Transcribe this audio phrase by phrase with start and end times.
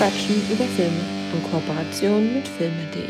[0.00, 0.96] Quatschen über Filme
[1.34, 3.02] in Kooperation mit filme.de.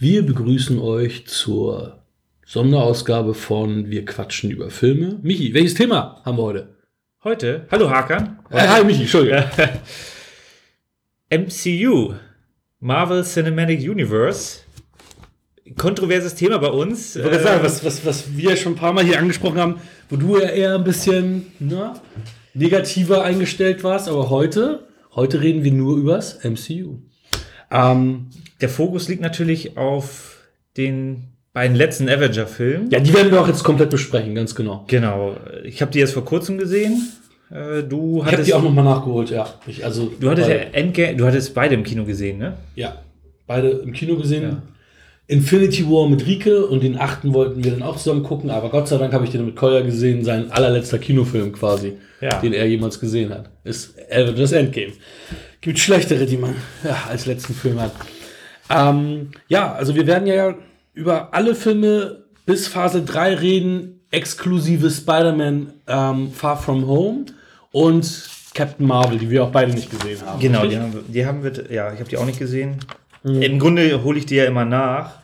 [0.00, 2.02] Wir begrüßen euch zur
[2.44, 5.20] Sonderausgabe von Wir quatschen über Filme.
[5.22, 6.76] Michi, welches Thema haben wir heute?
[7.22, 8.40] Heute, hallo Hakan.
[8.50, 9.44] Äh, hi Michi, Entschuldigung.
[11.30, 12.14] MCU,
[12.80, 14.62] Marvel Cinematic Universe.
[15.78, 17.14] Kontroverses Thema bei uns.
[17.14, 19.80] Ich wollte Äh, sagen, was, was, was wir schon ein paar Mal hier angesprochen haben,
[20.08, 21.94] wo du ja eher ein bisschen na,
[22.54, 26.98] negativer eingestellt warst, aber heute, heute reden wir nur übers MCU.
[27.70, 28.26] Ähm,
[28.60, 30.38] der Fokus liegt natürlich auf
[30.76, 32.90] den beiden letzten Avenger-Filmen.
[32.90, 34.84] ja, die werden wir auch jetzt komplett besprechen, ganz genau.
[34.86, 35.36] Genau.
[35.64, 37.08] Ich habe die jetzt vor kurzem gesehen.
[37.50, 39.52] Äh, Du Ich habe hattest, die auch nochmal nachgeholt, ja.
[39.66, 42.56] Ich, also, du hattest ja beide, Endgame, du hattest beide im Kino gesehen, ne?
[42.76, 42.98] ja,
[43.46, 44.42] beide im Kino gesehen.
[44.44, 44.62] Ja.
[45.30, 48.88] Infinity War mit Rike und den achten wollten wir dann auch zusammen gucken, aber Gott
[48.88, 52.40] sei Dank habe ich den mit Kolja gesehen, sein allerletzter Kinofilm quasi, Ja.
[52.40, 53.48] den er jemals gesehen hat.
[53.64, 54.92] Ist Avengers Endgame.
[55.60, 57.92] Gibt schlechtere, die man ja, als letzten Film hat.
[58.68, 60.54] Ähm, ja, also wir werden ja
[60.94, 67.26] über alle Filme bis Phase 3 reden, exklusive Spider-Man ähm, Far From Home
[67.72, 70.40] und Captain Marvel, die wir auch beide nicht gesehen haben.
[70.40, 72.76] Genau, die haben, wir- die haben wir, ja, ich habe die auch nicht gesehen.
[73.22, 75.19] Im Grunde hole ich die ja immer nach,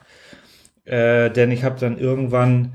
[0.87, 2.73] äh, denn ich habe dann irgendwann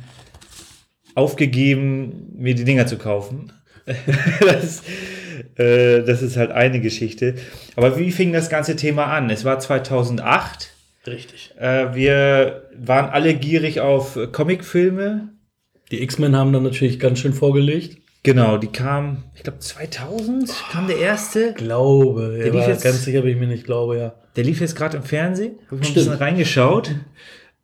[1.15, 3.51] aufgegeben, mir die Dinger zu kaufen.
[4.41, 4.83] das,
[5.55, 7.35] äh, das ist halt eine Geschichte.
[7.75, 9.29] Aber wie fing das ganze Thema an?
[9.29, 10.69] Es war 2008.
[11.07, 11.53] Richtig.
[11.59, 15.29] Äh, wir waren alle gierig auf Comicfilme.
[15.91, 17.97] Die X-Men haben dann natürlich ganz schön vorgelegt.
[18.23, 21.53] Genau, die kamen, ich glaube 2000 kam der erste.
[21.53, 24.13] Glaube, Der ja, lief jetzt- ganz sicher bin ich mir nicht, glaube, ja.
[24.35, 25.55] Der lief jetzt gerade im Fernsehen.
[25.65, 26.91] Habe ich mal ein bisschen reingeschaut.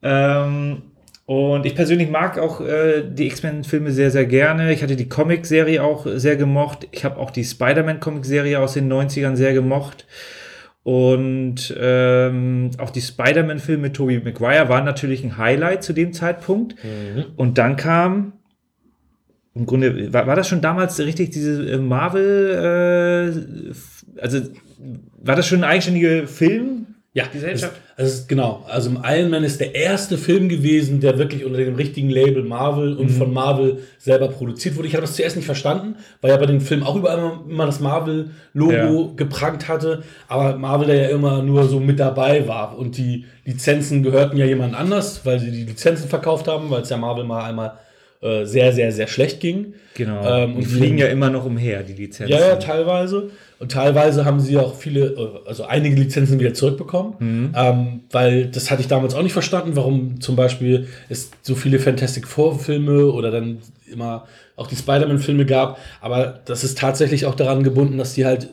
[0.02, 0.84] Ähm,
[1.25, 4.72] und ich persönlich mag auch äh, die X-Men-Filme sehr, sehr gerne.
[4.72, 6.88] Ich hatte die Comic-Serie auch sehr gemocht.
[6.91, 10.06] Ich habe auch die Spider-Man-Comic-Serie aus den 90ern sehr gemocht.
[10.84, 16.75] Und ähm, auch die Spider-Man-Filme mit Tobey Maguire waren natürlich ein Highlight zu dem Zeitpunkt.
[17.36, 18.31] Und dann kam,
[19.53, 24.40] im Grunde, war, war das schon damals richtig, diese äh, Marvel, äh, also
[25.22, 26.86] war das schon ein eigenständiger Film?
[27.18, 27.74] Ja, Gesellschaft?
[27.96, 28.64] Das, das ist genau.
[28.70, 32.96] Also Iron Man ist der erste Film gewesen, der wirklich unter dem richtigen Label Marvel
[32.96, 34.88] und von Marvel selber produziert wurde.
[34.88, 37.80] Ich habe das zuerst nicht verstanden, weil ja bei den Filmen auch überall immer, das
[37.80, 42.78] Marvel-Logo geprangt hatte, aber Marvel da ja immer nur so mit dabei war.
[42.78, 46.90] Und die Lizenzen gehörten ja jemand anders, weil sie die Lizenzen verkauft haben, weil es
[46.92, 47.80] ja Marvel mal einmal
[48.22, 49.74] äh, sehr, sehr, sehr schlecht ging.
[49.94, 50.26] Genau.
[50.26, 52.32] Ähm, und die fliegen ja immer noch umher, die Lizenzen.
[52.32, 53.30] Ja, ja, teilweise.
[53.60, 57.14] Und teilweise haben sie auch viele, äh, also einige Lizenzen wieder zurückbekommen.
[57.56, 61.80] Ähm, weil das hatte ich damals auch nicht verstanden, warum zum Beispiel es so viele
[61.80, 63.60] Fantastic Four-Filme oder dann
[63.92, 65.80] immer auch die Spider-Man-Filme gab.
[66.02, 68.50] Aber das ist tatsächlich auch daran gebunden, dass die halt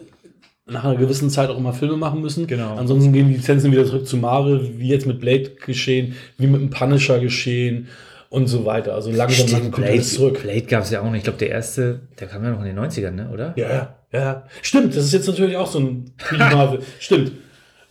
[0.67, 2.47] nach einer gewissen Zeit auch immer Filme machen müssen.
[2.47, 2.77] Genau.
[2.77, 6.61] Ansonsten gehen die Lizenzen wieder zurück zu Marvel, wie jetzt mit Blade geschehen, wie mit
[6.61, 7.89] dem Punisher geschehen
[8.35, 8.95] und so weiter.
[8.95, 10.43] Also langsam, Stimmt, kommt Blade, alles zurück.
[10.43, 11.19] Blade gab es ja auch nicht.
[11.19, 13.31] Ich glaube, der erste, der kam ja noch in den 90ern, ne?
[13.33, 13.55] oder?
[13.57, 14.45] Ja, ja, ja.
[14.61, 16.81] Stimmt, das ist jetzt natürlich auch so ein Pre-Marvel.
[16.99, 17.33] Stimmt.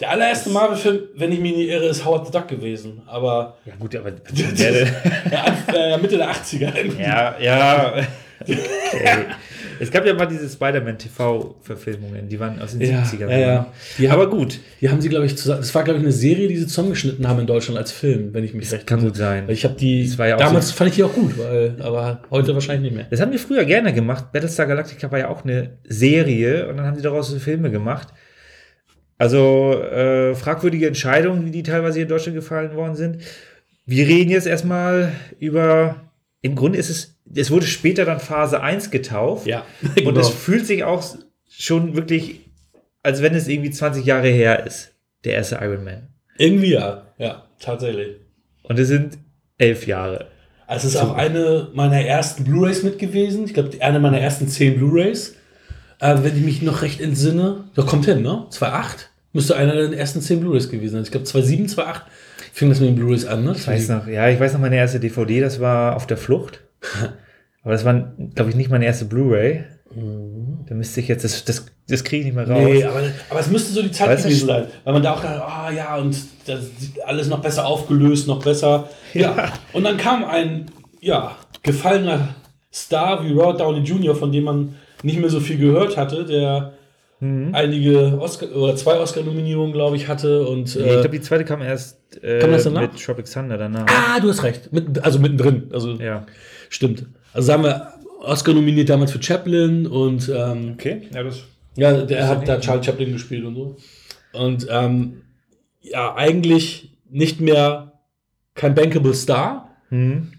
[0.01, 3.03] Der allererste Marvel-Film, wenn ich mich nicht irre, ist Howard the Duck gewesen.
[3.05, 4.09] Aber Ja, gut, aber.
[4.33, 7.01] ja, Mitte der 80er.
[7.01, 7.93] ja, ja.
[8.45, 9.25] Okay.
[9.79, 13.29] Es gab ja mal diese Spider-Man-TV-Verfilmungen, die waren aus den Ja, 70ern.
[13.29, 13.73] ja, ja.
[13.97, 15.61] Die aber haben- gut, Die haben sie, glaube ich, zusammen.
[15.61, 18.43] Das war, glaube ich, eine Serie, die sie zusammengeschnitten haben in Deutschland als Film, wenn
[18.43, 19.45] ich mich recht kann gut sein.
[19.49, 20.07] Ich habe die.
[20.07, 23.07] Das ja damals so- fand ich die auch gut, weil, aber heute wahrscheinlich nicht mehr.
[23.09, 24.31] Das haben wir früher gerne gemacht.
[24.31, 28.07] Battlestar Galactica war ja auch eine Serie und dann haben sie daraus so Filme gemacht.
[29.17, 33.17] Also äh, fragwürdige Entscheidungen, wie die teilweise hier in Deutschland gefallen worden sind.
[33.85, 35.95] Wir reden jetzt erstmal über.
[36.41, 39.47] Im Grunde ist es, es wurde später dann Phase 1 getauft.
[39.47, 40.19] Ja, Und genau.
[40.19, 41.03] es fühlt sich auch
[41.49, 42.41] schon wirklich,
[43.01, 44.91] als wenn es irgendwie 20 Jahre her ist.
[45.23, 46.07] Der erste Iron Man.
[46.37, 47.07] Irgendwie ja.
[47.17, 48.17] Ja, tatsächlich.
[48.63, 49.17] Und es sind
[49.57, 50.27] elf Jahre.
[50.67, 53.45] Also es ist auch eine meiner ersten Blu-Rays mit gewesen.
[53.45, 55.35] Ich glaube, eine meiner ersten zehn Blu-Rays.
[55.99, 57.65] Äh, wenn ich mich noch recht entsinne.
[57.75, 58.47] Doch, kommt hin, ne?
[58.49, 61.03] 2.8 müsste einer der ersten zehn Blu-Rays gewesen sein.
[61.03, 62.01] Ich glaube, 2.7, 2.8
[62.53, 63.53] fing das mit den Blu-Rays an, ne?
[63.55, 66.61] Ich weiß noch, ja, ich weiß noch meine erste DVD, das war auf der Flucht.
[67.63, 69.63] Aber das war, glaube ich, nicht meine erste Blu-ray.
[70.67, 72.63] Da müsste ich jetzt, das, das, das kriege ich nicht mehr raus.
[72.63, 74.67] Nee, aber, aber es müsste so die Zeit Weißt gewesen sein.
[74.83, 78.43] Weil man da auch dachte, ah ja, und das sieht alles noch besser aufgelöst, noch
[78.43, 78.89] besser.
[79.13, 79.35] Ja.
[79.35, 79.53] Ja.
[79.71, 80.65] Und dann kam ein,
[80.99, 82.29] ja, gefallener
[82.73, 86.73] Star wie Robert Downey Jr., von dem man nicht mehr so viel gehört hatte, der
[87.53, 90.45] einige Oscar oder zwei Oscar-Nominierungen, glaube ich, hatte.
[90.45, 93.85] Und, Nee, äh, ich glaube, die zweite kam erst äh, Kam mit Tropic Thunder danach.
[93.87, 94.73] ah, du hast recht.
[94.73, 95.69] Mit, also mittendrin.
[95.71, 96.25] Also Ja.
[96.69, 97.05] stimmt.
[97.33, 101.41] Also haben wir Oscar nominiert damals für Chaplin und ähm, Okay, ja, das.
[101.75, 103.75] Ja, der hat da Charlie Chaplin gespielt und so.
[104.33, 105.21] Und ähm,
[105.81, 107.93] ja, eigentlich nicht mehr
[108.55, 109.69] kein bankable Star.
[109.89, 110.31] Hm.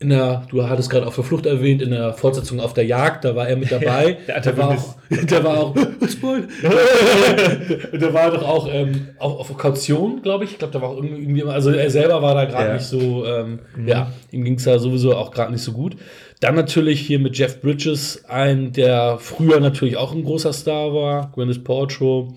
[0.00, 3.24] In der, du hattest gerade auf der Flucht erwähnt, in der Fortsetzung auf der Jagd,
[3.24, 4.18] da war er mit dabei.
[4.28, 5.74] der der, war auch, der war auch,
[7.92, 10.52] der war doch auch ähm, auf, auf Kaution, glaube ich.
[10.52, 12.74] Ich glaube, da war auch irgendwie, also er selber war da gerade Ja.
[12.74, 15.96] nicht so, ähm, ja, ihm ging es da sowieso auch gerade nicht so gut.
[16.40, 21.32] Dann natürlich hier mit Jeff Bridges, ein, der früher natürlich auch ein großer Star war,
[21.32, 22.32] Gwyneth Paltrow.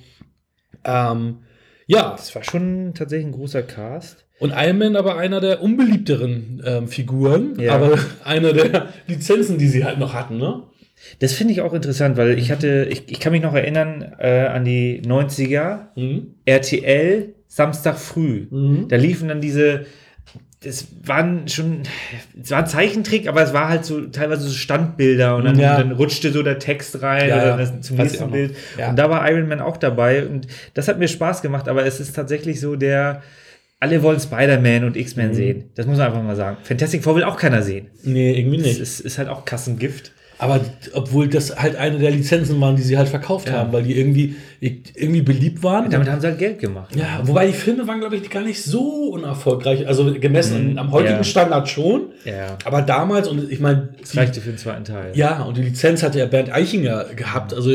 [0.83, 1.37] Ähm,
[1.87, 4.25] ja, Das war schon tatsächlich ein großer Cast.
[4.39, 7.75] und Iron Man aber einer der unbeliebteren ähm, Figuren, Ja.
[7.75, 10.63] aber einer der Lizenzen, die sie halt noch hatten, ne?
[11.19, 14.45] Das finde ich auch interessant, weil ich hatte, ich, ich kann mich noch erinnern äh,
[14.45, 16.35] an die 90er, Mhm.
[16.45, 18.47] RTL, Samstag früh.
[18.51, 18.87] Mhm.
[18.87, 19.85] Da liefen dann diese,
[20.63, 21.81] das waren schon,
[22.41, 25.77] es war ein Zeichentrick, aber es war halt so teilweise so Standbilder und dann, Ja.
[25.77, 28.29] dann rutschte so der Text rein Ja, oder das, zum nächsten.
[28.29, 28.55] Bild.
[28.77, 28.91] Ja.
[28.91, 31.99] Und da war Iron Man auch dabei und das hat mir Spaß gemacht, aber es
[31.99, 33.23] ist tatsächlich so der,
[33.79, 35.33] alle wollen Spider-Man und X-Men Mhm.
[35.33, 35.63] sehen.
[35.73, 36.57] Das muss man einfach mal sagen.
[36.61, 37.87] Fantastic Four will auch keiner sehen.
[38.03, 38.79] Nee, irgendwie Das nicht.
[38.81, 40.11] ist, ist halt auch Kassengift.
[40.41, 40.59] Aber
[40.93, 43.59] obwohl das halt eine der Lizenzen waren, die sie halt verkauft Ja.
[43.59, 45.91] haben, weil die irgendwie, irgendwie beliebt waren.
[45.91, 46.95] Damit haben sie halt Geld gemacht.
[46.95, 49.87] ja, wobei die Filme waren, glaube ich, gar nicht so unerfolgreich.
[49.87, 51.23] Also gemessen am heutigen Ja.
[51.23, 52.07] Standard schon.
[52.25, 52.57] Ja.
[52.65, 55.11] Aber damals, und ich meine, Das reichte für den zweiten Teil.
[55.13, 57.71] Ja, und die Lizenz hatte ja Bernd Eichinger gehabt, also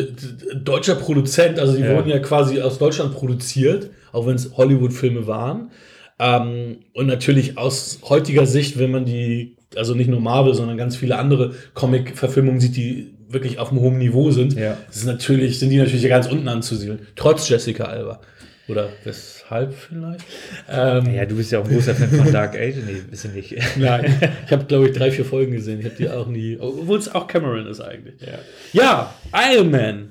[0.65, 1.95] deutscher Produzent, also die Ja.
[1.95, 5.71] wurden ja quasi aus Deutschland produziert, auch wenn es Hollywood-Filme waren.
[6.19, 10.97] Ähm, und natürlich aus heutiger Sicht, wenn man die, also nicht nur Marvel, sondern ganz
[10.97, 14.77] viele andere Comic-Verfilmungen sieht, die wirklich auf einem hohen Niveau sind, Ja.
[14.87, 17.01] das ist natürlich, sind die natürlich ja ganz unten anzusiedeln.
[17.17, 18.21] Trotz Jessica Alba.
[18.69, 20.25] Oder weshalb vielleicht?
[20.69, 22.75] Ähm, Ja, du bist ja auch ein großer Fan von Dark Age.
[22.85, 23.55] Nee, bist du nicht.
[23.77, 24.13] Nein,
[24.47, 25.79] ich habe, glaube ich, drei, vier Folgen gesehen.
[25.81, 28.15] Ich habe die auch nie, obwohl es auch Cameron ist eigentlich.
[28.73, 29.15] Ja,
[29.53, 30.09] Iron Man.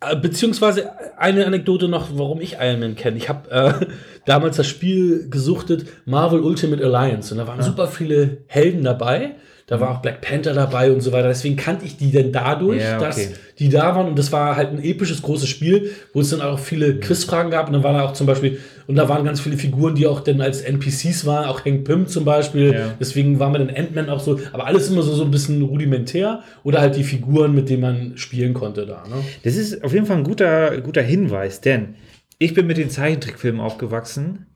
[0.00, 3.16] Äh, Beziehungsweise eine Anekdote noch, warum ich Iron Man kenne.
[3.16, 3.86] Ich habe äh,
[4.24, 7.32] damals das Spiel gesuchtet, Marvel Ultimate Alliance.
[7.32, 9.36] Und da waren super viele Helden dabei.
[9.70, 11.28] Da war auch Black Panther dabei und so weiter.
[11.28, 13.04] Deswegen kannte ich die denn dadurch, Ja, okay.
[13.06, 13.28] dass
[13.60, 14.08] die da waren.
[14.08, 17.68] Und das war halt ein episches, großes Spiel, wo es dann auch viele Quizfragen gab.
[17.68, 18.58] Und dann war da auch zum Beispiel,
[18.88, 22.08] und da waren ganz viele Figuren, die auch dann als NPCs waren, auch Hank Pym
[22.08, 22.72] zum Beispiel.
[22.72, 22.94] Ja.
[22.98, 26.42] Deswegen war man dann Ant-Man auch so, aber alles immer so, so ein bisschen rudimentär.
[26.64, 29.04] Oder halt die Figuren, mit denen man spielen konnte da.
[29.08, 29.22] Ne?
[29.44, 31.94] Das ist auf jeden Fall ein guter, guter Hinweis, denn
[32.40, 34.46] ich bin mit den Zeichentrickfilmen aufgewachsen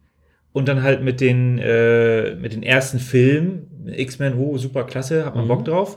[0.54, 3.66] und dann halt mit den, äh, mit den ersten Filmen.
[3.86, 5.96] X-Men, oh, super klasse, hat man Bock drauf.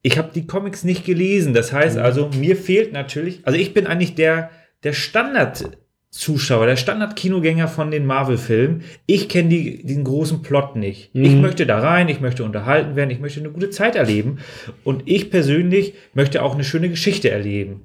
[0.00, 1.52] Ich habe die Comics nicht gelesen.
[1.52, 4.50] Das heißt also, mir fehlt natürlich, also ich bin eigentlich der,
[4.82, 8.82] der Standard-Zuschauer, der Standard-Kinogänger von den Marvel-Filmen.
[9.04, 11.10] Ich kenne die, den großen Plot nicht.
[11.12, 14.38] Ich möchte da rein, ich möchte unterhalten werden, ich möchte eine gute Zeit erleben.
[14.84, 17.82] Und ich persönlich möchte auch eine schöne Geschichte erleben.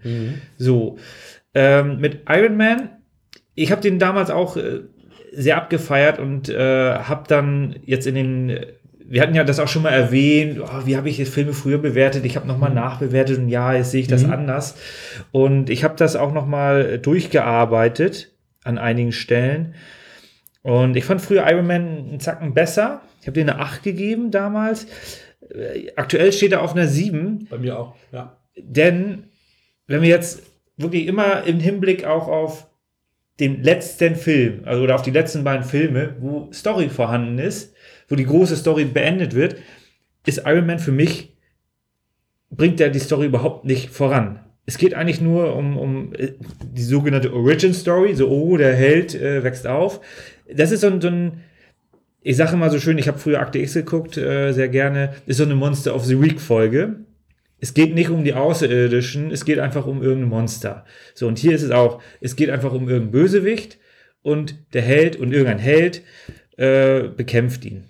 [0.57, 0.97] So,
[1.53, 2.91] ähm, mit Iron Man,
[3.55, 4.83] ich habe den damals auch äh,
[5.31, 8.59] sehr abgefeiert und äh, habe dann jetzt in den,
[9.03, 11.77] wir hatten ja das auch schon mal erwähnt, oh, wie habe ich jetzt Filme früher
[11.77, 12.25] bewertet?
[12.25, 14.75] Ich habe nochmal nachbewertet und ja, jetzt sehe ich das anders.
[15.31, 18.31] Und ich habe das auch nochmal durchgearbeitet
[18.63, 19.75] an einigen Stellen.
[20.61, 23.01] Und ich fand früher Iron Man einen Zacken besser.
[23.21, 24.87] Ich habe den eine 8 gegeben damals.
[25.49, 27.47] Äh, Aktuell steht er auf einer 7.
[27.49, 28.37] Bei mir auch, ja.
[28.57, 29.25] Denn
[29.87, 30.43] wenn wir jetzt
[30.77, 32.68] wirklich immer im Hinblick auch auf
[33.39, 37.73] den letzten Film, also oder auf die letzten beiden Filme, wo Story vorhanden ist,
[38.07, 39.55] wo die große Story beendet wird,
[40.25, 41.35] ist Iron Man für mich,
[42.49, 44.39] bringt er die Story überhaupt nicht voran.
[44.65, 49.15] Es geht eigentlich nur um, um äh, die sogenannte Origin Story, so, oh, der Held
[49.15, 50.01] äh, wächst auf.
[50.53, 51.41] Das ist so ein, so ein
[52.21, 55.37] ich sage immer so schön, ich habe früher Akte X geguckt, äh, sehr gerne, ist
[55.37, 56.97] so eine Monster of the Week Folge.
[57.61, 60.85] Es geht nicht um die Außerirdischen, es geht einfach um irgendein Monster.
[61.13, 63.77] So, und hier ist es auch, es geht einfach um irgendeinen Bösewicht
[64.21, 66.03] und der Held und irgendein Held
[66.57, 67.85] äh, bekämpft ihn.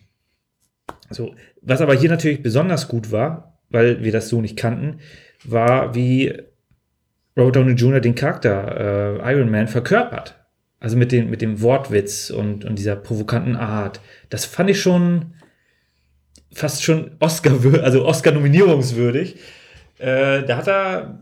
[1.10, 5.00] So, was aber hier natürlich besonders gut war, weil wir das so nicht kannten,
[5.44, 6.34] war, wie
[7.38, 8.00] Robert Downey Jr.
[8.00, 10.36] den Charakter äh, Iron Man verkörpert.
[10.82, 14.00] Also mit, den, mit dem Wortwitz und, und dieser provokanten Art.
[14.30, 15.34] Das fand ich schon
[16.52, 19.38] fast schon Oscar, also Oscar-nominierungswürdig.
[20.00, 21.20] Äh, da hat er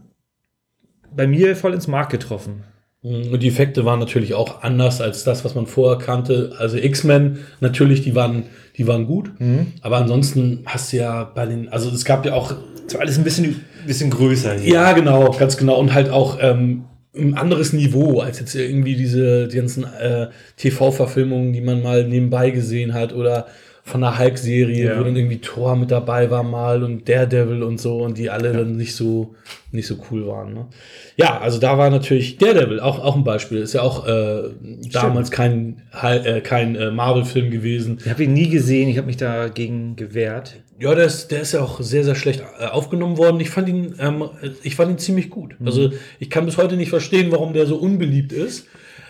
[1.15, 2.63] bei mir voll ins Mark getroffen.
[3.01, 6.53] Und die Effekte waren natürlich auch anders als das, was man vorher kannte.
[6.57, 8.43] Also X-Men, natürlich, die waren,
[8.75, 9.31] die waren gut.
[9.81, 12.53] Aber ansonsten hast du ja bei den, also es gab ja auch
[12.85, 14.73] Das war alles ein bisschen, bisschen größer hier.
[14.73, 15.79] Ja, genau, ganz genau.
[15.79, 21.53] Und halt auch ähm, ein anderes Niveau als jetzt irgendwie diese die ganzen äh, TV-Verfilmungen,
[21.53, 23.47] die man mal nebenbei gesehen hat oder
[23.87, 24.99] von der Hulk-Serie, Ja.
[24.99, 28.51] wo dann irgendwie Thor mit dabei war mal und Daredevil und so und die alle
[28.51, 29.33] dann nicht so,
[29.71, 30.53] nicht so cool waren.
[30.53, 30.65] Ne?
[31.15, 33.59] Ja, also da war natürlich Daredevil auch, auch ein Beispiel.
[33.59, 34.43] Ist ja auch äh,
[34.91, 37.99] damals kein, äh, kein äh, Marvel-Film gewesen.
[38.03, 40.55] Ich habe ihn nie gesehen, ich habe mich dagegen gewehrt.
[40.79, 43.39] Ja, der ist, der ist ja auch sehr, sehr schlecht äh, aufgenommen worden.
[43.39, 44.25] Ich fand ihn, ähm,
[44.63, 45.55] ich fand ihn ziemlich gut.
[45.65, 48.67] Also ich kann bis heute nicht verstehen, warum der so unbeliebt ist.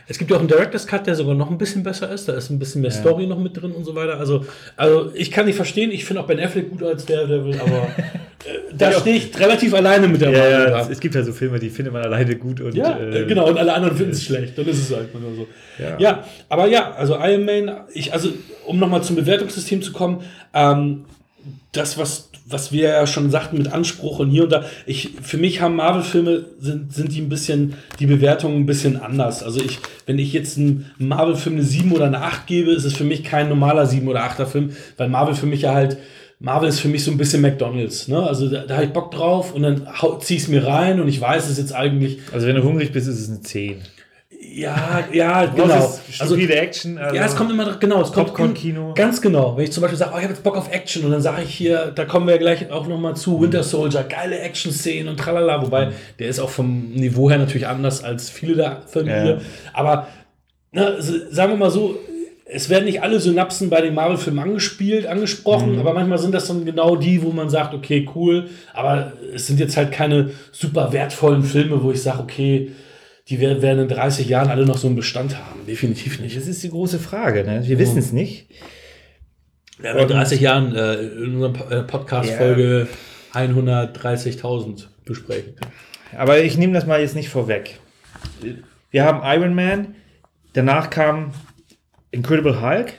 [0.09, 2.27] Es gibt ja auch einen Director's Cut, der sogar noch ein bisschen besser ist.
[2.29, 4.17] Da ist ein bisschen mehr Story noch mit drin und so weiter.
[4.19, 4.45] Also,
[4.77, 5.91] also ich kann nicht verstehen.
[5.91, 7.83] Ich finde auch Ben Affleck gut als Daredevil, aber
[8.45, 8.99] äh, da Ja.
[9.01, 10.77] stehe ich relativ alleine mit der Ja, Meinung.
[10.79, 13.25] ja, es, gibt ja so Filme, die findet man alleine gut und Ja, äh, äh,
[13.25, 14.57] genau, und alle anderen finden es schlecht.
[14.57, 15.47] Dann ist es halt nur so.
[15.77, 15.97] Ja.
[15.99, 16.23] Ja.
[16.47, 18.29] aber ja, also Iron Man, ich, also
[18.65, 20.21] um nochmal zum Bewertungssystem zu kommen,
[20.53, 21.03] ähm,
[21.73, 25.37] das, was, was wir ja schon sagten mit Anspruch und hier und da, ich, für
[25.37, 29.43] mich haben Marvel-Filme, sind, sind die ein bisschen, die Bewertungen ein bisschen anders.
[29.43, 32.95] Also ich, wenn ich jetzt einem Marvel-Film eine 7 oder eine 8 gebe, ist es
[32.95, 35.97] für mich kein normaler 7 oder 8er Film, weil Marvel für mich ja halt,
[36.39, 38.21] Marvel ist für mich so ein bisschen McDonalds, ne?
[38.21, 39.87] Also da, da habe ich Bock drauf und dann
[40.19, 43.07] zieh ich mir rein und ich weiß, es jetzt eigentlich Also wenn du hungrig bist,
[43.07, 43.77] ist es eine 10.
[44.57, 45.63] ja, ja, Genau.
[46.19, 46.97] Also, Action.
[46.97, 48.93] Also ja, es kommt immer genau, es kommt Popcorn-Kino.
[48.95, 49.55] Ganz genau.
[49.55, 51.43] Wenn ich zum Beispiel sage, oh, ich habe jetzt Bock auf Action und dann sage
[51.43, 55.09] ich hier, da kommen wir ja gleich auch noch mal zu Winter Soldier, geile Action-Szenen
[55.09, 59.11] und tralala, wobei der ist auch vom Niveau her natürlich anders als viele der Filme
[59.11, 59.23] Ja.
[59.23, 59.41] hier.
[59.73, 60.07] Aber
[60.71, 61.97] na, s- sagen wir mal so,
[62.49, 66.63] es werden nicht alle Synapsen bei den Marvel-Filmen angespielt, angesprochen, aber manchmal sind das dann
[66.65, 71.43] genau die, wo man sagt, okay, cool, aber es sind jetzt halt keine super wertvollen
[71.43, 72.71] Filme, wo ich sage, okay,
[73.29, 75.65] die wer- werden in 30 Jahren alle noch so einen Bestand haben.
[75.67, 76.37] Definitiv nicht.
[76.37, 77.43] Das ist die große Frage.
[77.43, 77.61] Ne?
[77.65, 78.47] Wir wissen es nicht.
[79.77, 82.87] Wir werden in 30 Jahren äh, in unserer äh, Podcast-Folge
[83.33, 85.55] 130.000 besprechen.
[86.17, 87.79] Aber ich nehme das mal jetzt nicht vorweg.
[88.91, 89.95] Wir haben Iron Man,
[90.53, 91.31] danach kam
[92.11, 92.93] Incredible Hulk.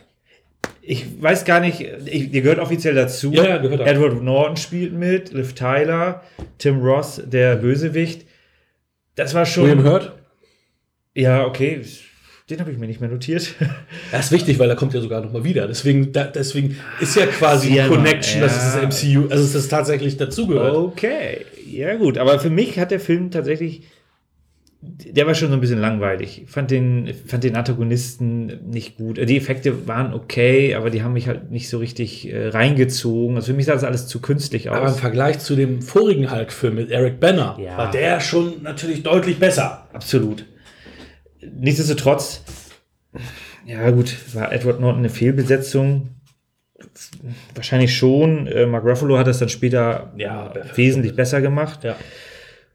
[0.82, 3.32] Ich weiß gar nicht, ich, der gehört offiziell dazu.
[3.32, 3.86] Ja, ja, gehört auch.
[3.86, 6.22] Edward Norton spielt mit, Liv Tyler,
[6.58, 8.26] Tim Ross, der Bösewicht.
[9.14, 9.64] Das war schon.
[9.64, 10.17] William Hurt?
[11.20, 11.80] Ja, okay.
[12.50, 13.54] Den habe ich mir nicht mehr notiert.
[14.10, 15.66] Das ist wichtig, weil er kommt ja sogar noch mal wieder.
[15.66, 18.46] Deswegen, da, deswegen ist ja quasi Ja, eine Connection, ja.
[18.46, 20.74] dass es das MCU, also dass es tatsächlich dazugehört.
[20.74, 23.82] Okay, ja gut, aber für mich hat der Film tatsächlich,
[24.80, 26.42] der war schon so ein bisschen langweilig.
[26.44, 29.18] Ich fand den, fand den Antagonisten nicht gut.
[29.18, 33.36] Die Effekte waren okay, aber die haben mich halt nicht so richtig äh, reingezogen.
[33.36, 35.00] Also für mich sah das alles zu künstlich Aber im aus.
[35.00, 37.76] Vergleich zu dem vorigen Hulk-Film mit Eric Banner Ja.
[37.76, 39.86] war der schon natürlich deutlich besser.
[39.92, 40.46] Absolut.
[41.56, 42.42] Nichtsdestotrotz,
[43.66, 46.08] ja gut, war Edward Norton eine Fehlbesetzung?
[47.54, 48.46] Wahrscheinlich schon.
[48.46, 51.84] Äh, Mark Ruffalo hat das dann später Ja, wesentlich besser gemacht.
[51.84, 51.96] Ja.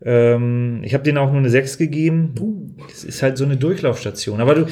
[0.04, 2.78] Ähm, ich habe denen auch nur eine 6 gegeben.
[2.90, 4.42] Das ist halt so eine Durchlaufstation.
[4.42, 4.66] Aber du,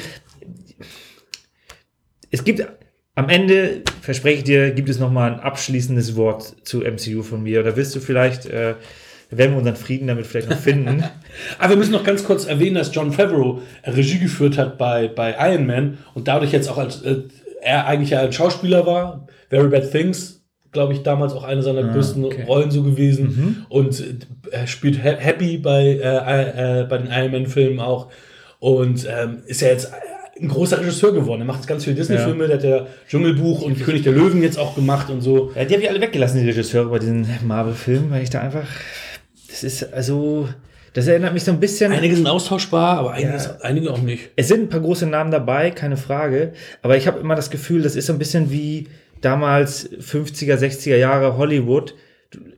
[2.30, 2.66] es gibt
[3.14, 7.42] am Ende, verspreche ich dir, gibt es noch mal ein abschließendes Wort zu MCU von
[7.42, 7.60] mir.
[7.60, 8.74] Oder willst du vielleicht, äh,
[9.38, 11.04] werden wir unseren Frieden damit vielleicht noch finden?
[11.58, 15.34] Aber wir müssen noch ganz kurz erwähnen, dass John Favreau Regie geführt hat bei, bei
[15.52, 17.22] Iron Man und dadurch jetzt auch als äh,
[17.62, 19.26] er eigentlich ja ein Schauspieler war.
[19.50, 22.42] Very Bad Things, glaube ich, damals auch eine seiner größten okay.
[22.44, 23.66] Rollen so gewesen.
[23.68, 24.04] Und äh,
[24.50, 28.08] er spielt Ha- Happy bei, äh, äh, bei den Iron Man-Filmen auch.
[28.58, 29.92] Und ähm, ist ja jetzt
[30.40, 31.42] ein großer Regisseur geworden.
[31.42, 34.58] Er macht jetzt ganz viele Disney-Filme, der hat ja Dschungelbuch und König der Löwen jetzt
[34.58, 35.52] auch gemacht und so.
[35.54, 38.66] Ja, die habe ich alle weggelassen, die Regisseure bei diesen Marvel-Filmen, weil ich da einfach.
[39.62, 40.48] Das ist also.
[40.94, 41.90] Das erinnert mich so ein bisschen.
[41.90, 43.56] Einige sind austauschbar, aber einige, Ja.
[43.62, 44.28] einige auch nicht.
[44.36, 46.52] Es sind ein paar große Namen dabei, keine Frage.
[46.82, 48.88] Aber ich habe immer das Gefühl, das ist so ein bisschen wie
[49.22, 51.94] damals 50er, 60er Jahre Hollywood.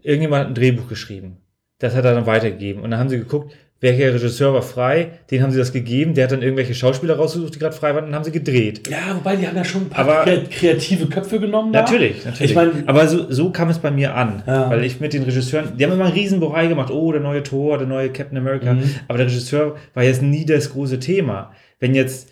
[0.03, 1.37] Irgendjemand hat ein Drehbuch geschrieben.
[1.79, 2.83] Das hat er dann weitergegeben.
[2.83, 5.19] Und dann haben sie geguckt, welcher Regisseur war frei.
[5.31, 6.15] Den haben sie das gegeben.
[6.15, 8.05] Der hat dann irgendwelche Schauspieler rausgesucht, die gerade frei waren.
[8.05, 8.89] Und dann haben sie gedreht.
[8.89, 11.73] Ja, wobei die haben ja schon ein paar Aber- kre- kreative Köpfe genommen.
[11.73, 11.83] da.
[11.83, 12.51] Natürlich, natürlich.
[12.53, 14.43] Ich meine, aber so, so kam es bei mir an.
[14.47, 14.71] Ja.
[14.71, 16.91] Weil ich mit den Regisseuren, die haben immer einen riesen Bohai gemacht.
[16.91, 18.73] Oh, der neue Thor, der neue Captain America.
[18.73, 18.85] Mhm.
[19.09, 21.53] Aber der Regisseur war jetzt nie das große Thema.
[21.79, 22.31] Wenn jetzt,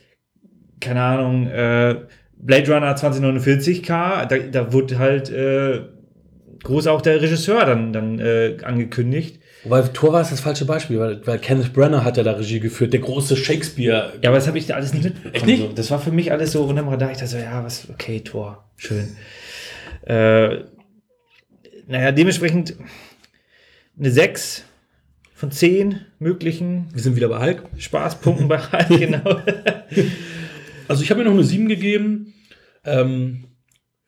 [0.80, 1.96] keine Ahnung, äh,
[2.38, 5.80] Blade Runner 2049 kam, da, da wurde halt äh,
[6.64, 9.40] groß auch der Regisseur dann, dann äh, angekündigt.
[9.64, 12.60] Wobei Thor war es das falsche Beispiel, weil, weil Kenneth Branagh hat ja da Regie
[12.60, 14.12] geführt, der große Shakespeare.
[14.20, 15.34] Ja, aber das habe ich da alles nicht mitbekommen.
[15.34, 15.62] Echt nicht?
[15.62, 15.72] So.
[15.72, 17.10] Das war für mich alles so unterm Radar.
[17.10, 19.16] Ich dachte so, ja, was, okay, Tor, schön.
[20.04, 20.64] Äh,
[21.86, 22.76] naja, dementsprechend
[23.98, 24.64] eine 6
[25.34, 27.64] von 10 möglichen Wir sind wieder bei Hulk.
[27.76, 29.40] Spaßpunkten bei Hulk, genau.
[30.88, 32.34] Also ich habe mir noch eine 7 gegeben.
[32.84, 33.44] Ähm,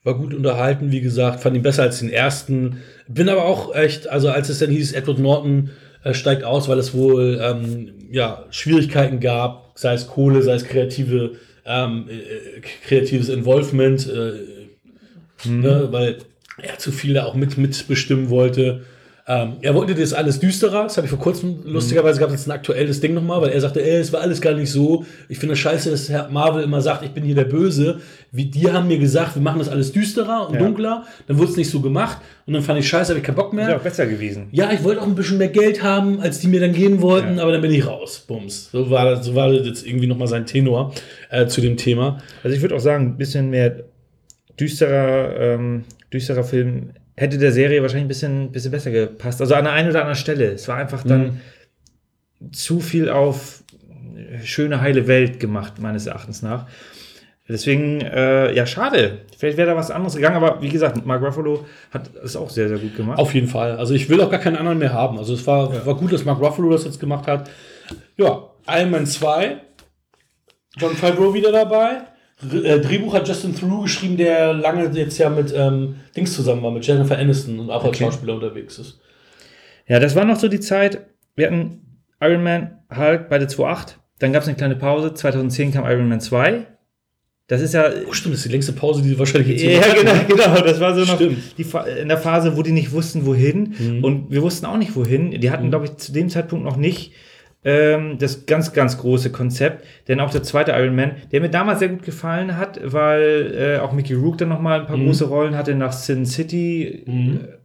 [0.05, 2.83] war gut unterhalten, wie gesagt, fand ihn besser als den ersten.
[3.09, 5.71] Bin aber auch echt, also als es dann hieß, Edward Norton
[6.05, 10.65] äh, steigt aus, weil es wohl ähm, ja, Schwierigkeiten gab, sei es Kohle, sei es
[10.65, 11.33] kreative,
[11.65, 14.09] ähm, äh, kreatives Involvement.
[14.09, 14.55] Äh,
[15.47, 16.19] ne, weil
[16.59, 18.85] er zu viel da auch mit, mitbestimmen wollte.
[19.27, 20.83] Ähm, er wollte das alles düsterer.
[20.83, 23.61] Das habe ich vor kurzem, lustigerweise gab es jetzt ein aktuelles Ding nochmal, weil er
[23.63, 25.07] sagte, ey, es war alles gar nicht so.
[25.31, 28.01] Ich finde das scheiße, dass Herr Marvel immer sagt, ich bin hier der Böse.
[28.33, 30.61] Wie, die haben mir gesagt, wir machen das alles düsterer und Ja.
[30.61, 31.05] dunkler.
[31.27, 32.19] Dann wurde es nicht so gemacht.
[32.47, 33.67] Und dann fand ich scheiße, habe ich keinen Bock mehr.
[33.69, 34.49] Wäre auch besser gewesen.
[34.53, 37.39] Ja, ich wollte auch ein bisschen mehr Geld haben, als die mir dann geben wollten,
[37.39, 37.45] Ja.
[37.45, 38.25] aber dann bin ich raus.
[38.29, 38.69] Bums.
[38.73, 40.93] So war, das- so war das jetzt irgendwie nochmal sein Tenor
[41.31, 42.19] äh, zu dem Thema.
[42.43, 43.85] Also ich würde auch sagen, ein bisschen mehr
[44.61, 49.41] düsterer, ähm, düsterer Film hätte der Serie wahrscheinlich ein bisschen, bisschen besser gepasst.
[49.41, 50.53] Also an der einen oder anderen Stelle.
[50.53, 51.41] Es war einfach dann
[52.53, 53.63] zu viel auf
[54.43, 56.67] schöne, heile Welt gemacht, meines Erachtens nach.
[57.47, 59.19] Deswegen, äh, ja, schade.
[59.37, 62.69] Vielleicht wäre da was anderes gegangen, aber wie gesagt, Mark Ruffalo hat es auch sehr,
[62.69, 63.19] sehr gut gemacht.
[63.19, 63.77] Auf jeden Fall.
[63.77, 65.19] Also ich will auch gar keinen anderen mehr haben.
[65.19, 67.51] Also es war, war gut, dass Mark Ruffalo das jetzt gemacht hat.
[68.17, 69.61] Ja, Iron Man 2.
[70.79, 72.03] John Favreau wieder dabei.
[72.43, 76.71] Äh, Drehbuch hat Justin Theroux geschrieben, der lange jetzt ja mit ähm, Dings zusammen war,
[76.73, 78.05] mit Jennifer Aniston und auch als Okay.
[78.05, 79.01] Schauspieler unterwegs ist.
[79.87, 81.07] Ja, das war noch so die Zeit.
[81.37, 81.81] Wir hatten
[82.21, 83.95] Iron Man, Hulk, beide 2.8.
[84.19, 85.15] Dann gab es eine kleine Pause.
[85.15, 86.67] 2010 kam Iron Man 2.
[87.47, 87.91] Das ist ja.
[88.09, 90.27] Oh, stimmt, das ist die längste Pause, die wir wahrscheinlich jetzt Ja, hatten.
[90.27, 90.61] genau, genau.
[90.63, 91.39] Das war so noch Stimmt.
[91.59, 91.67] die,
[92.01, 93.75] in der Phase, wo die nicht wussten, wohin.
[93.79, 94.03] Mhm.
[94.05, 95.31] Und wir wussten auch nicht, wohin.
[95.31, 97.13] Die hatten, glaube ich, zu dem Zeitpunkt noch nicht
[97.65, 99.85] ähm, das ganz, ganz große Konzept.
[100.09, 103.79] Denn auch der zweite Iron Man, der mir damals sehr gut gefallen hat, weil äh,
[103.81, 105.07] auch Mickey Rourke dann noch mal ein paar Mhm.
[105.07, 107.05] große Rollen hatte nach Sin City.
[107.07, 107.59] Äh,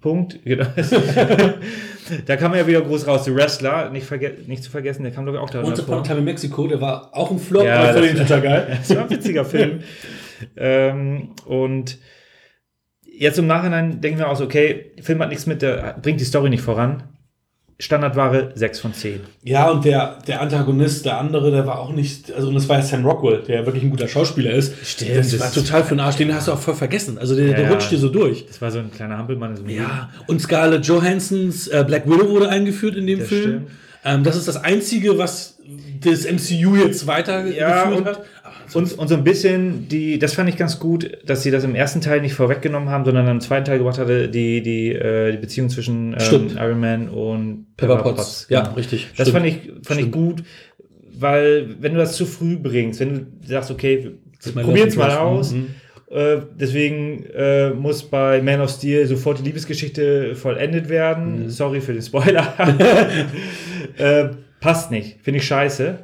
[0.00, 0.38] Punkt.
[0.44, 0.64] Genau.
[2.26, 3.24] da kam er ja wieder groß raus.
[3.24, 4.08] The Wrestler, nicht,
[4.46, 6.02] nicht zu vergessen, der kam, glaube ich, auch da Once Upon a davor.
[6.04, 8.66] Time in Mexico, der war auch ein Flop, Ja, aber ich total geil.
[8.78, 9.80] Das war ein witziger Film.
[10.56, 11.98] ähm, und
[13.02, 16.20] jetzt im Nachhinein denken wir auch so, okay, der Film hat nichts mit der, bringt
[16.20, 17.02] die Story nicht voran.
[17.78, 19.20] Standardware 6 von 10.
[19.44, 22.76] Ja, und der, der Antagonist, der andere, der war auch nicht, also und das war
[22.78, 24.72] ja Sam Rockwell, der wirklich ein guter Schauspieler ist.
[24.86, 27.18] Stimmt, Das, das- war total für den Arsch, den hast du auch voll vergessen.
[27.18, 27.70] Also der, der Ja.
[27.70, 28.46] rutscht dir so durch.
[28.46, 29.50] Das war so ein kleiner Hampelmann.
[29.50, 33.28] in so einem Ja, und Scarlett Johansons äh, Black Widow wurde eingeführt in dem Das
[33.28, 33.66] Film.
[34.04, 35.58] Ähm, das ist das Einzige, was
[36.00, 38.22] das MCU jetzt weitergeführt Ja, und- hat.
[38.74, 41.74] Und, und so ein bisschen, die, das fand ich ganz gut, dass sie das im
[41.74, 45.38] ersten Teil nicht vorweggenommen haben, sondern im zweiten Teil gebracht hatte, die, die, äh, die
[45.38, 46.50] Beziehung zwischen ähm.
[46.56, 48.46] Iron Man und Pepper Potts.
[48.48, 48.74] Ja, genau.
[48.74, 49.08] richtig.
[49.16, 49.44] Das Stimmt.
[49.44, 50.12] fand ich, fand ich Stimmt.
[50.12, 50.42] gut,
[51.18, 54.54] weil wenn du das zu früh bringst, wenn du sagst, okay, es
[54.96, 55.74] mal aus, Interest.
[56.10, 61.44] äh, deswegen äh, muss bei Man of Steel sofort die Liebesgeschichte vollendet werden.
[61.44, 61.50] Mhm.
[61.50, 62.54] Sorry für den Spoiler.
[63.98, 64.28] äh,
[64.60, 65.98] passt nicht, finde ich scheiße.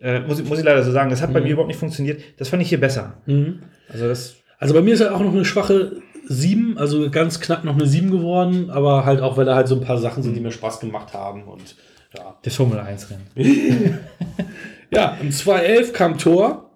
[0.00, 2.20] Äh, muss, ich- muss ich leider so sagen, das hat bei mir überhaupt nicht funktioniert.
[2.38, 3.14] Das fand ich hier besser.
[3.26, 3.60] Mhm.
[3.88, 5.96] Also das Also bei mir ist er auch noch eine schwache
[6.28, 9.76] 7, also ganz knapp noch eine 7 geworden, aber halt auch, weil da halt so
[9.76, 11.76] ein paar Sachen sind, die mir Spaß gemacht haben und
[12.16, 12.36] ja.
[12.42, 13.26] das Formel 1 Rennen.
[14.90, 16.70] Ja, im 2011 kam Thor,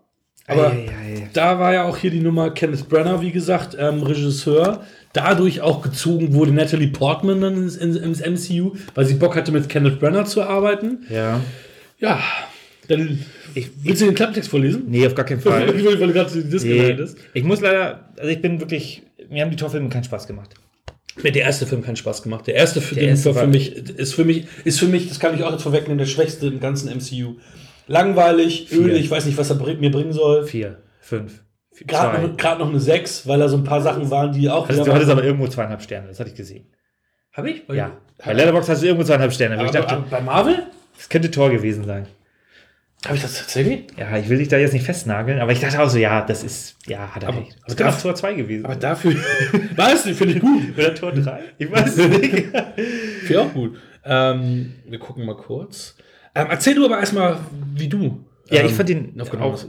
[0.49, 1.29] aber Ei, ei, ei.
[1.33, 4.83] da war ja auch hier die Nummer Kenneth Branagh, wie gesagt, ähm, Regisseur.
[5.13, 9.53] Dadurch auch gezogen wurde Natalie Portman dann ins, ins, ins MCU, weil sie Bock hatte,
[9.53, 11.07] mit Kenneth Branagh zu arbeiten.
[11.09, 11.41] Ja.
[11.99, 12.19] Ja,
[12.91, 13.19] dann
[13.83, 14.85] willst du den Klapptext vorlesen?
[14.89, 15.67] Nee, auf gar keinen Ich Fall.
[15.75, 16.97] will, weil du gerade die Nee.
[17.35, 20.55] Ich muss leider, also ich bin wirklich, mir haben die Torfilme keinen Spaß gemacht.
[21.23, 22.47] Mir der erste Film keinen Spaß gemacht.
[22.47, 25.21] Der erste Film Der erste war für mich, ist für mich, ist für mich, das
[25.21, 27.37] kann ich auch jetzt vorwegnehmen, der schwächste im ganzen MCU.
[27.87, 28.81] Langweilig, Vier.
[28.81, 30.47] ölig, ich weiß nicht, was er mir bringen soll.
[30.47, 31.43] Vier, fünf,
[31.87, 34.69] Gerade noch, grad noch eine 6, weil da so ein paar Sachen waren, die auch.
[34.69, 36.67] Also, du hattest aber irgendwo zweieinhalb Sterne, das hatte ich gesehen.
[37.33, 37.63] Hab ich?
[37.73, 37.97] Ja.
[38.25, 39.57] Bei Letterboxd hast du irgendwo zweieinhalb Sterne.
[39.57, 40.59] Aber, ich dachte, bei Marvel?
[40.97, 42.07] das könnte Tor gewesen sein.
[43.07, 43.85] Habe ich das tatsächlich?
[43.99, 46.45] Ja, ich will dich da jetzt nicht festnageln, aber ich dachte auch so, ja, das
[46.45, 47.53] ist, ja, hat er Aber- recht.
[47.61, 49.15] aber Das darf- auch Tor 2 gewesen Aber dafür.
[49.77, 50.03] Was?
[50.05, 50.63] Den finde ich gut.
[50.77, 51.41] Oder Tor 3?
[51.59, 52.49] Ich weiß es nicht.
[53.23, 53.77] Finde auch gut.
[54.05, 55.97] Ähm, wir gucken mal kurz.
[56.35, 57.39] Ähm, erzähl du aber erstmal,
[57.75, 58.25] wie du.
[58.51, 59.65] Ja, ähm, ich fand den auch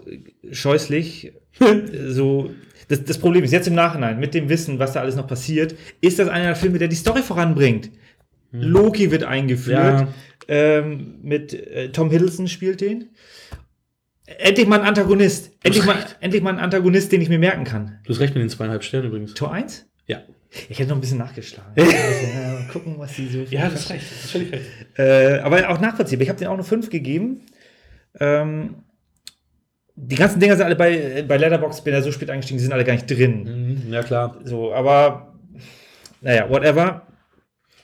[0.51, 1.33] scheußlich.
[2.07, 2.51] so,
[2.87, 5.75] das, das Problem ist, jetzt im Nachhinein, mit dem Wissen, was da alles noch passiert,
[6.01, 7.91] ist das einer der Filme, der die Story voranbringt.
[8.51, 10.01] Loki wird eingeführt.
[10.01, 10.07] Ja.
[10.53, 13.11] Ähm, mit äh, Tom Hiddleston spielt den.
[14.25, 15.51] Endlich mal ein Antagonist.
[15.63, 17.99] Endlich mal, endlich mal ein Antagonist, den ich mir merken kann.
[18.03, 19.33] Du hast recht mit den zweieinhalb Sternen übrigens.
[19.33, 19.87] Tor 1?
[20.07, 20.23] Ja.
[20.67, 21.71] Ich hätte noch ein bisschen nachgeschlagen.
[21.77, 23.39] also, ja, mal gucken, was die so.
[23.49, 24.11] Ja, das ist recht.
[24.11, 24.65] Das ist völlig recht.
[24.97, 26.23] Äh, aber auch nachvollziehbar.
[26.23, 27.43] Ich habe den auch nur 5 gegeben.
[28.19, 28.83] Ähm,
[29.95, 32.73] die ganzen Dinger sind alle bei, bei Letterboxd, bin ja so spät eingestiegen, die sind
[32.73, 33.83] alle gar nicht drin.
[33.85, 34.37] Mhm, ja, klar.
[34.43, 35.33] So, aber
[36.19, 37.07] naja, whatever.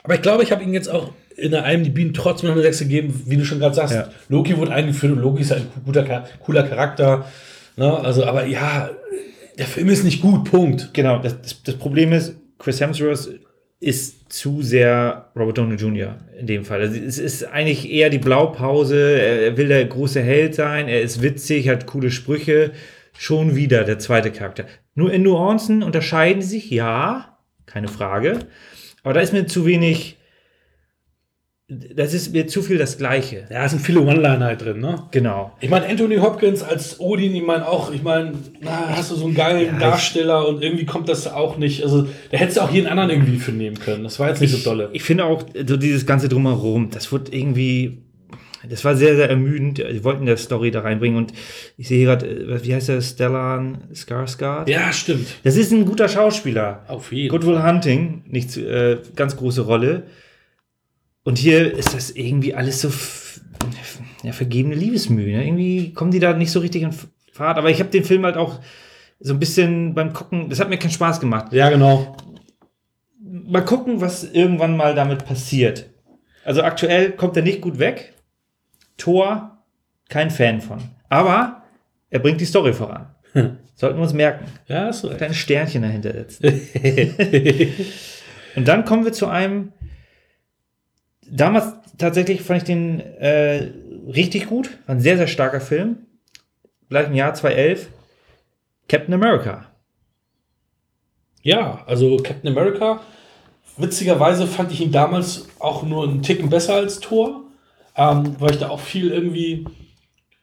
[0.03, 2.79] Aber ich glaube, ich habe ihm jetzt auch in der IMDb trotzdem noch eine 6
[2.79, 3.93] gegeben, wie du schon gerade sagst.
[3.93, 4.09] Ja.
[4.27, 7.25] Loki wurde eingeführt und Loki ist ein guter, cooler Charakter.
[7.77, 7.95] Ne?
[7.99, 8.89] Also, aber ja,
[9.57, 10.93] der Film ist nicht gut, Punkt.
[10.93, 13.29] Genau, das, das, Problem ist, Chris Hemsworth
[13.79, 16.15] ist zu sehr Robert Downey Jr.
[16.39, 16.81] in dem Fall.
[16.81, 19.19] Also es ist eigentlich eher die Blaupause.
[19.19, 20.87] Er er will der große Held sein.
[20.87, 22.71] Er ist witzig, hat coole Sprüche.
[23.15, 24.65] Schon wieder der zweite Charakter.
[24.95, 28.39] Nur in Nuancen unterscheiden sie sich, ja, keine Frage.
[29.03, 30.16] Aber da ist mir zu wenig.
[31.69, 33.45] Das ist mir zu viel das Gleiche.
[33.51, 35.03] Ja, es sind viele One-Liner halt drin, ne?
[35.11, 35.51] Genau.
[35.59, 39.25] Ich meine, Anthony Hopkins als Odin, ich meine auch, ich meine, na, hast du so
[39.25, 42.61] einen geilen Ja, ich- Darsteller und irgendwie kommt das auch nicht, also da hättest du
[42.61, 44.05] auch jeden anderen irgendwie für nehmen können.
[44.05, 44.89] Das war jetzt nicht so dolle.
[44.93, 47.97] Ich finde auch so dieses ganze Drumherum, das wird irgendwie.
[48.67, 49.77] Das war sehr, sehr ermüdend.
[49.77, 51.31] Die wollten der Story da reinbringen und
[51.77, 54.69] ich sehe gerade, äh, wie heißt der, Stellan Skarsgård?
[54.69, 55.27] Ja, stimmt.
[55.43, 56.83] Das ist ein guter Schauspieler.
[56.87, 60.03] Auf jeden Good Will Hunting, nicht äh, ganz große Rolle.
[61.27, 62.89] Und hier ist das irgendwie alles so
[64.23, 65.35] ja, vergebene Liebesmühe.
[65.35, 65.45] Ne?
[65.45, 66.93] Irgendwie kommen die da nicht so richtig in
[67.33, 67.57] Fahrt.
[67.57, 68.61] Aber ich habe den Film halt auch
[69.19, 71.51] so ein bisschen beim Gucken, das hat mir keinen Spaß gemacht.
[71.51, 72.15] Ja, genau.
[73.19, 75.89] Mal gucken, was irgendwann mal damit passiert.
[76.45, 78.13] Also aktuell kommt er nicht gut weg.
[78.95, 79.65] Thor,
[80.07, 80.79] kein Fan von.
[81.09, 81.63] Aber
[82.09, 83.07] er bringt die Story voran.
[83.75, 84.45] Sollten wir uns merken.
[84.67, 85.17] Ja, du recht.
[85.17, 86.61] Kleine Sternchen dahinter setzen.
[88.55, 89.73] Und dann kommen wir zu einem.
[91.29, 93.71] Damals tatsächlich fand ich den äh,
[94.07, 94.69] richtig gut.
[94.85, 95.97] War ein sehr, sehr starker Film.
[96.89, 97.89] Gleich im Jahr 2011.
[98.87, 99.65] Captain America.
[101.47, 103.01] Ja, also Captain America,
[103.77, 107.43] witzigerweise fand ich ihn damals auch nur einen Ticken besser als Thor,
[107.95, 109.65] ähm, weil ich da auch viel irgendwie,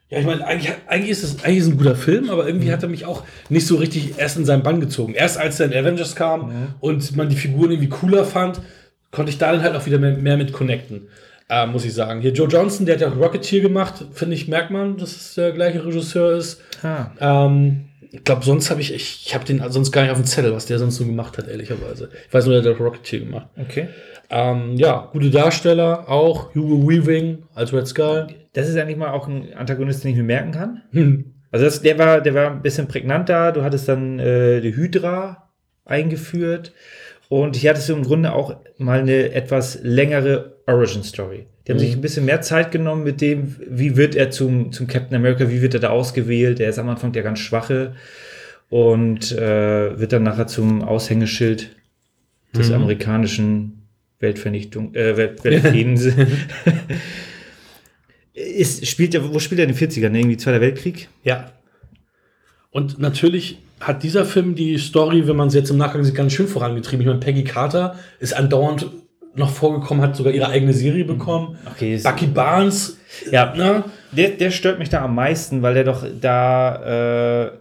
[0.09, 2.81] ja, ich meine, eigentlich, eigentlich, ist es eigentlich ist ein guter Film, aber irgendwie hat
[2.81, 5.13] er mich auch nicht so richtig erst in seinen Bann gezogen.
[5.13, 8.61] Erst als dann Avengers kam und man die Figuren irgendwie cooler fand,
[9.15, 11.07] konnte ich da dann halt auch wieder mehr, mehr mit connecten.
[11.47, 12.21] Äh, muss ich sagen.
[12.21, 15.35] Hier Joe Johnson, der hat ja auch Rocketeer gemacht, finde ich, merkt man, dass es
[15.35, 16.61] der gleiche Regisseur ist.
[16.83, 17.11] Ah.
[17.19, 20.25] Ähm, ich glaube, sonst habe ich, ich, ich habe den sonst gar nicht auf dem
[20.25, 22.09] Zettel, was der sonst so gemacht hat, ehrlicherweise.
[22.27, 23.47] Ich weiß nur, der hat Rocketeer gemacht.
[23.57, 23.89] Okay.
[24.29, 26.55] Ähm, ja, gute Darsteller auch.
[26.55, 28.27] Hugo Weaving als Red Skull.
[28.53, 30.81] Das ist eigentlich mal auch ein Antagonist, den ich mir merken kann.
[30.91, 31.33] Hm.
[31.51, 33.51] Also das, der, war, der war ein bisschen prägnanter.
[33.51, 35.51] Du hattest dann äh, die Hydra
[35.85, 36.73] eingeführt.
[37.29, 41.45] Und hier hattest du im Grunde auch mal eine etwas längere Origin-Story.
[41.67, 41.81] Die haben Mhm.
[41.81, 45.49] sich ein bisschen mehr Zeit genommen mit dem, wie wird er zum, zum Captain America,
[45.49, 46.59] wie wird er da ausgewählt.
[46.59, 47.95] Der ist am Anfang der ganz schwache
[48.69, 51.75] und äh, wird dann nachher zum Aushängeschild
[52.55, 52.75] des Mhm.
[52.75, 53.81] amerikanischen
[54.19, 56.07] Weltvernichtung, äh, Welt, Weltfriedens.
[58.33, 60.09] ist, spielt er, wo spielt er in den 40ern?
[60.09, 60.19] Ne?
[60.19, 61.09] Irgendwie Zweiter Weltkrieg?
[61.23, 61.51] Ja.
[62.71, 66.33] Und natürlich hat dieser Film die Story, wenn man sie jetzt im Nachgang sieht, ganz
[66.33, 67.01] schön vorangetrieben.
[67.01, 68.87] Ich meine, Peggy Carter ist andauernd
[69.35, 71.57] noch vorgekommen, hat sogar ihre eigene Serie bekommen.
[71.69, 72.97] Okay, Bucky Barnes,
[73.31, 73.83] Ja, ne?
[74.11, 77.51] der, der stört mich da am meisten, weil der doch da äh,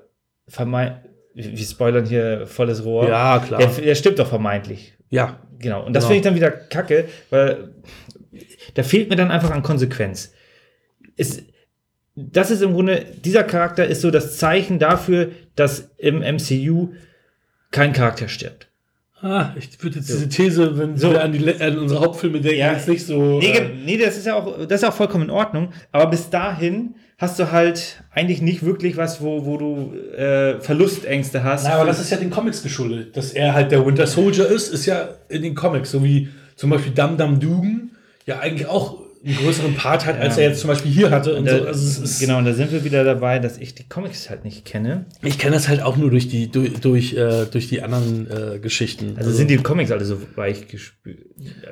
[0.48, 0.96] vermeint,
[1.34, 3.08] wir spoilern hier volles Rohr.
[3.08, 3.58] Ja, klar.
[3.60, 4.94] Der, der stimmt doch vermeintlich.
[5.10, 5.40] Ja.
[5.58, 5.84] Genau.
[5.84, 6.14] Und das Genau.
[6.14, 7.70] finde ich dann wieder kacke, weil
[8.74, 10.32] da fehlt mir dann einfach an Konsequenz.
[11.16, 11.42] Es,
[12.16, 16.90] das ist im Grunde, dieser Charakter ist so das Zeichen dafür, dass im MCU
[17.70, 18.68] kein Charakter stirbt.
[19.20, 21.11] Ah, ich würde jetzt diese These, wenn So.
[21.11, 22.72] wir an, die, an unsere Hauptfilme denken, Ja.
[22.72, 23.38] jetzt nicht so.
[23.38, 25.70] Nee, äh, ge- nee, das ist ja auch, das ist auch vollkommen in Ordnung.
[25.92, 31.42] Aber bis dahin hast du halt eigentlich nicht wirklich was, wo, wo du äh, Verlustängste
[31.42, 31.64] hast.
[31.64, 33.16] Na, aber das ist ja den Comics geschuldet.
[33.16, 35.90] Dass er halt der Winter Soldier ist, ist ja in den Comics.
[35.90, 37.90] So wie zum Beispiel Dum Dum Dugan
[38.27, 40.42] ja eigentlich auch einen größeren Part hat, als Ja.
[40.42, 41.34] er jetzt zum Beispiel hier hatte.
[41.34, 41.64] Und Da- so.
[41.66, 44.44] also es ist, genau, und da sind wir wieder dabei, dass ich die Comics halt
[44.44, 45.06] nicht kenne.
[45.22, 48.58] Ich kenne das halt auch nur durch die, durch, durch, äh, durch die anderen äh,
[48.58, 49.14] Geschichten.
[49.16, 51.18] Also sind die Comics alle so weich gespült.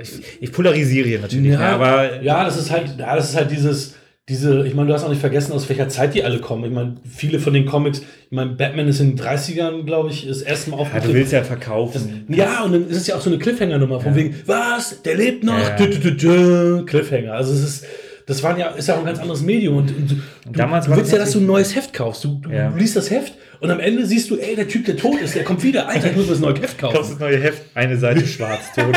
[0.00, 0.10] Ich,
[0.40, 3.94] ich polarisiere hier natürlich, ja, aber ja, das ist halt, ja, das ist halt dieses,
[4.28, 6.64] diese, ich meine, du hast auch nicht vergessen, aus welcher Zeit die alle kommen.
[6.64, 10.26] Ich meine, viele von den Comics, ich meine, Batman ist in den 30ern, glaube ich,
[10.28, 11.14] das erste Mal ja, du aufgetreten.
[11.14, 12.24] willst ja verkaufen.
[12.28, 15.42] Ja, und dann ist es ja auch so eine Cliffhanger-Nummer, von wegen, was, der lebt
[15.42, 15.76] noch, Ja, ja.
[15.76, 17.32] Dü, dü, dü, Cliffhanger.
[17.32, 17.84] Also es ist,
[18.26, 20.16] das waren ja, ist ja auch ein ganz anderes Medium und, und du,
[20.52, 22.22] damals du willst das ja, dass du ein neues Heft kaufst.
[22.22, 22.72] Du, du Ja.
[22.76, 25.42] liest das Heft und am Ende siehst du, ey, der Typ, der tot ist, der
[25.42, 25.88] kommt wieder.
[25.88, 26.94] Alter, ich muss das neue Heft kaufen.
[26.94, 28.94] kaufst das neue Heft, eine Seite schwarz tot.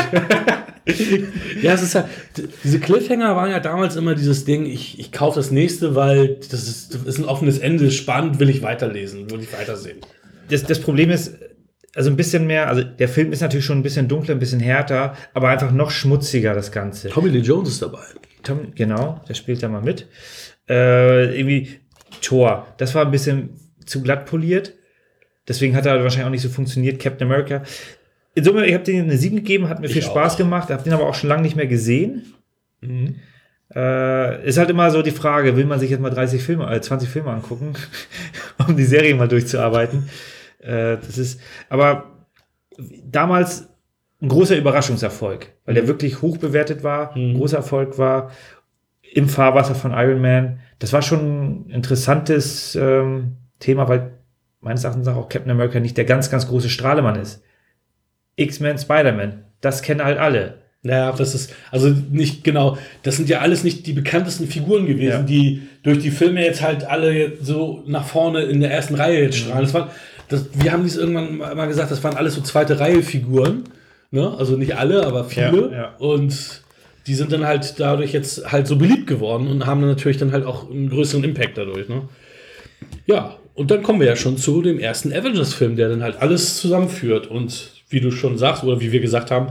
[1.62, 5.10] Ja, es ist halt, d- diese Cliffhanger waren ja damals immer dieses Ding, ich, ich
[5.12, 9.30] kaufe das nächste, weil das ist, das ist ein offenes Ende, spannend, will ich weiterlesen,
[9.30, 9.98] will ich weitersehen.
[10.48, 11.34] das, das Problem ist,
[11.94, 14.60] also ein bisschen mehr, also der Film ist natürlich schon ein bisschen dunkler, ein bisschen
[14.60, 17.08] härter, aber einfach noch schmutziger, das Ganze.
[17.08, 18.04] Tommy Lee Jones ist dabei.
[18.42, 20.06] Tom, genau, der spielt da mal mit.
[20.68, 21.80] Äh, irgendwie
[22.20, 23.50] Thor, das war ein bisschen
[23.86, 24.74] zu glatt poliert.
[25.48, 27.00] Deswegen hat er wahrscheinlich auch nicht so funktioniert.
[27.00, 27.62] Captain America.
[28.36, 30.36] In Summe, ich habe den eine 7 gegeben, hat mir viel Ich Spaß auch.
[30.36, 32.34] gemacht, habe den aber auch schon lange nicht mehr gesehen.
[33.74, 36.78] Äh, ist halt immer so die Frage, will man sich jetzt mal 30 Filme, äh,
[36.78, 37.72] 20 Filme angucken,
[38.68, 40.10] um die Serie mal durchzuarbeiten.
[40.58, 42.26] Äh, das ist, aber
[43.04, 43.70] damals
[44.20, 48.32] ein großer Überraschungserfolg, weil der wirklich hoch bewertet war, ein großer Erfolg war,
[49.14, 50.60] im Fahrwasser von Iron Man.
[50.78, 54.10] Das war schon ein interessantes ähm, Thema, weil
[54.60, 57.42] meines Erachtens auch Captain America nicht der ganz, ganz große Strahlemann ist.
[58.36, 60.54] X-Men, Spider-Man, das kennen halt alle.
[60.82, 65.08] Naja, das ist, also nicht genau, das sind ja alles nicht die bekanntesten Figuren gewesen,
[65.20, 65.22] Ja.
[65.22, 69.38] die durch die Filme jetzt halt alle so nach vorne in der ersten Reihe jetzt
[69.38, 69.62] strahlen.
[69.64, 69.90] Das war,
[70.28, 73.64] das, wir haben dies irgendwann mal mal gesagt, das waren alles so zweite Reihe Figuren.
[74.12, 74.32] Ne?
[74.38, 75.70] Also nicht alle, aber viele.
[75.72, 75.94] Ja, ja.
[75.98, 76.62] Und
[77.08, 80.30] die sind dann halt dadurch jetzt halt so beliebt geworden und haben dann natürlich dann
[80.32, 81.88] halt auch einen größeren Impact dadurch.
[81.88, 82.02] Ne?
[83.06, 86.58] Ja, und dann kommen wir ja schon zu dem ersten Avengers-Film, der dann halt alles
[86.58, 87.26] zusammenführt.
[87.28, 89.48] Und wie du schon sagst, oder wie wir gesagt haben,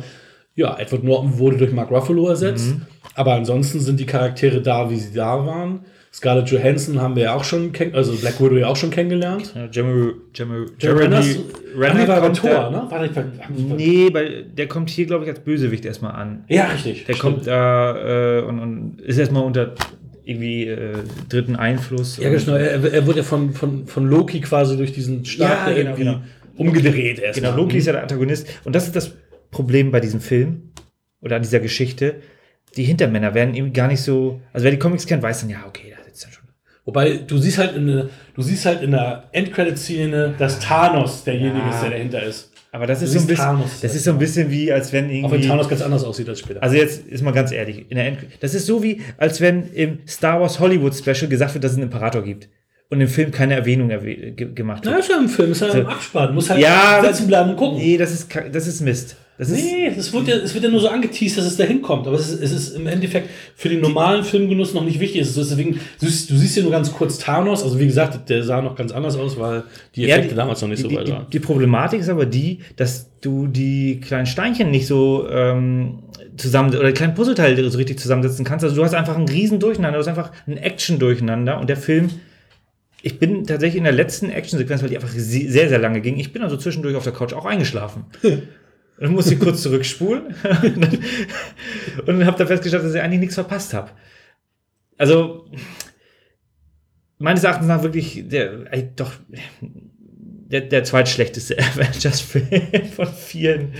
[0.55, 2.75] ja, Edward Norton wurde durch Mark Ruffalo ersetzt.
[3.13, 5.81] Aber ansonsten sind die Charaktere da, wie sie da waren.
[6.13, 9.51] Scarlett Johansson haben wir ja auch schon kenn also Black Widow ja auch schon kennengelernt.
[9.53, 11.35] Ja, Jeremy, Jeremy, Jeremy
[11.77, 12.85] Renner war bei Thor, da- ne?
[12.89, 13.23] War nicht bei,
[13.75, 16.45] Nee, weil der kommt hier, glaube ich, als Bösewicht erstmal an.
[16.47, 17.03] Ja, richtig.
[17.03, 19.73] Der kommt da äh, und, und ist erstmal unter
[20.23, 20.93] irgendwie äh,
[21.27, 22.17] dritten Einfluss.
[22.17, 22.53] Ja, genau.
[22.53, 25.89] Er, er wurde ja von, von, von Loki quasi durch diesen Stab Ja, der genau,
[25.97, 26.21] irgendwie genau.
[26.57, 27.51] Umgedreht erstmal.
[27.51, 28.47] Genau, Loki ist ja der Antagonist.
[28.63, 29.11] Und das ist das
[29.51, 30.71] Problem bei diesem Film
[31.21, 32.15] oder an dieser Geschichte.
[32.77, 34.41] Die Hintermänner werden eben gar nicht so.
[34.53, 36.43] Also wer die Comics kennt, weiß dann, ja, okay, da sitzt dann schon.
[36.83, 41.57] Wobei, du siehst halt in der, du siehst halt in der Endcredit-Szene, dass Thanos derjenige
[41.57, 41.69] Ja.
[41.69, 42.51] ist, der dahinter ist.
[42.71, 43.79] Aber das Du ist so ein bisschen, Thanos.
[43.81, 45.47] das ist so ein bisschen wie, als wenn Auch wenn irgendwie.
[45.47, 46.61] Thanos ganz anders aussieht als später.
[46.61, 49.71] Also jetzt ist mal ganz ehrlich, in der End das ist so wie, als wenn
[49.73, 52.49] im Star Wars Hollywood Special gesagt wird, dass es einen Imperator gibt
[52.89, 55.01] und im Film keine Erwähnung erwäh ge gemacht Na, wird.
[55.01, 56.33] ist ja im Film, ist ja im Abspann.
[56.35, 57.77] Muss halt Ja, sitzen bleiben und gucken.
[57.79, 59.15] Nee, das ist, das ist Mist.
[59.37, 62.07] Das Nee, es wird, ja, es wird ja nur so angeteased, dass es dahin kommt.
[62.07, 65.23] Aber es ist, es ist im Endeffekt für den normalen Filmgenuss noch nicht wichtig.
[65.23, 67.61] Es ist deswegen, du, siehst- du siehst ja nur ganz kurz Thanos.
[67.61, 69.63] Also wie gesagt, der sah noch ganz anders aus, weil
[69.95, 71.25] die Ja, Effekte die- damals noch nicht so die, weit die, waren.
[71.33, 75.99] die Problematik ist aber die, dass du die kleinen Steinchen nicht so ähm,
[76.37, 78.63] zusammen oder die kleinen Puzzleteile so richtig zusammensetzen kannst.
[78.63, 82.09] Also du hast einfach einen riesen Durcheinander, du hast einfach ein Action-Durcheinander und der Film.
[83.07, 86.17] Ich bin tatsächlich in der letzten Action-Sequenz, weil die einfach se- sehr, sehr lange ging.
[86.17, 88.05] Ich bin also zwischendurch auf der Couch auch eingeschlafen.
[88.99, 90.33] Dann musste ich kurz zurückspulen
[92.07, 93.91] und dann, habe da festgestellt, dass ich eigentlich nichts verpasst habe.
[94.97, 95.51] Also,
[97.17, 99.11] meines Erachtens nach wirklich der, ey, doch,
[99.59, 103.73] der, der zweitschlechteste Avengers-Film von vielen.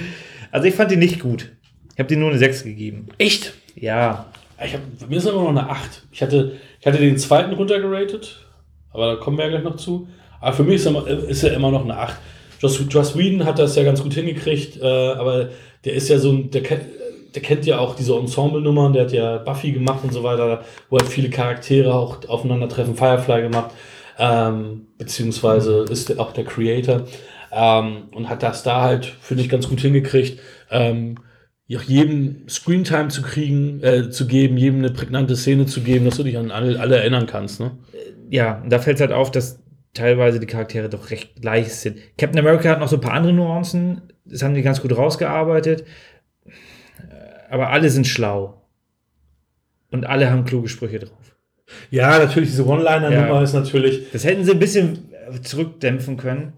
[0.52, 1.50] Also, ich fand ihn nicht gut.
[1.94, 3.08] Ich habe dir nur eine 6 gegeben.
[3.18, 3.54] Echt?
[3.76, 4.32] Ja.
[4.66, 6.04] Ich hab, bei mir ist aber noch eine 8.
[6.12, 8.45] Ich hatte, ich hatte den zweiten runtergeratet,
[8.96, 10.08] aber da kommen wir ja gleich noch zu.
[10.42, 12.16] Aber für mich ist er, immer- ist er immer noch eine 8.
[12.60, 15.50] Joss, Joss Whedon hat das ja ganz gut hingekriegt, äh, aber
[15.84, 16.86] der ist ja so ein, der, kennt-
[17.36, 20.98] der kennt ja auch diese Ensemble-Nummern, der hat ja Buffy gemacht und so weiter, wo
[20.98, 23.72] halt viele Charaktere auch aufeinandertreffen, Firefly gemacht,
[24.18, 27.02] ähm, beziehungsweise ist auch der Creator
[27.52, 30.40] ähm, und hat das da halt, finde ich, ganz gut hingekriegt.
[30.72, 31.16] Ähm,
[31.74, 36.18] auch jedem Screentime zu kriegen, äh, zu geben, jedem eine prägnante Szene zu geben, dass
[36.18, 37.60] du dich an alle, alle erinnern kannst.
[37.60, 37.72] Ne?
[38.30, 39.60] Ja, und da fällt es halt auf, dass
[39.94, 41.98] teilweise die Charaktere doch recht gleich sind.
[42.18, 44.02] Captain America hat noch so ein paar andere Nuancen.
[44.26, 45.86] Das haben die ganz gut rausgearbeitet.
[47.50, 48.62] Aber alle sind schlau.
[49.92, 51.36] Und alle haben kluge Sprüche drauf.
[51.90, 53.42] Ja, natürlich, diese One-Liner-Nummer Ja.
[53.44, 54.12] ist natürlich.
[54.12, 56.54] Das hätten sie ein bisschen äh, zurückdämpfen können.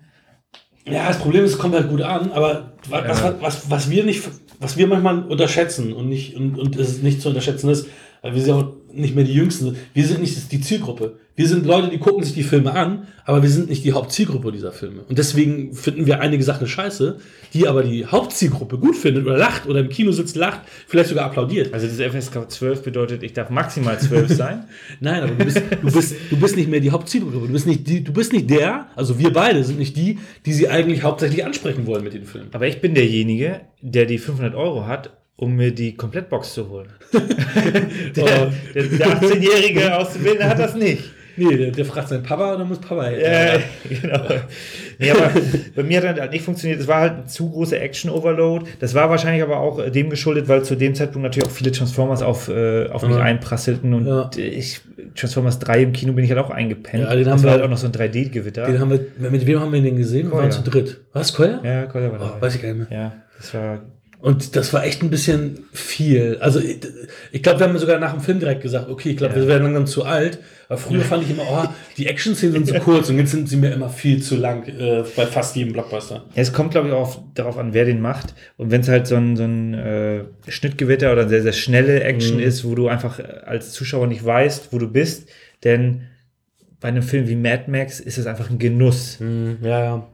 [0.86, 3.36] Ja, das Problem ist, es kommt halt gut an, aber wa- was, Ja.
[3.42, 4.24] was, was wir nicht,
[4.60, 7.88] was wir manchmal unterschätzen und nicht, und, und es nicht zu unterschätzen ist,
[8.22, 11.20] weil wir ja auch nicht mehr die Jüngsten, wir sind nicht die Zielgruppe.
[11.36, 14.52] Wir sind Leute, die gucken sich die Filme an, aber wir sind nicht die Hauptzielgruppe
[14.52, 15.04] dieser Filme.
[15.08, 17.20] Und deswegen finden wir einige Sachen scheiße,
[17.54, 21.26] die aber die Hauptzielgruppe gut findet oder lacht oder im Kino sitzt, lacht, vielleicht sogar
[21.26, 21.76] applaudiert.
[21.76, 24.64] Also das FSK 12 bedeutet, ich darf maximal 12 sein.
[25.00, 27.46] Nein, aber du bist, du bist, du bist nicht mehr die Hauptzielgruppe.
[27.46, 30.54] Du bist nicht die, du bist nicht der, also wir beide sind nicht die, die
[30.54, 32.50] sie eigentlich hauptsächlich ansprechen wollen mit den Filmen.
[32.54, 36.88] Aber ich bin derjenige, der die 500 Euro hat, um mir die Komplettbox zu holen.
[37.14, 41.04] der der, der 18-jährige Auszubildende hat das nicht.
[41.40, 43.60] Nee, der, der fragt seinen Papa und dann muss Papa Äh,
[44.02, 44.22] genau.
[44.98, 45.30] Nee, aber
[45.76, 46.80] bei mir hat das halt nicht funktioniert.
[46.82, 48.66] Es war halt ein zu großer Action-Overload.
[48.80, 51.72] Das war wahrscheinlich aber auch äh, dem geschuldet, weil zu dem Zeitpunkt natürlich auch viele
[51.72, 53.22] Transformers auf, äh, auf mich Ja.
[53.22, 54.32] einprasselten und Ja.
[54.36, 54.82] ich,
[55.16, 57.04] Transformers 3 im Kino bin ich halt auch eingepennt.
[57.04, 58.66] Ja, den das haben war wir- halt auch noch so ein 3D-Gewitter.
[58.66, 60.30] Den haben wir, mit wem haben wir den gesehen?
[60.30, 60.64] Wir waren Koya.
[60.64, 61.02] zu dritt.
[61.14, 61.62] Was, Koya?
[61.64, 62.42] Ja, Kolja war Oh, dabei.
[62.42, 63.00] weiß ich gar nicht mehr.
[63.00, 63.82] Ja, das war.
[64.20, 66.38] Und das war echt ein bisschen viel.
[66.42, 66.80] Also ich,
[67.32, 69.42] ich glaube, wir haben sogar nach dem Film direkt gesagt, okay, ich glaube, Ja.
[69.42, 70.40] wir werden langsam zu alt.
[70.70, 71.66] Aber früher fand ich immer, oh,
[71.98, 75.04] die Action-Szenen sind zu kurz und jetzt sind sie mir immer viel zu lang äh,
[75.16, 76.26] bei fast jedem Blockbuster.
[76.36, 78.34] Ja, es kommt, glaube ich, auch auf, darauf an, wer den macht.
[78.58, 82.38] Und wenn es halt so ein, so ein äh, Schnittgewitter oder sehr, sehr schnelle Action
[82.38, 82.44] Mhm.
[82.44, 85.30] ist, wo du einfach als Zuschauer nicht weißt, wo du bist,
[85.64, 86.02] denn
[86.82, 89.20] bei einem Film wie Mad Max ist es einfach ein Genuss.
[89.20, 90.08] Hm, ja, ja.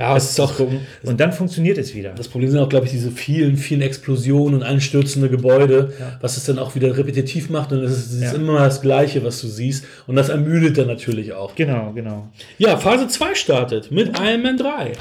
[0.00, 0.80] Ja, es ist gucken.
[1.02, 2.12] Und dann funktioniert es wieder.
[2.14, 6.18] das Problem sind auch, glaube ich, diese vielen, vielen Explosionen und einstürzende Gebäude, Ja.
[6.22, 8.32] was es dann auch wieder repetitiv macht und es ist, es ist Ja.
[8.32, 11.54] immer das Gleiche, was du siehst und das ermüdet dann natürlich auch.
[11.54, 12.28] Genau, genau.
[12.56, 14.92] Ja, Phase 2 startet mit Iron Man 3.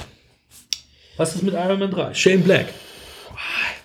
[1.16, 2.14] Was ist mit Iron Man 3?
[2.14, 2.66] Shane Black.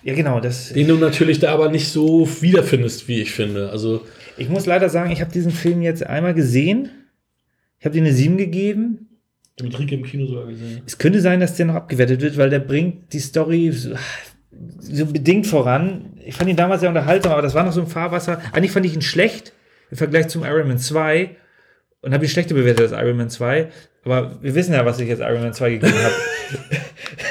[0.03, 0.41] Ja, genau.
[0.41, 3.69] Das, Den du natürlich da aber nicht so wiederfindest, wie ich finde.
[3.69, 4.01] Also,
[4.37, 6.89] ich muss leider sagen, ich habe diesen Film jetzt einmal gesehen.
[7.79, 9.14] Ich habe dir eine 7 gegeben.
[9.63, 10.81] Mit Rieke im Kino sogar gesehen.
[10.85, 13.95] Es könnte sein, dass der noch abgewertet wird, weil der bringt die Story so,
[14.79, 16.17] so bedingt voran.
[16.25, 18.41] Ich fand ihn damals sehr unterhaltsam, aber das war noch so ein Fahrwasser.
[18.51, 19.53] Eigentlich fand ich ihn schlecht
[19.91, 21.35] im Vergleich zum Iron Man 2
[22.01, 23.69] und habe ihn schlechter bewertet als Iron Man 2.
[24.03, 26.15] Aber wir wissen ja, was ich jetzt Iron Man 2 gegeben habe.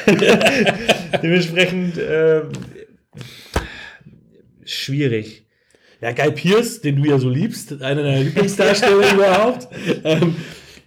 [1.22, 2.48] Dementsprechend ähm,
[4.64, 5.44] schwierig.
[6.00, 9.68] Ja, Guy Pierce, den du ja so liebst, einer deiner Lieblingsdarsteller überhaupt,
[10.04, 10.37] ähm,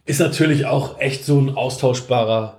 [0.07, 2.56] ist natürlich auch echt so ein austauschbarer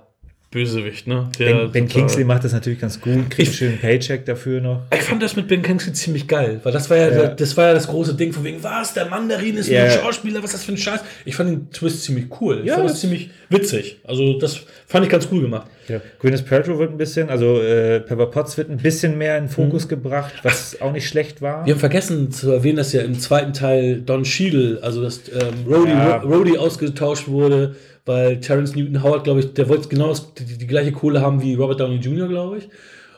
[0.51, 1.29] Bösewicht, ne?
[1.37, 4.81] Ben, ben Kingsley macht das natürlich ganz gut, kriegt einen schönen Paycheck dafür noch.
[4.91, 7.27] Ich fand das mit Ben Kingsley ziemlich geil, weil das war ja, Ja.
[7.27, 9.83] das war ja das große Ding von wegen, was, der Mandarin ist Ja.
[9.85, 11.01] nur ein Schauspieler, was ist das für ein Scheiß?
[11.25, 12.61] Ich fand den Twist ziemlich cool.
[12.61, 13.99] Ich Ja, fand das ziemlich witzig.
[14.03, 15.67] Also das fand ich ganz cool gemacht.
[15.87, 16.01] Ja.
[16.19, 19.87] Gwyneth Paltrow wird ein bisschen, also äh, Pepper Potts wird ein bisschen mehr in Fokus
[19.87, 21.63] gebracht, was auch nicht schlecht war.
[21.67, 25.71] Wir haben vergessen zu erwähnen, dass ja im zweiten Teil Don Cheadle, also das ähm,
[25.71, 26.17] Rhodey, Ja.
[26.17, 30.67] Rhodey ausgetauscht wurde, weil Terrence Newton Howard, glaube ich, der wollte genau das, die, die
[30.67, 32.69] gleiche Kohle haben wie Robert Downey Jr., glaube ich.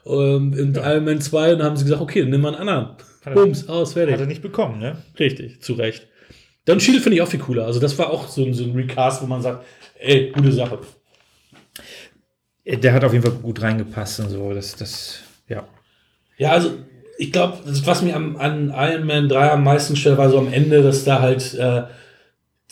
[0.06, 2.67] Ähm, in Iron Man 2 und dann haben sie gesagt, okay, dann nimm mal einen
[2.67, 2.96] anderen.
[3.26, 4.13] er- Bums, aus, fertig.
[4.15, 4.98] Hat er nicht bekommen, ne?
[5.20, 6.08] Richtig, zu Recht.
[6.65, 7.65] Don Cheadle finde ich auch viel cooler.
[7.65, 9.65] Also das war auch so ein, so ein Recast, wo man sagt,
[10.00, 10.80] ey, gute Sache.
[12.63, 14.54] Äh, Der hat auf jeden Fall gut reingepasst und so.
[14.54, 15.63] Das, das, ja.
[16.38, 16.72] Ja, also
[17.17, 20.52] ich glaube, was mir am, an Iron Man 3 am meisten stört, war so am
[20.52, 21.84] Ende, dass da halt äh,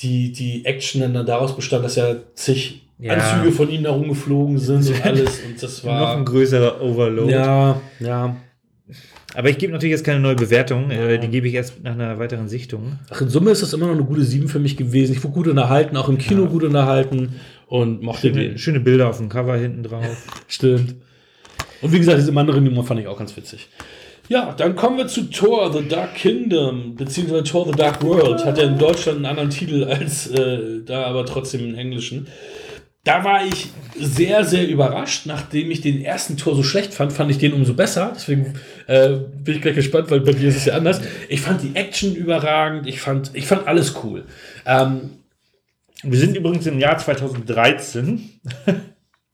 [0.02, 3.14] die, die Action dann daraus bestand, dass ja zig Ja.
[3.14, 5.40] Anzüge von ihm da rumgeflogen sind und alles.
[5.46, 6.18] Und das Noch war.
[6.18, 7.32] ein größerer Overload.
[7.32, 8.36] Ja, ja.
[9.36, 10.90] Aber ich gebe natürlich jetzt keine neue Bewertung.
[10.90, 12.98] Äh, die gebe ich erst nach einer weiteren Sichtung.
[13.12, 15.14] Ach, in Summe ist das immer noch eine gute 7 für mich gewesen.
[15.14, 17.36] Ich wurde gut unterhalten, auch im Kino gut unterhalten
[17.68, 18.58] und mochte Schöne, den.
[18.58, 20.04] schöne Bilder auf dem Cover hinten drauf.
[20.48, 20.96] Stimmt.
[21.82, 23.70] Und wie gesagt, diese Mandarin-Nummer fand ich auch ganz witzig.
[24.30, 28.46] Ja, dann kommen wir zu Thor, The Dark Kingdom, beziehungsweise Thor, The Dark World.
[28.46, 32.28] Hat ja in Deutschland einen anderen Titel als äh, da, aber trotzdem einen englischen.
[33.04, 35.26] Da war ich sehr, sehr überrascht.
[35.26, 38.12] Nachdem ich den ersten Tor so schlecht fand, fand ich den umso besser.
[38.14, 38.54] Deswegen
[38.86, 41.02] äh, bin ich gleich gespannt, weil bei dir ist es ja anders.
[41.28, 42.86] Ich fand die Action überragend.
[42.86, 44.26] Ich fand, ich fand alles cool.
[44.68, 45.10] Ähm,
[46.04, 48.30] Wir sind übrigens im Jahr 2013.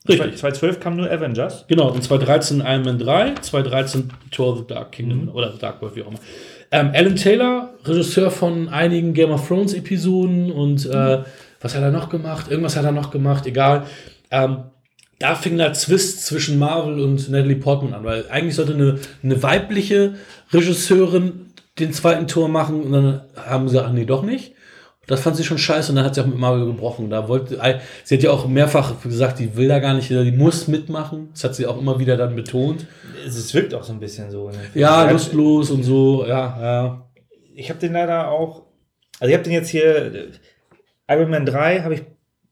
[0.08, 0.38] richtig.
[0.38, 1.66] 2012 kam nur Avengers.
[1.68, 5.82] Genau, und 2013 Iron Man 3, 2013 Tour of the Dark Kingdom oder The Dark
[5.82, 6.20] World, wie auch immer.
[6.72, 11.20] Ähm, Alan Taylor, Regisseur von einigen Game of Thrones Episoden und äh,
[11.62, 12.50] was hat er noch gemacht?
[12.50, 13.86] Irgendwas hat er noch gemacht, egal.
[14.32, 14.58] Ähm,
[15.20, 19.42] da fing der Zwist zwischen Marvel und Natalie Portman an, weil eigentlich sollte eine, eine
[19.42, 20.16] weibliche
[20.52, 24.55] Regisseurin den zweiten Tor machen und dann haben sie gesagt, ach nee, doch nicht.
[25.08, 27.10] Das fand sie schon scheiße und dann hat sie auch mit Marvel gebrochen.
[27.10, 27.60] Da wollte,
[28.04, 31.30] sie hat ja auch mehrfach gesagt, die will da gar nicht, die muss mitmachen.
[31.34, 32.88] Das hat sie auch immer wieder dann betont.
[33.26, 34.50] Es wirkt auch so ein bisschen so.
[34.50, 34.58] ne?
[34.74, 37.08] Ja, lustlos und so, ja, ja.
[37.56, 38.64] ich habe den leider auch,
[39.20, 40.28] also ich habe den jetzt hier, äh,
[41.08, 42.04] Iron Man 3 habe ich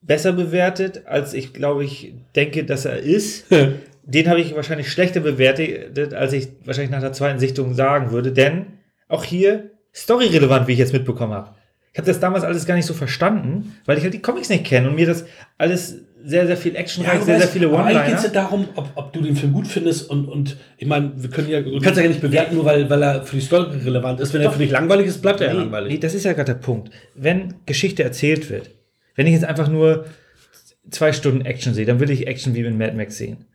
[0.01, 3.45] besser bewertet, als ich glaube ich denke, dass er ist.
[4.03, 8.31] den habe ich wahrscheinlich schlechter bewertet, als ich wahrscheinlich nach der zweiten Sichtung sagen würde,
[8.31, 8.65] denn
[9.07, 11.55] auch hier storyrelevant, wie ich jetzt mitbekommen habe.
[11.93, 14.65] Ich habe das damals alles gar nicht so verstanden, weil ich halt die Comics nicht
[14.65, 15.25] kenne und mir das
[15.57, 18.17] alles sehr, sehr viel Action reicht, sehr, sehr viele eigentlich geht One-Liner.
[18.17, 21.29] es ja darum, ob, ob du den Film gut findest und, und ich meine, wir
[21.29, 24.19] können ja, du kannst ja nicht bewerten, nur weil, weil er für die Story relevant
[24.21, 24.33] ist.
[24.33, 25.91] Wenn er für dich langweilig ist, bleibt er ja Nee, langweilig.
[25.93, 26.89] nee, das ist ja gerade der Punkt.
[27.13, 28.71] Wenn Geschichte erzählt wird,
[29.15, 30.05] wenn ich jetzt einfach nur
[30.89, 33.45] zwei Stunden Action sehe, dann will ich Action wie in Mad Max sehen.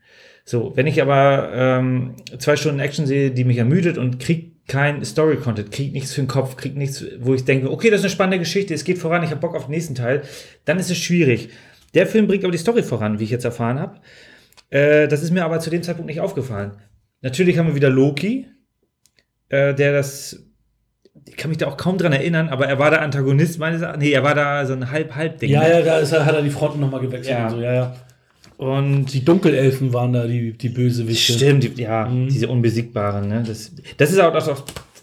[0.45, 5.05] So, wenn ich aber ähm, zwei Stunden Action sehe, die mich ermüdet und krieg kein
[5.05, 8.11] Story-Content, krieg nichts für den Kopf, krieg nichts, wo ich denke, okay, das ist eine
[8.13, 10.23] spannende Geschichte, es geht voran, ich habe Bock auf den nächsten Teil,
[10.65, 11.49] dann ist es schwierig.
[11.95, 14.01] Der Film bringt aber die Story voran, wie ich jetzt erfahren habe.
[14.71, 16.73] Äh, das ist mir aber zu dem Zeitpunkt nicht aufgefallen.
[17.23, 18.47] Natürlich haben wir wieder Loki,
[19.49, 20.45] äh, der das
[21.27, 24.03] ich kann mich da auch kaum dran erinnern, aber er war der Antagonist meines Erachtens.
[24.03, 25.51] Nee, er war da so ein Halb-Halb-Ding.
[25.51, 25.71] ja, ne?
[25.71, 27.45] ja, da er, hat er die Fronten nochmal gewechselt Ja.
[27.45, 27.97] und so, ja, ja.
[28.59, 31.33] Und Die Dunkelelfen waren da die, die Bösewichte.
[31.35, 32.29] stimmt, die, ja, Mhm.
[32.29, 33.29] diese Unbesiegbaren.
[33.29, 33.45] Ne?
[33.47, 34.51] Das, das ist auch das,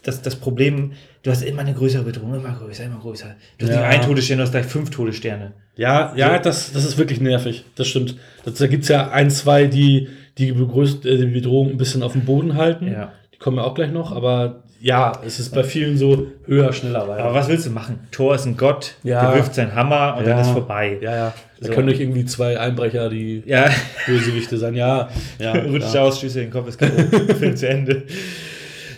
[0.02, 0.92] das, das Problem.
[1.22, 3.34] Du hast immer eine größere Bedrohung, immer größer, immer größer.
[3.58, 3.80] Du hast Ja.
[3.80, 5.52] nicht einen Todesstern, du hast gleich fünf Todessterne.
[5.74, 7.64] Ja, ja, das, das ist wirklich nervig.
[7.76, 8.16] Das stimmt.
[8.44, 12.02] Das, da gibt es ja ein, zwei, die die, begrüßt, äh, die Bedrohung ein bisschen
[12.02, 12.88] auf dem Boden halten.
[12.92, 13.12] Ja.
[13.32, 17.08] Die kommen ja auch gleich noch, aber ja, es ist bei vielen so höher, schneller,
[17.08, 17.24] weiter.
[17.24, 18.00] Aber was willst du machen?
[18.12, 19.26] Thor ist ein Gott, Ja.
[19.26, 20.30] der wirft seinen Hammer und Ja.
[20.30, 20.98] dann ist vorbei.
[21.00, 21.34] ja, ja.
[21.60, 21.72] Da So.
[21.72, 23.70] können euch irgendwie zwei Einbrecher die Ja,
[24.06, 24.74] Bösewichte sein.
[24.74, 25.08] Ja,
[25.38, 25.52] ja.
[25.70, 26.02] rutscht ja.
[26.02, 28.02] aus, in den Kopf, ist kaputt, Film zu Ende.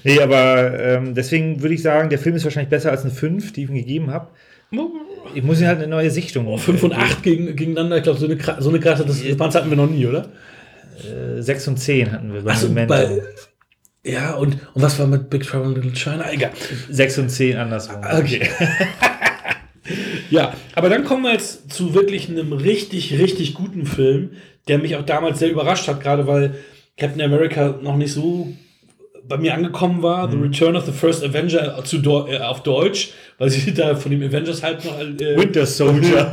[0.05, 3.53] Nee, aber ähm, deswegen würde ich sagen, der Film ist wahrscheinlich besser als eine 5,
[3.53, 4.29] die ich ihm gegeben habe.
[5.35, 6.57] Ich muss ihm halt eine neue Sichtung.
[6.59, 9.71] 5 und 8 gegen, gegeneinander, ich glaube, so eine, so eine das, das Panzer hatten
[9.71, 10.27] wir noch nie, oder?
[11.39, 12.95] 6 und 10 hatten wir bei Achso, Memento.
[12.95, 13.23] bei.
[14.05, 16.31] Ja, und, und was war mit Big Trouble in Little China?
[16.31, 16.53] Egal.
[16.89, 18.01] 6 und 10 andersrum.
[18.03, 18.49] Okay.
[20.31, 24.33] ja, aber dann kommen wir jetzt zu wirklich einem richtig, richtig guten Film,
[24.69, 26.55] der mich auch damals sehr überrascht hat, gerade weil
[26.97, 28.55] Captain America noch nicht so
[29.29, 30.31] bei mir angekommen war.
[30.31, 34.23] The Return of the First Avenger zu äh, auf Deutsch, weil sie da von dem
[34.23, 34.99] Avengers halt noch.
[35.01, 36.31] Äh, Winter Soldier.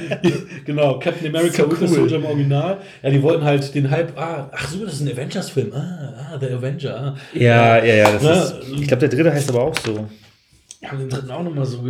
[0.64, 1.88] genau, Captain America So Winter cool.
[1.88, 2.78] Soldier im Original.
[3.02, 4.16] Ja, die wollten halt den Hype.
[4.18, 5.72] Ah, ach so, das ist ein Avengers-Film.
[5.72, 6.96] Ah, ah, The Avenger.
[6.96, 7.16] Ah.
[7.32, 8.12] ja, ja, ja.
[8.12, 10.06] Das Ja, ist, ich glaube, der dritte heißt aber auch so.
[10.84, 11.82] haben den dritten auch nochmal so.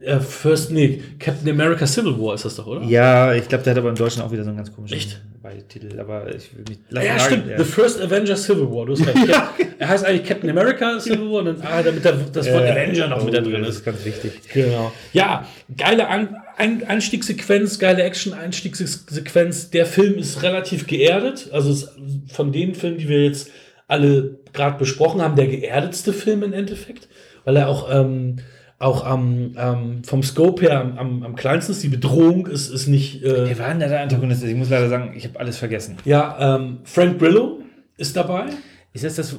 [0.00, 2.82] Äh, First, nee, Captain America Civil War ist das doch, oder?
[2.84, 5.20] Ja, ich glaube, der hat aber im Deutschen auch wieder so einen ganz komischen Echt?
[5.42, 5.98] Beititel.
[5.98, 6.78] Aber ich will mich.
[6.90, 7.44] Ja, lass stimmt.
[7.56, 8.86] The First Avenger Civil War.
[8.86, 9.16] Du hast recht.
[9.80, 13.08] Er heißt eigentlich Captain America Civil War und dann, ah, damit der, das Wort Avenger
[13.08, 13.76] noch mit da drin Oh, Das ist.
[13.76, 14.32] ist ganz wichtig.
[14.52, 14.92] Genau.
[15.14, 19.70] Ja, geile An Ein Einstiegssequenz, geile Action-Einstiegssequenz.
[19.70, 21.48] Der Film ist relativ geerdet.
[21.52, 21.88] Also ist
[22.30, 23.50] von den Filmen, die wir jetzt
[23.88, 27.08] alle gerade besprochen haben, der geerdetste Film im Endeffekt,
[27.44, 28.36] weil er auch, ähm,
[28.80, 31.82] auch am, ähm, vom Scope her am, am, am kleinsten ist.
[31.82, 33.22] Die Bedrohung ist, ist nicht.
[33.22, 34.42] Äh, Wer war denn der Antagonist?
[34.42, 35.98] Ich muss leider sagen, ich habe alles vergessen.
[36.04, 37.60] ja, ähm, Frank Grillo
[37.98, 38.46] ist dabei.
[38.92, 39.36] Ist das das.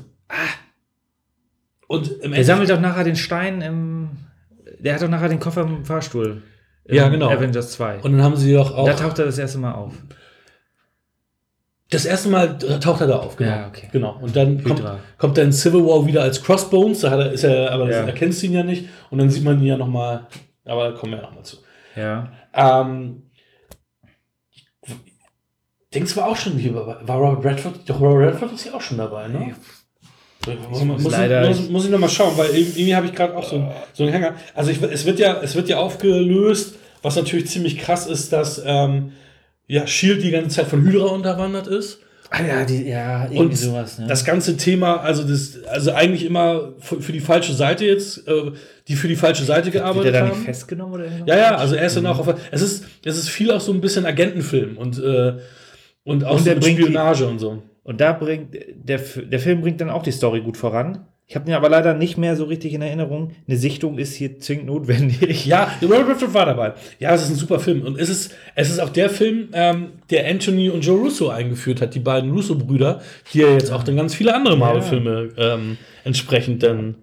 [1.87, 4.09] Und im Der sammelt doch nachher den Stein im.
[4.79, 6.43] Der hat doch nachher den Koffer im Fahrstuhl.
[6.87, 7.29] Ja, genau.
[7.29, 7.99] Avengers 2.
[7.99, 8.85] Und dann haben sie doch auch.
[8.85, 9.93] da taucht er das erste Mal auf.
[11.91, 13.51] Das erste Mal äh, taucht er da auf, genau.
[13.51, 13.87] Ja, okay.
[13.91, 14.17] genau.
[14.19, 14.81] Und dann kommt,
[15.19, 17.97] kommt in Civil War wieder als Crossbones, da hat er, ist er, aber Ja.
[18.05, 18.85] erkennst du ihn ja nicht.
[19.11, 20.25] Und dann sieht man ihn ja nochmal,
[20.65, 21.57] aber da kommen wir ja nochmal zu.
[21.95, 22.31] Ja.
[22.55, 23.23] Ähm,
[25.93, 27.79] denkst du war auch schon hier, war war Robert Redford?
[27.89, 29.53] Doch, Robert Redford ist ja auch schon dabei, ne?
[30.69, 33.13] muss, muss muss, leider- muss, muss ich noch mal schauen, weil irgendwie irgendwie habe ich
[33.13, 34.33] gerade auch so, einen- so einen Hänger.
[34.55, 38.61] Also ich, es, wird ja, es wird ja aufgelöst, was natürlich ziemlich krass ist, dass
[38.65, 39.11] ähm,
[39.73, 41.99] ja, Shield die ganze Zeit von Hydra unterwandert ist.
[42.29, 43.99] Ah ja, die, ja, irgendwie Und sowas.
[43.99, 44.07] Ne?
[44.07, 48.51] das ganze Thema, also das, also eigentlich immer für, für die falsche Seite jetzt, äh,
[48.87, 50.29] die für die falsche Seite Wird er gearbeitet da haben.
[50.29, 51.27] nicht festgenommen oder irgendwas?
[51.27, 52.33] Ja, ja, also er ist dann auch auf.
[52.51, 55.33] Es ist, es ist viel auch so ein bisschen Agentenfilm und, äh,
[56.05, 57.61] und auch Und so der mit bringt die- Spionage und so.
[57.83, 61.05] Und da bringt der, der Film bringt dann auch die Story gut voran.
[61.31, 63.31] Ich habe ihn aber leider nicht mehr so richtig in Erinnerung.
[63.47, 65.45] Eine Sichtung ist hier zwingend notwendig.
[65.45, 66.73] Ja, Robert Redford war dabei.
[66.99, 67.83] Ja, es ist ein super Film.
[67.83, 71.79] Und es ist, es ist auch der Film, ähm, der Anthony und Joe Russo eingeführt
[71.79, 73.01] hat, die beiden Russo-Brüder,
[73.33, 76.95] die ja jetzt auch dann ganz viele andere Marvel-Filme ähm, entsprechend dann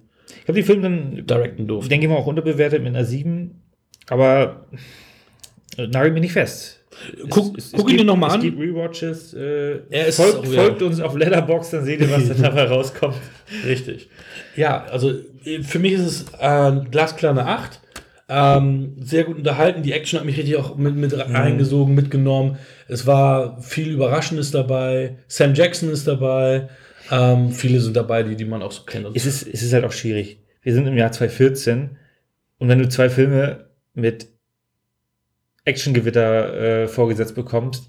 [0.42, 1.88] Ich habe die Filme dann, directen durften.
[1.88, 3.62] denke ich mal, auch unterbewertet mit einer 7.
[4.10, 4.66] Aber
[5.78, 6.80] nagelt mich nicht fest.
[7.30, 8.40] Guck, Es- es guck ihn gibt- dir nochmal Es an.
[8.42, 9.32] gibt Rewatches.
[9.32, 10.60] Äh, Er ist folgt, ja.
[10.62, 13.14] folgt uns auf Letterbox, dann seht ihr, was da dabei rauskommt.
[13.64, 14.08] Richtig.
[14.56, 15.12] Ja, also
[15.44, 17.80] äh, für mich ist es äh, glasklar eine 8.
[18.30, 19.82] Ähm, sehr gut unterhalten.
[19.82, 22.58] Die Action hat mich richtig auch mit, mit reingesogen, mitgenommen.
[22.86, 25.16] Es war viel Überraschendes dabei.
[25.28, 26.68] Sam Jackson ist dabei.
[27.10, 29.06] Ähm, viele sind dabei, die, die man auch so kennt.
[29.06, 30.40] Und Es ist, es ist halt auch schwierig.
[30.62, 31.96] Wir sind im Jahr 2014
[32.58, 34.28] und wenn du zwei Filme mit
[35.64, 37.88] Actiongewitter äh, vorgesetzt bekommst,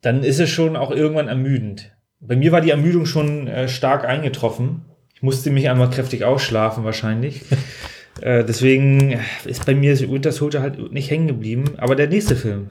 [0.00, 1.91] dann ist es schon auch irgendwann ermüdend.
[2.24, 4.82] Bei mir war die Ermüdung schon äh, stark eingetroffen.
[5.14, 7.42] Ich musste mich einmal kräftig ausschlafen wahrscheinlich.
[8.20, 11.64] äh, deswegen ist bei mir Winter Soldier halt nicht hängen geblieben.
[11.78, 12.70] Aber der nächste Film.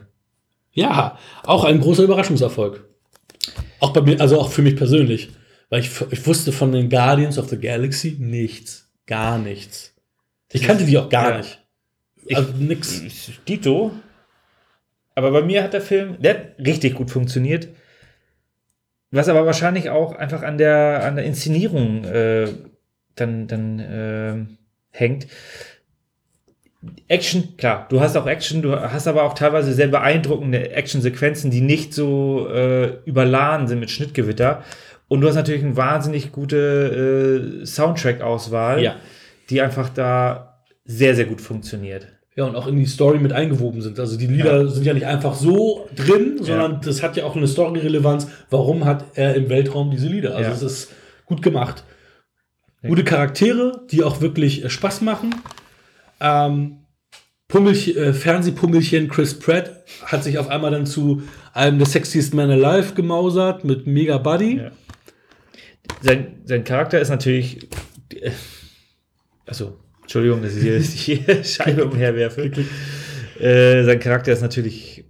[0.72, 2.84] Ja, auch ein großer Überraschungserfolg.
[3.78, 5.30] Auch bei mir, also auch für mich persönlich.
[5.68, 8.90] Weil ich, ich wusste von den Guardians of the Galaxy nichts.
[9.06, 9.94] Gar nichts.
[10.50, 11.38] Ich kannte die auch gar Ja.
[11.38, 11.58] nicht.
[12.34, 13.02] Also nix.
[13.46, 13.92] Dito.
[15.14, 17.68] Aber bei mir hat der Film, der hat richtig gut funktioniert.
[19.12, 22.48] Was aber wahrscheinlich auch einfach an der, an der Inszenierung äh,
[23.14, 24.46] dann, dann äh,
[24.90, 25.26] hängt.
[27.06, 31.60] Action, klar, du hast auch Action, du hast aber auch teilweise sehr beeindruckende Actionsequenzen, die
[31.60, 34.64] nicht so äh, überladen sind mit Schnittgewitter.
[35.08, 38.96] Und du hast natürlich eine wahnsinnig gute äh, Soundtrack-Auswahl, Ja.
[39.50, 42.08] die einfach da sehr, sehr gut funktioniert.
[42.34, 44.00] Ja, und auch in die Story mit eingewoben sind.
[44.00, 47.46] Also die Lieder sind ja nicht einfach so drin, sondern das hat ja auch eine
[47.46, 48.26] Story-Relevanz.
[48.48, 50.34] Warum hat er im Weltraum diese Lieder?
[50.36, 50.56] Also Ja.
[50.56, 50.92] es ist
[51.26, 51.84] gut gemacht.
[52.84, 55.34] Gute Charaktere, die auch wirklich äh, Spaß machen.
[56.20, 56.78] Ähm,
[57.48, 61.22] Pummelch, äh, Fernsehpummelchen Chris Pratt hat sich auf einmal dann zu
[61.52, 64.56] einem der sexiest Men Alive gemausert mit Mega Buddy.
[64.56, 64.70] Ja.
[66.00, 67.68] sein, sein Charakter ist natürlich.
[68.14, 68.30] äh,
[69.46, 72.50] Also, Entschuldigung, dass ich hier die Scheibe umherwerfe.
[73.40, 75.04] Äh, sein Charakter ist natürlich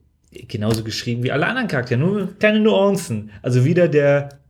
[0.49, 3.31] genauso geschrieben wie alle anderen Charaktere, nur kleine Nuancen.
[3.43, 4.41] Also wieder der,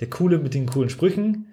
[0.00, 1.48] der Coole mit den coolen Sprüchen.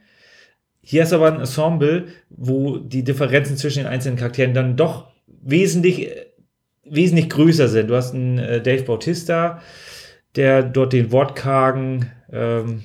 [0.82, 6.08] Hier ist aber ein Ensemble, wo die Differenzen zwischen den einzelnen Charakteren dann doch wesentlich,
[6.08, 6.26] äh,
[6.84, 7.90] wesentlich größer sind.
[7.90, 9.62] Du hast einen äh, Dave Bautista,
[10.36, 12.84] der dort den wortkargen ähm,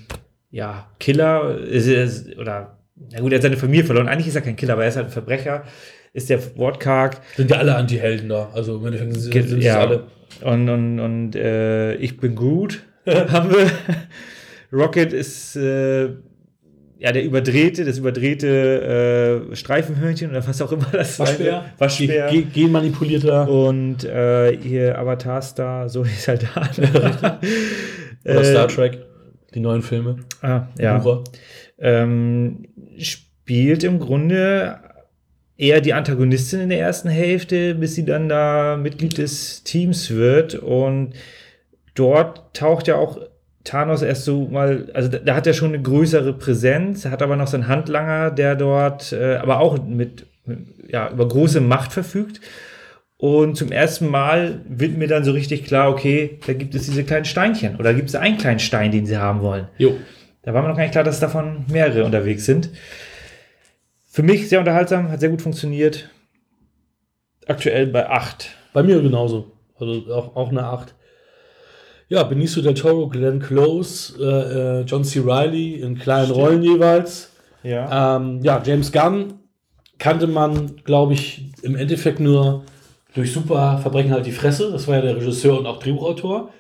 [0.51, 2.76] ja, Killer ist, oder
[3.13, 4.09] na gut, er hat seine Familie verloren.
[4.09, 5.65] Eigentlich ist er kein Killer, aber er ist halt ein Verbrecher.
[6.13, 7.21] Ist der wortkarg.
[7.37, 8.49] Sind ja alle Anti-Helden da.
[8.55, 9.81] Also im Endeffekt sind, sind ja.
[9.81, 10.05] alle.
[10.43, 13.71] Und, und, und äh, ich bin gut, haben wir.
[14.73, 16.05] Rocket ist äh,
[16.99, 21.67] ja der überdrehte, das überdrehte äh, Streifenhörnchen oder was auch immer das Waschbär.
[21.79, 22.29] Waschbär.
[22.31, 23.49] Ge- Ge- Genmanipulierter.
[23.49, 26.63] Und äh, hier Avatar Star, so ist halt da.
[28.25, 28.99] Oder Äh, Star Trek.
[29.55, 30.17] Die neuen Filme.
[30.43, 31.03] Ah, ja.
[31.79, 32.65] Ähm,
[32.99, 34.79] spielt im Grunde
[35.57, 40.55] eher die Antagonistin in der ersten Hälfte, bis sie dann da Mitglied des Teams wird.
[40.55, 41.15] Und
[41.95, 43.19] dort taucht ja auch
[43.65, 47.37] Thanos erst so mal, also da, da hat er schon eine größere Präsenz, hat aber
[47.37, 52.41] noch seinen Handlanger, der dort äh, aber auch mit, mit, ja, über große Macht verfügt.
[53.19, 57.03] Und zum ersten Mal wird mir dann so richtig klar, okay, da gibt es diese
[57.03, 59.69] kleinen Steinchen oder gibt es einen kleinen Stein, den sie haben wollen.
[59.79, 59.97] Jo.
[60.47, 62.71] Da war mir noch gar nicht klar, dass davon mehrere unterwegs sind.
[64.07, 66.09] Für mich sehr unterhaltsam, hat sehr gut funktioniert.
[67.49, 68.51] Aktuell bei 8.
[68.73, 69.51] Bei mir genauso.
[69.77, 70.95] Also auch, auch eine 8.
[72.09, 75.21] Ja, Benicio del Toro, Glenn Close, äh, äh, John C.
[75.25, 77.33] Reilly in kleinen Rollen jeweils.
[77.65, 78.17] Ja.
[78.17, 79.35] Ähm, ja, James Gunn
[79.99, 82.63] kannte man, glaube ich, im Endeffekt nur
[83.15, 84.71] durch super Verbrechen halt die Fresse.
[84.71, 86.51] Das war ja der Regisseur und auch Drehbuchautor.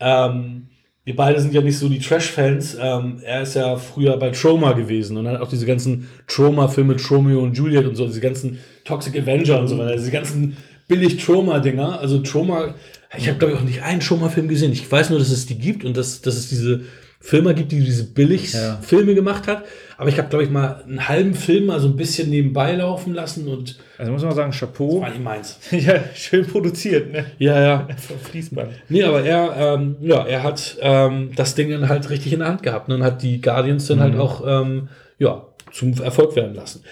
[0.00, 0.66] Ähm,
[1.06, 2.76] wir beide sind ja nicht so die Trash-Fans.
[2.80, 7.44] Ähm, er ist ja früher bei Troma gewesen und hat auch diese ganzen Troma-Filme, Tromeo
[7.44, 10.56] und Juliet und so, diese ganzen Toxic Avenger und so weiter, diese ganzen
[10.88, 12.00] billig Troma-Dinger.
[12.00, 12.74] Also Troma,
[13.16, 14.72] ich habe glaube ich auch nicht einen Troma-Film gesehen.
[14.72, 16.80] Ich weiß nur, dass es die gibt und dass, dass es diese
[17.26, 19.64] Firma gibt, die diese Billig-Filme gemacht hat.
[19.96, 23.14] Aber ich habe, glaube ich, mal einen halben Film mal so ein bisschen nebenbei laufen
[23.14, 25.00] lassen und Also muss man sagen, Chapeau.
[25.00, 25.58] war nicht meins.
[25.72, 27.26] ja, schön produziert, ne?
[27.38, 27.88] Ja, ja.
[27.96, 28.70] Vom Fließband.
[28.88, 32.48] Nee, aber er, ähm, ja, er hat ähm, das Ding dann halt richtig in der
[32.48, 36.54] Hand gehabt ne, und hat die Guardians dann halt auch ähm, ja, zum Erfolg werden
[36.54, 36.84] lassen.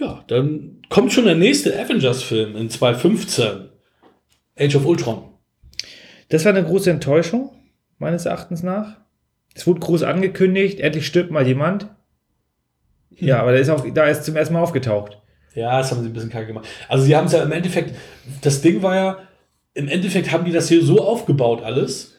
[0.00, 3.68] Ja, dann kommt schon der nächste Avengers-Film in 2015.
[4.58, 5.24] Age of Ultron.
[6.30, 7.50] Das war eine große Enttäuschung,
[7.98, 9.03] meines Erachtens nach.
[9.54, 11.88] Es wurde groß angekündigt, endlich stirbt mal jemand.
[13.10, 15.20] Ja, aber der ist auch, da ist zum ersten Mal aufgetaucht.
[15.54, 16.66] Ja, das haben sie ein bisschen kacke gemacht.
[16.88, 17.94] Also sie haben es ja im Endeffekt,
[18.42, 19.18] das Ding war ja,
[19.74, 22.14] im Endeffekt haben die das hier so aufgebaut alles,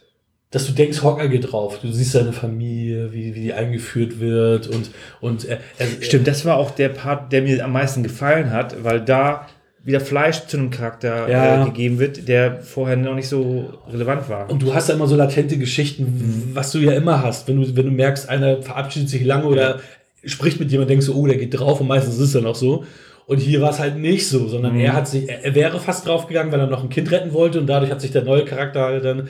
[0.52, 1.80] dass du denkst, Hawkeye geht drauf.
[1.82, 6.46] Du siehst seine Familie, wie, wie die eingeführt wird und, und er, er, Stimmt, das
[6.46, 9.48] war auch der Part, der mir am meisten gefallen hat, weil da
[9.86, 11.62] wieder Fleisch zu einem Charakter Ja.
[11.62, 14.50] äh, gegeben wird, der vorher noch nicht so relevant war.
[14.50, 17.48] Und du hast ja immer so latente Geschichten, was du ja immer hast.
[17.48, 19.80] Wenn du, wenn du merkst, einer verabschiedet sich lange oder
[20.26, 22.56] spricht mit jemandem, denkst du, oh, der geht drauf und meistens ist es dann auch
[22.56, 22.84] so.
[23.28, 24.80] Und hier war es halt nicht so, sondern Mhm.
[24.82, 27.60] er hat sich, er, er wäre fast draufgegangen, weil er noch ein Kind retten wollte
[27.60, 29.28] und dadurch hat sich der neue Charakter halt dann,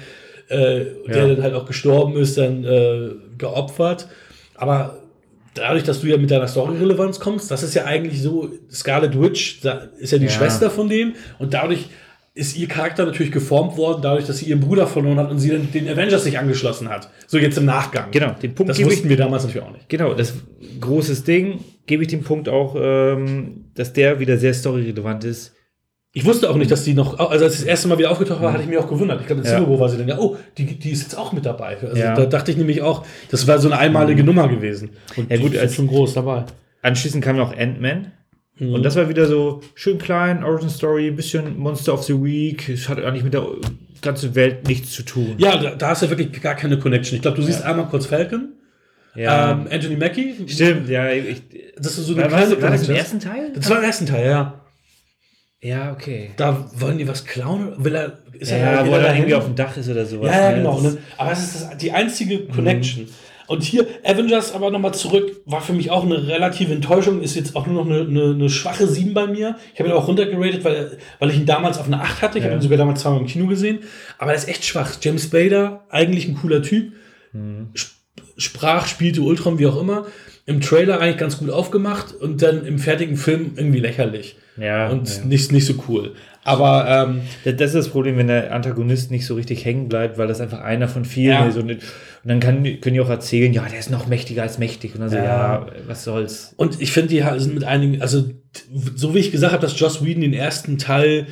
[0.49, 1.27] äh, der Ja.
[1.27, 4.07] dann halt auch gestorben ist, dann äh, geopfert.
[4.55, 4.99] Aber
[5.55, 9.61] dadurch, dass du ja mit deiner Story-Relevanz kommst, das ist ja eigentlich so, Scarlet Witch
[9.99, 10.31] ist ja die Ja.
[10.31, 11.87] Schwester von dem und dadurch
[12.37, 15.49] ist ihr Charakter natürlich geformt worden, dadurch, dass sie ihren Bruder verloren hat und sie
[15.51, 17.09] dann den Avengers sich angeschlossen hat.
[17.27, 18.11] So jetzt im Nachgang.
[18.11, 19.87] Genau, den Punkt Das wussten ich, wir damals natürlich auch nicht.
[19.87, 20.33] genau, das
[20.81, 25.54] großes Ding, gebe ich den Punkt auch, ähm, dass der wieder sehr storyrelevant ist.
[26.17, 28.41] Ich wusste auch nicht, dass die noch, also als ich das erste Mal wieder aufgetaucht
[28.41, 29.19] war, hatte ich mich auch gewundert.
[29.19, 29.59] Ich glaube, in Ja.
[29.59, 31.75] Civil War sie dann ja, oh, die, die ist jetzt auch mit dabei.
[31.81, 32.15] Also Ja.
[32.15, 34.91] da dachte ich nämlich auch, das war so eine einmalige Nummer gewesen.
[35.17, 36.45] Und Ja, gut, die ist als- schon groß dabei.
[36.81, 38.13] Anschließend kam noch Ant-Man.
[38.59, 38.73] Mhm.
[38.75, 42.69] Und das war wieder so schön klein, Origin Story, ein bisschen Monster of the Week.
[42.69, 43.45] Es hat eigentlich mit der
[44.01, 45.35] ganzen Welt nichts zu tun.
[45.37, 47.17] Ja, da, da hast du wirklich gar keine Connection.
[47.17, 48.53] Ich glaube, du siehst einmal kurz Falcon,
[49.15, 49.51] Ja.
[49.51, 50.33] ähm, Anthony Mackie.
[50.47, 51.09] Stimmt, ja.
[51.11, 51.41] Ich,
[51.77, 53.51] Das ist so eine war, war, das, kleine war das im ersten Teil?
[53.53, 54.61] Das war im ersten Teil, ja.
[55.61, 56.31] Ja, okay.
[56.37, 57.73] Da wollen die was klauen?
[57.83, 60.05] Will er, ist Ja, er wo wieder er da irgendwie auf dem Dach ist oder
[60.05, 60.31] sowas.
[60.31, 60.57] Ja, ja, ne?
[60.57, 60.79] genau.
[60.81, 60.97] Ne?
[61.17, 63.07] Aber es ist das, die einzige Connection.
[63.47, 67.55] Und hier, Avengers aber nochmal zurück, war für mich auch eine relative Enttäuschung, ist jetzt
[67.55, 69.55] auch nur noch eine, eine, eine schwache 7 bei mir.
[69.73, 72.37] Ich habe ihn auch runtergeratet, weil, weil ich ihn damals auf eine 8 hatte.
[72.39, 72.49] Ich Ja.
[72.49, 73.79] habe ihn sogar damals zweimal im Kino gesehen.
[74.17, 74.97] Aber er ist echt schwach.
[74.99, 76.93] James Spader, eigentlich ein cooler Typ.
[77.77, 77.93] Sp-
[78.37, 80.07] Sprach, spielte Ultron, wie auch immer.
[80.45, 84.35] Im Trailer eigentlich ganz gut aufgemacht und dann im fertigen Film irgendwie lächerlich.
[84.57, 85.25] Ja, Und ja.
[85.25, 86.13] nicht, nicht so cool.
[86.43, 90.27] Aber ähm, Das ist das Problem, wenn der Antagonist nicht so richtig hängen bleibt, weil
[90.27, 91.47] das einfach einer von vielen Ja.
[91.47, 91.57] ist.
[91.57, 91.79] Und, und
[92.23, 94.93] dann kann, können die auch erzählen, ja, der ist noch mächtiger als mächtig.
[94.93, 95.65] Und dann so, Ja.
[95.87, 96.53] was soll's.
[96.57, 98.25] Und ich finde, die sind mit einigen, also
[98.95, 101.25] so wie ich gesagt habe, dass Joss Whedon den ersten Teil,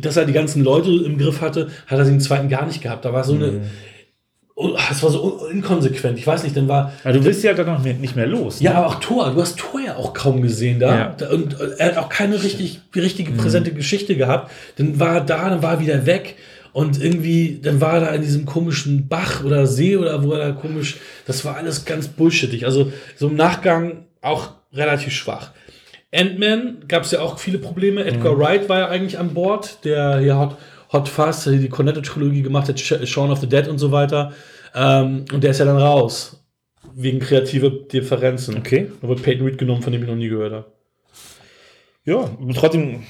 [0.00, 3.04] dass er die ganzen Leute im Griff hatte, hat er den zweiten gar nicht gehabt.
[3.04, 3.60] Da war so eine, oh,
[4.90, 6.18] es war so inkonsequent.
[6.18, 8.60] Ich weiß nicht, dann war, Aber du willst ja dann noch nicht mehr los.
[8.60, 8.76] ja, ne?
[8.78, 11.16] aber auch Thor, du hast Thor ja auch kaum gesehen da.
[11.20, 11.28] Ja.
[11.28, 14.50] Und äh, er hat auch keine richtig, richtige präsente Geschichte gehabt.
[14.76, 16.36] Dann war er da, dann war er wieder weg.
[16.72, 20.38] Und irgendwie, dann war er da in diesem komischen Bach oder See oder wo er
[20.38, 20.96] da komisch,
[21.26, 22.66] das war alles ganz bullshittig.
[22.66, 25.52] Also so im Nachgang auch relativ schwach.
[26.12, 28.04] Ant-Man gab es ja auch viele Probleme.
[28.04, 30.56] Edgar Wright war ja eigentlich an Bord, der hier Hot,
[30.92, 34.32] Hot Fast, der die Cornetto-Trilogie gemacht hat, Sh- Shaun of the Dead und so weiter.
[34.74, 36.42] Ähm, und der ist ja dann raus.
[36.94, 38.56] Wegen kreative Differenzen.
[38.56, 38.90] Okay.
[39.00, 40.66] Da wurde Peyton Reed genommen, von dem ich noch nie gehört habe.
[42.04, 43.02] Ja, trotzdem,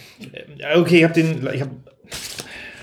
[0.77, 1.71] okay, ich habe den, ich habe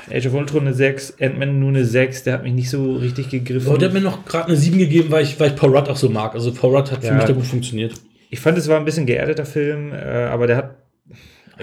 [0.09, 3.29] Age of Ultron eine 6, Ant-Man nur eine 6, der hat mich nicht so richtig
[3.29, 3.67] gegriffen.
[3.67, 5.89] Aber der hat mir noch gerade eine 7 gegeben, weil ich, weil ich Paul Rudd
[5.89, 6.33] auch so mag.
[6.33, 7.15] Also Paul Rudd hat für Ja.
[7.15, 7.95] mich da gut funktioniert.
[8.29, 10.75] ich fand, es war ein bisschen geerdeter Film, äh, aber der hat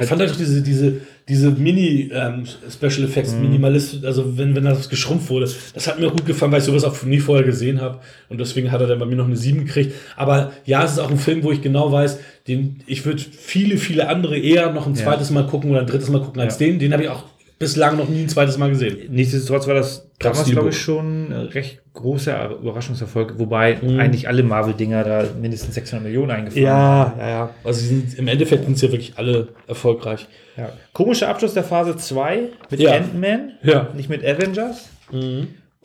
[0.01, 3.43] Ich fand halt auch diese, diese, diese Mini-Special Effects, Mhm.
[3.43, 6.85] Minimalist, also wenn, wenn das geschrumpft wurde, das hat mir gut gefallen, weil ich sowas
[6.85, 7.99] auch nie vorher gesehen habe.
[8.29, 9.95] Und deswegen hat er dann bei mir noch eine 7 gekriegt.
[10.17, 12.19] Aber ja, es ist auch ein Film, wo ich genau weiß,
[12.49, 15.05] den, ich würde viele, viele andere eher noch ein Ja.
[15.05, 16.67] zweites Mal gucken oder ein drittes Mal gucken als Ja.
[16.67, 16.79] den.
[16.79, 17.25] Den habe ich auch
[17.63, 18.99] bislang noch nie ein zweites Mal gesehen.
[19.11, 23.99] Nichtsdestotrotz war das damals, glaube ich, schon ein recht großer Überraschungserfolg, wobei Mhm.
[24.01, 27.51] eigentlich alle Marvel-Dinger da mindestens 600 Millionen eingefahren ja, ja.
[27.65, 30.27] Also sie sind, im Endeffekt sind sie ja wirklich alle erfolgreich.
[30.57, 30.71] Ja.
[30.93, 32.93] Komischer Abschluss der Phase 2 mit Ja.
[32.93, 33.89] Ant-Man, Ja.
[33.97, 34.89] nicht mit Avengers.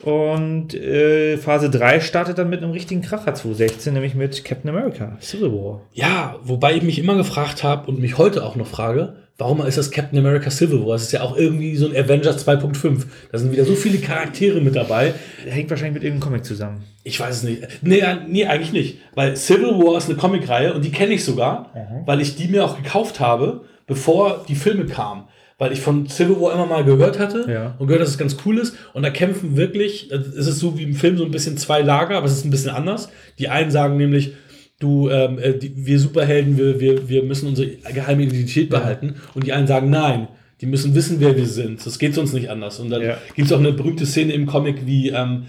[0.04, 5.18] Und äh, Phase 3 startet dann mit einem richtigen Kracher 2016, nämlich mit Captain America,
[5.22, 5.82] Civil War.
[5.94, 9.78] Ja, wobei ich mich immer gefragt habe und mich heute auch noch frage, warum ist
[9.78, 10.96] das Captain America Civil War?
[10.96, 13.04] Es ist ja auch irgendwie so ein Avengers 2.5.
[13.32, 15.14] Da sind wieder so viele Charaktere mit dabei.
[15.48, 16.84] Hängt wahrscheinlich mit irgendeinem Comic zusammen.
[17.04, 17.62] Ich weiß es nicht.
[17.82, 18.98] Nee, äh, nee, eigentlich nicht.
[19.16, 21.72] Weil Civil War ist eine Comicreihe und die kenne ich sogar,
[22.06, 25.26] weil ich die mir auch gekauft habe, bevor die Filme kamen.
[25.60, 27.76] Weil ich von Civil War immer mal gehört hatte Ja.
[27.80, 28.76] und gehört, dass es ganz cool ist.
[28.94, 32.18] Und da kämpfen wirklich, es ist so wie im Film so ein bisschen zwei Lager,
[32.18, 33.10] aber es ist ein bisschen anders.
[33.40, 34.34] Die einen sagen nämlich,
[34.80, 39.16] du, ähm, äh, die, wir Superhelden, wir, wir, wir müssen unsere geheime Identität behalten.
[39.34, 40.28] Und die einen sagen, nein,
[40.62, 41.86] die müssen wissen, wer wir sind.
[41.86, 42.80] Das geht sonst nicht anders.
[42.80, 43.18] Und dann Ja.
[43.36, 45.46] gibt es auch eine berühmte Szene im Comic, wie ähm,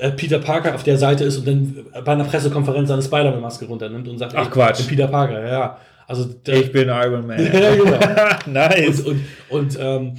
[0.00, 4.08] äh, Peter Parker auf der Seite ist und dann bei einer Pressekonferenz seine Spider-Man-Maske runternimmt
[4.08, 4.80] und sagt, Ach, Quatsch.
[4.80, 5.78] ich bin Peter Parker, ja, ja.
[6.06, 7.38] Also der, Ich bin Iron Man.
[7.52, 7.98] ja, genau.
[8.46, 9.00] nice.
[9.00, 10.14] und, und, und, ähm,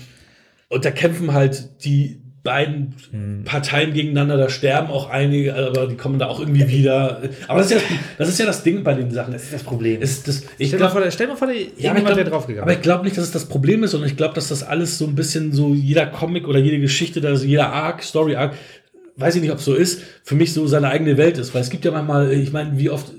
[0.70, 3.44] und da kämpfen halt die beiden Hm.
[3.46, 7.22] Parteien gegeneinander, da sterben auch einige, aber die kommen da auch irgendwie wieder.
[7.48, 7.88] Aber das ist ja
[8.18, 9.34] das, ist ja das Ding bei den Sachen.
[9.34, 10.02] Das ist das Problem.
[10.02, 12.64] Ist das, ich stell, mal glaub, vor, stell mal vor, da- ja, glaub, wäre draufgegangen.
[12.64, 14.98] Aber ich glaube nicht, dass es das Problem ist, sondern ich glaube, dass das alles
[14.98, 18.54] so ein bisschen so jeder Comic oder jede Geschichte, also jeder Arc, Story Arc,
[19.18, 21.54] weiß ich nicht, ob es so ist, für mich so seine eigene Welt ist.
[21.54, 23.12] Weil es gibt ja manchmal, ich meine, wie oft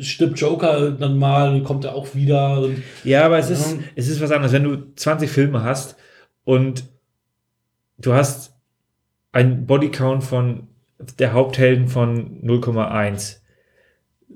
[0.00, 2.60] stirbt Joker dann mal und kommt er auch wieder.
[2.60, 4.52] Und Ja, aber es ist, es ist was anderes.
[4.52, 5.96] Wenn du 20 Filme hast
[6.44, 6.84] und
[7.98, 8.52] du hast
[9.32, 10.68] einen Bodycount von
[11.18, 13.36] der Haupthelden von 0,1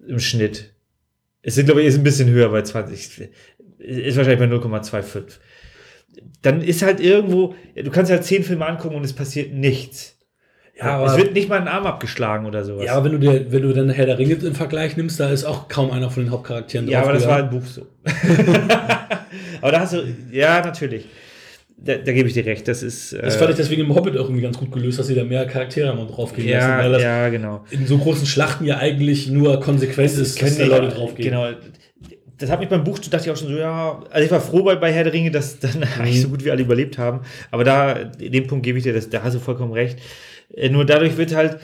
[0.07, 0.73] im Schnitt.
[1.43, 3.29] Es sind, glaube ich, ist ein bisschen höher bei 20.
[3.79, 5.39] Ist wahrscheinlich bei 0,25.
[6.43, 10.17] Dann ist halt irgendwo, du kannst halt 10 Filme angucken und es passiert nichts.
[10.77, 12.85] Ja, es aber- wird nicht mal ein Arm abgeschlagen oder sowas.
[12.85, 15.29] Ja, aber wenn du dir, wenn du dann Herr der Ringe im Vergleich nimmst, da
[15.31, 17.57] ist auch kaum einer von den Hauptcharakteren Ja, aber das war draufgegangen.
[17.57, 17.87] im Buch so.
[19.61, 21.07] aber da hast du, ja, natürlich.
[21.81, 22.67] Da, da gebe ich dir recht.
[22.67, 23.13] Das ist.
[23.13, 25.25] Das äh, fand ich deswegen im Hobbit auch irgendwie ganz gut gelöst, dass sie da
[25.25, 27.65] mehr Charaktere haben und draufgehen lassen, ja, weil das ja, genau.
[27.71, 31.31] in so großen Schlachten ja eigentlich nur konsequent ist, dass da Leute draufgehen.
[31.31, 31.49] Genau.
[32.37, 34.63] Das hat mich beim Buch, dachte ich auch schon so, ja, also ich war froh
[34.63, 37.21] bei, bei Herr der Ringe, dass dann eigentlich so gut wie alle überlebt haben.
[37.51, 39.99] Aber da, in dem Punkt gebe ich dir, das, da hast du vollkommen recht.
[40.55, 41.59] Äh, Nur dadurch wird halt,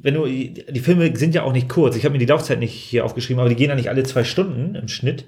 [0.00, 1.96] wenn du, die Filme sind ja auch nicht kurz.
[1.96, 4.24] Ich habe mir die Laufzeit nicht hier aufgeschrieben, aber die gehen ja nicht alle zwei
[4.24, 5.24] Stunden im Schnitt.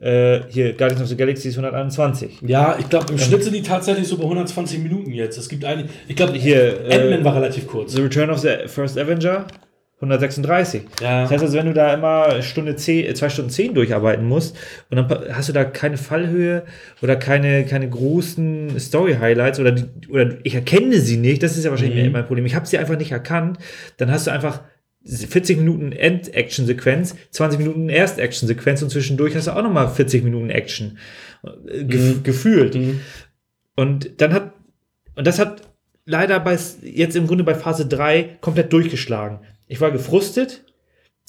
[0.00, 2.38] Äh, hier, Guardians of the Galaxy ist 121.
[2.46, 5.36] Ja, ich glaube, im Schnitt sind die tatsächlich so bei 120 Minuten jetzt.
[5.38, 7.92] Es gibt eine, ich glaube, Hier, äh, Ant-Man war relativ kurz.
[7.92, 9.46] The Return of the First Avenger
[10.00, 10.82] 136.
[11.00, 11.22] Ja.
[11.22, 14.56] Das heißt also, wenn du da immer Stunde 10, äh, 2 Stunden 10 durcharbeiten musst
[14.90, 16.62] und dann hast du da keine Fallhöhe
[17.02, 21.72] oder keine, keine großen Story-Highlights oder, die, oder ich erkenne sie nicht, das ist ja
[21.72, 22.12] wahrscheinlich Mhm.
[22.12, 22.46] mein Problem.
[22.46, 23.58] Ich habe sie einfach nicht erkannt,
[23.96, 24.60] dann hast du einfach
[25.08, 30.98] 40 Minuten End-Action-Sequenz, 20 Minuten Erst-Action-Sequenz und zwischendurch hast du auch nochmal 40 Minuten Action.
[31.44, 32.22] Äh, gef Mhm.
[32.22, 32.74] Gefühlt.
[32.74, 33.00] Mhm.
[33.76, 34.52] Und dann hat,
[35.14, 35.62] und das hat
[36.04, 39.40] leider bei, jetzt im Grunde bei Phase 3 komplett durchgeschlagen.
[39.66, 40.64] Ich war gefrustet,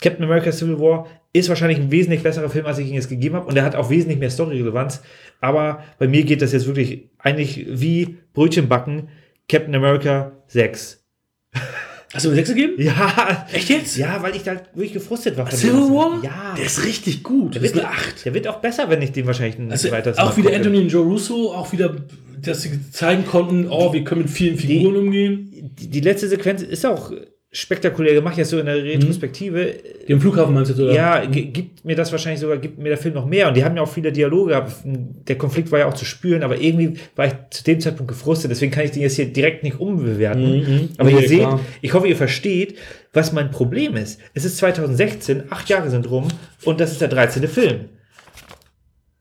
[0.01, 3.35] Captain America Civil War ist wahrscheinlich ein wesentlich besserer Film, als ich ihn jetzt gegeben
[3.35, 3.45] habe.
[3.45, 5.03] Und er hat auch wesentlich mehr Story-Relevanz.
[5.41, 9.09] Aber bei mir geht das jetzt wirklich eigentlich wie Brötchen backen.
[9.47, 11.05] Captain America 6.
[12.13, 12.73] Hast du eine 6 gegeben?
[12.81, 13.47] Ja.
[13.51, 13.95] Echt jetzt?
[13.97, 15.49] Ja, weil ich da wirklich gefrustet war.
[15.51, 16.23] Civil War?
[16.23, 16.55] Ja.
[16.57, 17.55] Der ist richtig gut.
[17.55, 18.25] Der ist wird, eine 8.
[18.25, 20.57] der wird auch besser, wenn ich den wahrscheinlich ein Also zweites auch wieder gucke.
[20.57, 21.95] Anthony und Joe Russo, auch wieder,
[22.41, 25.51] dass sie zeigen konnten, oh, wir können mit vielen Figuren umgehen.
[25.79, 27.11] Die, die letzte Sequenz ist auch
[27.51, 29.73] spektakulär gemacht, jetzt so in der Retrospektive.
[30.07, 30.93] Den Flughafen meinst du, oder?
[30.93, 33.47] Ja, ge- gibt mir das wahrscheinlich sogar, gibt mir der Film noch mehr.
[33.47, 34.71] Und die haben ja auch viele Dialoge gehabt.
[34.83, 38.51] Der Konflikt war ja auch zu spüren, aber irgendwie war ich zu dem Zeitpunkt gefrustet.
[38.51, 40.57] Deswegen kann ich den jetzt hier direkt nicht umbewerten.
[40.59, 40.89] Mhm.
[40.99, 41.59] Aber Nee, ihr seht, klar.
[41.81, 42.77] ich hoffe, ihr versteht,
[43.13, 44.19] was mein Problem ist.
[44.35, 46.27] Es ist 2016, acht Jahre sind rum
[46.65, 47.47] und das ist der 13.
[47.47, 47.85] Film.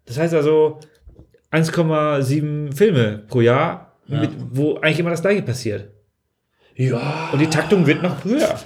[0.04, 0.80] Das heißt also
[1.50, 4.20] 1,7 Filme pro Jahr, Ja.
[4.20, 5.88] mit, wo eigentlich immer das gleiche passiert.
[6.78, 7.30] Ja.
[7.32, 8.58] Und die Taktung wird noch höher.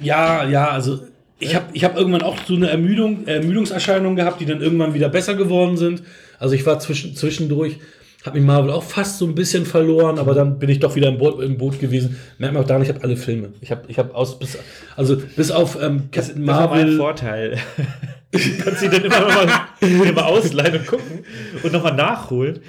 [0.00, 1.00] Ja, ja, also
[1.38, 5.08] ich habe ich hab irgendwann auch so eine Ermüdung, Ermüdungserscheinung gehabt, die dann irgendwann wieder
[5.08, 6.02] besser geworden sind.
[6.38, 7.78] Also ich war zwischen, zwischendurch,
[8.24, 11.08] habe mich Marvel auch fast so ein bisschen verloren, aber dann bin ich doch wieder
[11.08, 12.18] im Boot, im Boot gewesen.
[12.38, 13.50] Merkt man auch daran, ich habe alle Filme.
[13.60, 14.58] Ich habe ich hab aus, bis,
[14.96, 16.96] also bis auf ähm, Captain Das war mein Marvel.
[16.96, 17.58] Vorteil.
[18.32, 21.24] du kannst sie dann immer noch mal, mal ausleihen und gucken
[21.62, 22.60] und nochmal nachholen.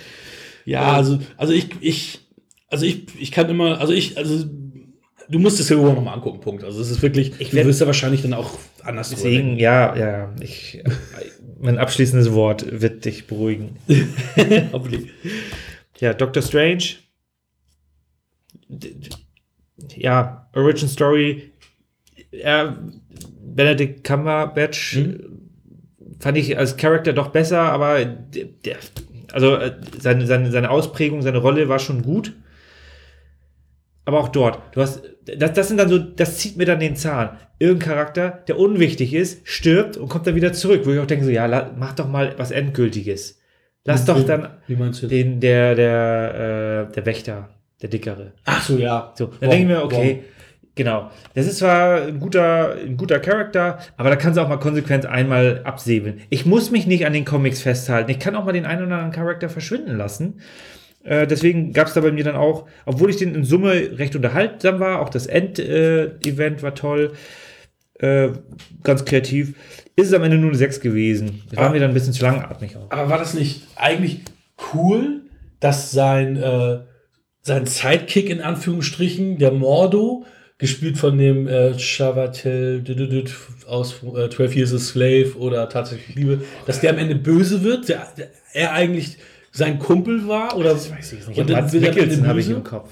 [0.66, 2.20] Ja, also, also ich, ich,
[2.70, 4.46] also ich, ich kann immer, also ich, also
[5.30, 6.64] du musst es Civil War nochmal angucken, Punkt.
[6.64, 9.96] Also es ist wirklich, Ich du werd- wirst ja wahrscheinlich dann auch anders Deswegen, ja,
[9.96, 10.82] ja, ich,
[11.60, 13.78] mein abschließendes Wort wird dich beruhigen.
[14.72, 15.10] Hoffentlich.
[16.00, 16.84] Ja, Doctor Strange.
[19.96, 21.52] Ja, Origin Story.
[22.32, 22.78] Ja,
[23.42, 25.40] Benedict Cumberbatch Mhm.
[26.20, 28.78] fand ich als Charakter doch besser, aber der, der,
[29.32, 32.34] also äh, seine, seine, seine Ausprägung, seine Rolle war schon gut.
[34.10, 35.04] Aber auch dort, du hast,
[35.38, 37.38] das, das sind dann so, das zieht mir dann den Zahn.
[37.60, 41.26] Irgendein Charakter, der unwichtig ist, stirbt und kommt dann wieder zurück, wo ich auch denke
[41.26, 43.40] so, ja, mach doch mal was Endgültiges.
[43.86, 47.50] Lass doch dann den, der, der, äh, der Wächter,
[47.84, 48.34] der Dickere.
[48.46, 49.14] Ach so, ja.
[49.16, 50.24] So, dann denke ich mir, okay,
[50.74, 51.12] genau.
[51.36, 55.06] Das ist zwar ein guter, ein guter Charakter, aber da kannst du auch mal konsequent
[55.06, 56.22] einmal absäbeln.
[56.32, 58.10] Ich muss mich nicht an den Comics festhalten.
[58.10, 60.42] Ich kann auch mal den einen oder anderen Charakter verschwinden lassen.
[61.04, 64.16] Äh, deswegen gab es da bei mir dann auch, obwohl ich den in Summe recht
[64.16, 67.14] unterhaltsam war, auch das End-Event war toll,
[68.00, 68.30] äh,
[68.84, 69.54] ganz kreativ,
[69.96, 71.42] ist es am Ende nur eine 6 gewesen.
[71.50, 71.70] Das war Ah.
[71.72, 72.90] mir dann ein bisschen zu langatmig auch.
[72.92, 74.22] Aber war das nicht eigentlich
[74.74, 75.22] cool,
[75.60, 76.80] dass sein, äh,
[77.42, 80.26] sein Sidekick in Anführungsstrichen, der Mordo,
[80.58, 82.84] gespielt von dem äh, Chavatel
[83.68, 87.88] aus äh, 12 Years a Slave oder tatsächlich Liebe, dass der am Ende böse wird,
[87.88, 89.18] der, der, er eigentlich
[89.60, 91.40] sein Kumpel war oder Das weiß ich nicht.
[91.40, 92.90] Und dann Mikkelsen habe ich im Kopf.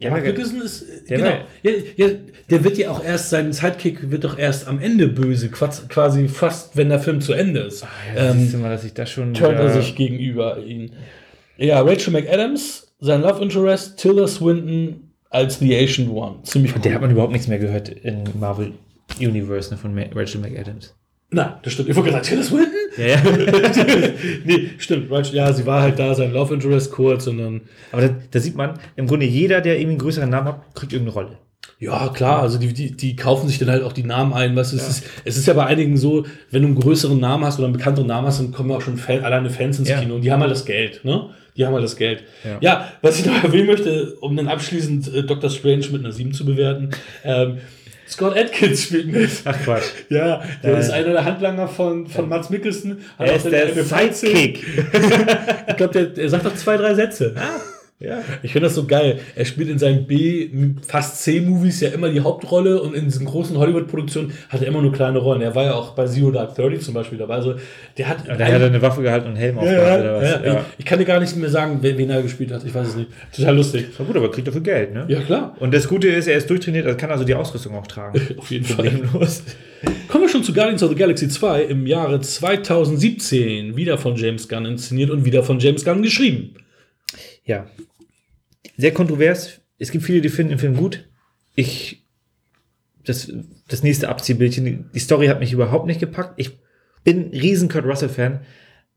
[0.00, 1.30] Ja, Mark Nicholson ist, Der genau.
[1.64, 2.06] Ja, ja,
[2.50, 6.76] der wird ja auch erst, sein Sidekick wird doch erst am Ende böse, quasi- fast,
[6.76, 7.84] wenn der Film zu Ende ist.
[8.14, 9.34] Ja, ähm, mal, dass ich das schon.
[9.34, 10.92] turnt er wieder- sich gegenüber ihn.
[11.56, 16.36] Ja, Rachel McAdams, sein Love Interest, Tilda Swinton als The Asian One.
[16.44, 18.74] Ziemlich Von der hat man überhaupt nichts mehr gehört in Marvel
[19.20, 20.94] Universe, ne, von Ma- Rachel McAdams.
[21.30, 21.90] Nein, das stimmt.
[21.90, 22.78] Ich wollte gerade sagen, Tilda Swinton?
[22.96, 24.08] Ja, ja.
[24.44, 25.10] nee, stimmt.
[25.32, 27.60] Ja, sie war halt da, sein Love Interest kurz und dann.
[27.92, 31.14] Aber da, sieht man, im Grunde jeder, der irgendwie einen größeren Namen hat, kriegt irgendeine
[31.14, 31.38] Rolle.
[31.80, 34.56] Ja, klar, also die, die, die kaufen sich dann halt auch die Namen ein.
[34.56, 37.58] Was es, ist, es ist ja bei einigen so, wenn du einen größeren Namen hast
[37.58, 40.00] oder einen bekannteren Namen hast, dann kommen auch schon Fan, alleine Fans ins Ja.
[40.00, 41.30] Kino und die haben halt das Geld, ne?
[41.56, 42.24] Die haben halt das Geld.
[42.44, 42.58] Ja.
[42.60, 45.50] Ja, was ich noch erwähnen möchte, um dann abschließend äh, Dr.
[45.50, 46.90] Strange mit einer 7 zu bewerten,
[47.24, 47.58] ähm,
[48.08, 49.30] Scott Atkins spielt mit.
[49.44, 49.84] Ach Quatsch.
[50.08, 50.78] Ja, der Ja.
[50.78, 53.04] ist einer der Handlanger von, von Mats Mikkelsen.
[53.18, 53.68] Er ist der.
[53.84, 54.64] Sidekick.
[55.68, 57.34] Ich glaube, der, der sagt doch zwei, drei Sätze.
[58.00, 58.22] Ja.
[58.44, 59.18] Ich finde das so geil.
[59.34, 60.48] Er spielt in seinen B,
[60.86, 64.92] fast C-Movies ja immer die Hauptrolle und in diesen großen Hollywood-Produktionen hat er immer nur
[64.92, 65.42] kleine Rollen.
[65.42, 67.34] Er war ja auch bei Zero Dark Thirty zum Beispiel dabei.
[67.34, 67.56] Also,
[67.96, 68.18] der hat.
[68.28, 70.30] Da hat er eine Waffe gehalten und einen Helm ja, aufgehabt ja, oder was.
[70.30, 70.54] ja, Ja.
[70.60, 72.64] Ich, ich kann dir gar nicht mehr sagen, wen, wen er gespielt hat.
[72.64, 73.10] Ich weiß es nicht.
[73.34, 73.86] Total lustig.
[73.98, 75.04] War gut, aber kriegt dafür Geld, ne?
[75.08, 75.56] Ja, klar.
[75.58, 78.20] Und das Gute ist, er ist durchtrainiert, also kann also die Ausrüstung auch tragen.
[78.38, 78.90] Auf jeden Fall.
[78.90, 79.42] Problemlos.
[80.06, 83.76] Kommen wir schon zu Guardians of the Galaxy 2 im Jahre 2017.
[83.76, 86.54] Wieder von James Gunn inszeniert und wieder von James Gunn geschrieben.
[87.48, 87.66] Ja.
[88.76, 89.60] Sehr kontrovers.
[89.78, 91.08] Es gibt viele, die finden den Film gut.
[91.56, 92.04] Ich,
[93.04, 93.32] das,
[93.66, 96.34] das nächste Abziehbildchen, die Story hat mich überhaupt nicht gepackt.
[96.36, 96.58] Ich
[97.02, 98.40] bin riesen Kurt Russell-Fan,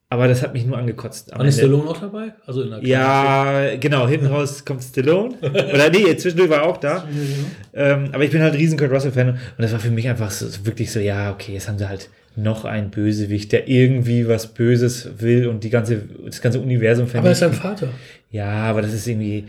[0.10, 1.32] aber das hat mich nur angekotzt.
[1.32, 1.58] War nicht.
[1.58, 2.34] Stallone auch dabei?
[2.46, 5.36] Also in der Ja, genau, hinten raus kommt Stallone.
[5.42, 7.08] Oder nee, zwischendurch war er auch da.
[7.74, 10.66] Ähm, aber ich bin halt riesen Kurt Russell-Fan und das war für mich einfach so
[10.66, 15.10] wirklich so, ja, okay, jetzt haben sie halt noch einen Bösewicht, der irgendwie was Böses
[15.20, 17.90] will und die ganze, das ganze Universum Aber er ist sein Vater.
[18.30, 19.46] Ja, aber das ist irgendwie,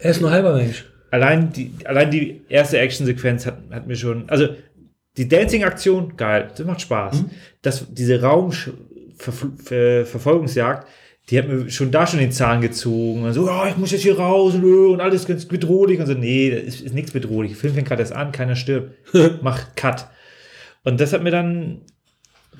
[0.00, 0.84] Er ist nur halber Mensch.
[1.10, 4.48] allein die, allein die erste Actionsequenz hat, hat mir schon, also
[5.16, 7.24] Die Dancing-Aktion, geil, das macht Spaß.
[7.62, 10.86] Das, diese Raumverfolgungsjagd,
[11.28, 13.24] die hat mir schon da schon den Zahn gezogen.
[13.24, 15.98] Und so, ja, ich muss jetzt hier raus und, äh, und alles ganz bedrohlich.
[16.00, 17.52] Und so, nee, das ist, ist nichts bedrohlich.
[17.52, 18.92] Der Film fängt gerade erst an, keiner stirbt.
[19.42, 20.06] Mach Cut.
[20.82, 21.82] Und das hat mir dann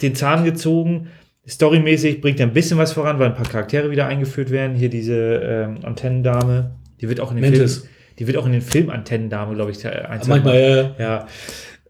[0.03, 1.09] den Zahn gezogen.
[1.49, 4.77] Storymäßig bringt er ein bisschen was voran, weil ein paar Charaktere wieder eingeführt werden.
[4.77, 7.79] Hier diese ähm, Antennendame, die wird auch in den Mantis.
[7.79, 7.89] Film,
[8.19, 11.05] die wird auch in den Film Antennendame, glaube ich, ein, zwei Manchmal, Mal- ja.
[11.05, 11.27] ja.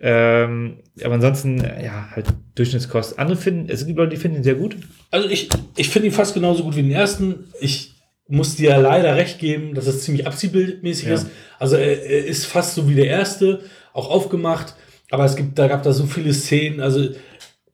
[0.03, 3.18] Ähm, aber ansonsten, ja, halt Durchschnittskost.
[3.18, 4.76] Andere finden, es gibt Leute, die finden ihn sehr gut.
[5.11, 7.44] Also ich, ich finde ihn fast genauso gut wie den ersten.
[7.61, 7.94] Ich
[8.26, 11.14] muss dir leider recht geben, dass es ziemlich abziehbildmäßig Ja.
[11.14, 11.26] ist.
[11.59, 13.61] Also er, er ist fast so wie der erste,
[13.92, 14.74] auch aufgemacht.
[15.11, 16.80] Aber es gibt, da gab da so viele Szenen.
[16.80, 17.09] Also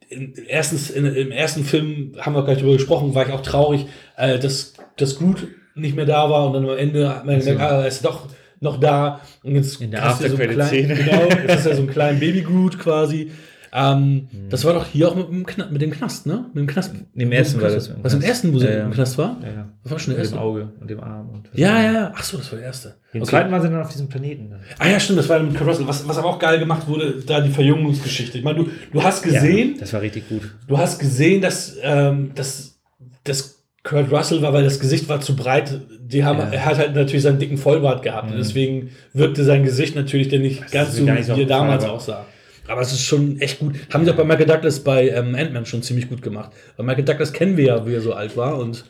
[0.09, 3.87] in, erstens, in, im ersten Film haben wir gleich drüber gesprochen, war ich auch traurig,
[4.17, 7.61] äh, dass, dass Groot nicht mehr da war und dann am Ende hat man gemerkt,
[7.61, 8.29] ah, er ist doch
[8.61, 9.21] noch da.
[9.43, 12.43] Und jetzt In der hast du so Genau, jetzt ist er so ein kleiner Baby
[12.43, 13.31] Groot quasi.
[13.79, 16.47] Ähm, Das war doch hier auch mit dem, Kna mit dem Knast, ne?
[16.55, 16.93] Mit dem Knast.
[17.15, 17.91] Im ersten war Knast.
[17.91, 18.31] das im Was im Knast.
[18.31, 19.37] ersten, wo sie Ja, im Knast war?
[19.43, 19.69] Ja, ja.
[19.83, 20.41] Das war schon der Mit dem erste.
[20.41, 21.29] Auge und dem Arm.
[21.29, 22.13] Und Ja, ja, ja.
[22.17, 22.95] Ach so, das war der erste.
[23.13, 23.31] Den Okay.
[23.33, 24.51] zweiten waren sie dann auf diesem Planeten.
[24.51, 24.61] Dann.
[24.79, 25.87] Ah ja, stimmt, das war mit Kurt Russell.
[25.87, 28.39] Was, was aber auch geil gemacht wurde, da die Verjüngungsgeschichte.
[28.39, 30.43] Ich meine, du, du hast gesehen, Ja, das war richtig gut.
[30.67, 32.79] du hast gesehen, dass, ähm, dass,
[33.25, 35.81] dass Kurt Russell war, weil das Gesicht war zu breit.
[36.01, 36.49] Die haben, Ja.
[36.51, 38.31] Er hat halt natürlich seinen dicken Vollbart gehabt.
[38.31, 41.07] Und deswegen wirkte sein Gesicht natürlich dann nicht ganz ist so,
[41.37, 42.25] wie er damals aussah.
[42.69, 43.75] Aber es ist schon echt gut.
[43.93, 46.51] Haben sie auch bei Michael Douglas bei ähm, Ant-Man schon ziemlich gut gemacht.
[46.77, 48.59] Weil Michael Douglas kennen wir ja, wie er so alt war.
[48.59, 48.85] Und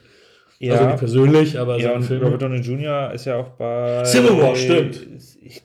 [0.62, 2.11] also nicht persönlich, aber ja und.
[2.11, 3.12] Robert Downey Jr.
[3.12, 5.01] ist ja auch bei Civil War, stimmt.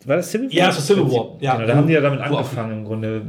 [0.05, 0.53] War das Civil War?
[0.53, 1.55] Ja, das war Civil War, ja.
[1.55, 3.22] Genau, da haben die ja damit angefangen im Grunde.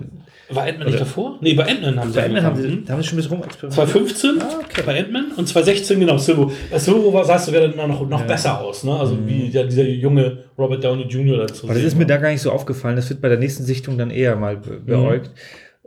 [0.54, 1.38] War Ant-Man nicht davor?
[1.40, 3.32] Nee, bei Ant-Man haben sie Bei Ant-Man haben sie, da haben sie schon ein bisschen
[3.36, 3.88] rumexperimentiert.
[3.88, 6.52] 2015 Ah, bei Ant-Man und 2016 genau War.
[6.70, 8.98] Bei Civil War es sogar dann noch, noch besser aus, ne?
[8.98, 11.38] Also wie ja, dieser junge Robert Downey Jr.
[11.46, 11.66] dazu.
[11.66, 11.70] Mhm.
[11.70, 12.96] Aber das ist mir da gar nicht so aufgefallen.
[12.96, 14.86] Das wird bei der nächsten Sichtung dann eher mal Mhm.
[14.86, 15.30] beäugt.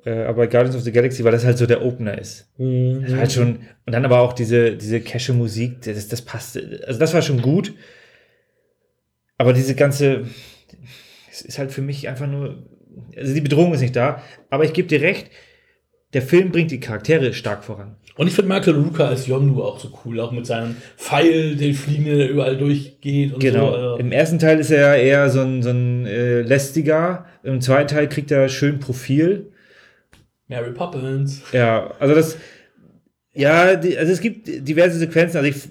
[0.06, 2.48] Äh, aber bei Guardians of the Galaxy, weil das halt so der Opener ist.
[2.58, 3.02] Mhm.
[3.02, 3.48] Das war halt schon,
[3.86, 6.82] und dann aber auch diese, diese Cache-Musik, das, das passte.
[6.86, 7.74] Also das war schon gut.
[9.38, 10.26] Aber diese ganze,
[11.32, 12.64] es ist halt für mich einfach nur,
[13.16, 14.22] also die Bedrohung ist nicht da.
[14.50, 15.30] Aber ich gebe dir recht,
[16.14, 17.96] der Film bringt die Charaktere stark voran.
[18.18, 21.74] Und ich finde Michael Ruka als Yondu auch so cool, auch mit seinem Pfeil, den
[21.74, 23.72] Fliegenden, der überall durchgeht und Genau.
[23.72, 23.76] so.
[23.76, 27.26] Also, Im ersten Teil ist er eher so ein, so ein äh, lästiger.
[27.44, 29.52] Im zweiten Teil kriegt er schön Profil.
[30.48, 31.42] Mary Poppins.
[31.52, 32.38] Ja, also das,
[33.34, 35.38] ja, die, also es gibt diverse Sequenzen.
[35.38, 35.64] Also ich,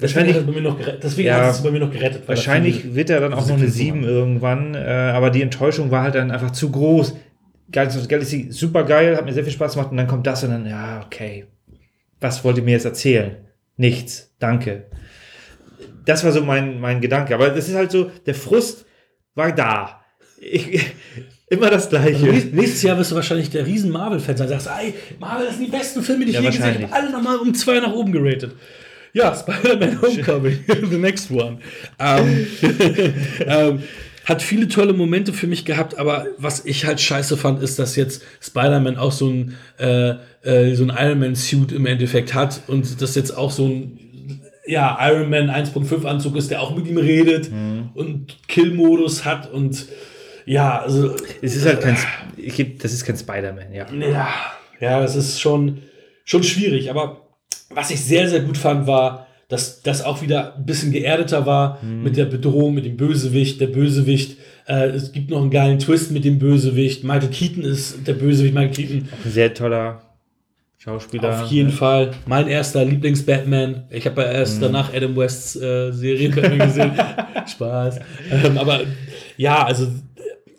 [0.00, 1.02] Wahrscheinlich hat bei mir noch gerettet.
[1.04, 1.44] Deswegen Ja.
[1.46, 2.22] hat es bei mir noch gerettet.
[2.26, 4.74] wahrscheinlich wird er dann auch noch eine Sequenzen 7 irgendwann.
[4.74, 4.78] Äh,
[5.14, 7.14] aber die Enttäuschung war halt dann einfach zu groß.
[7.72, 9.90] Guardians of the Galaxy, super geil, hat mir sehr viel Spaß gemacht.
[9.92, 11.46] Und dann kommt das und dann, ja, okay.
[12.20, 13.36] Was wollt ihr mir jetzt erzählen?
[13.76, 14.34] Nichts.
[14.38, 14.86] Danke.
[16.04, 17.34] Das war so mein, mein Gedanke.
[17.34, 18.86] Aber das ist halt so, der Frust
[19.34, 20.00] war da.
[20.40, 20.80] Ich,
[21.48, 22.26] immer das Also Gleiche.
[22.26, 24.48] nächstes- nächstes Jahr wirst du wahrscheinlich der riesen Marvel-Fan sein.
[24.48, 26.92] Sagst, ey, Marvel, das sind die besten Filme, die ich Ja, je gesehen habe.
[26.92, 28.52] Alle nochmal um zwei nach oben geratet.
[29.12, 30.58] Ja, Spider-Man Homecoming,
[30.90, 31.58] the next one.
[31.98, 32.46] Ähm,
[33.46, 33.82] ähm,
[34.24, 37.96] hat viele tolle Momente für mich gehabt, aber was ich halt scheiße fand, ist, dass
[37.96, 43.00] jetzt Spider-Man auch so ein, äh, äh, so ein Iron Man-Suit im Endeffekt hat und
[43.02, 43.98] das jetzt auch so ein
[44.66, 47.50] ja, Iron Man 1.5 Anzug ist, der auch mit ihm redet
[47.94, 49.86] und Kill-Modus hat und
[50.44, 51.96] ja, also Es ist halt kein,
[52.36, 53.86] geb, das ist kein Spider-Man, ja.
[53.92, 54.28] ja,
[54.80, 55.82] ja, das ist schon,
[56.24, 56.90] schon schwierig.
[56.90, 57.29] Aber
[57.70, 61.82] was ich sehr, sehr gut fand, war, dass das auch wieder ein bisschen geerdeter war
[61.82, 63.60] mit der Bedrohung, mit dem Bösewicht.
[63.60, 67.02] Der Bösewicht, äh, es gibt noch einen geilen Twist mit dem Bösewicht.
[67.02, 68.54] Michael Keaton ist der Bösewicht.
[68.54, 70.02] Michael Keaton Ein sehr toller
[70.78, 71.42] Schauspieler.
[71.42, 72.12] auf jeden Fall.
[72.26, 73.84] Mein erster Lieblings-Batman.
[73.90, 76.92] Ich habe ja erst danach Adam Wests äh, Serie gesehen.
[77.46, 77.98] Spaß.
[78.30, 78.82] Ähm, aber
[79.36, 79.88] ja, also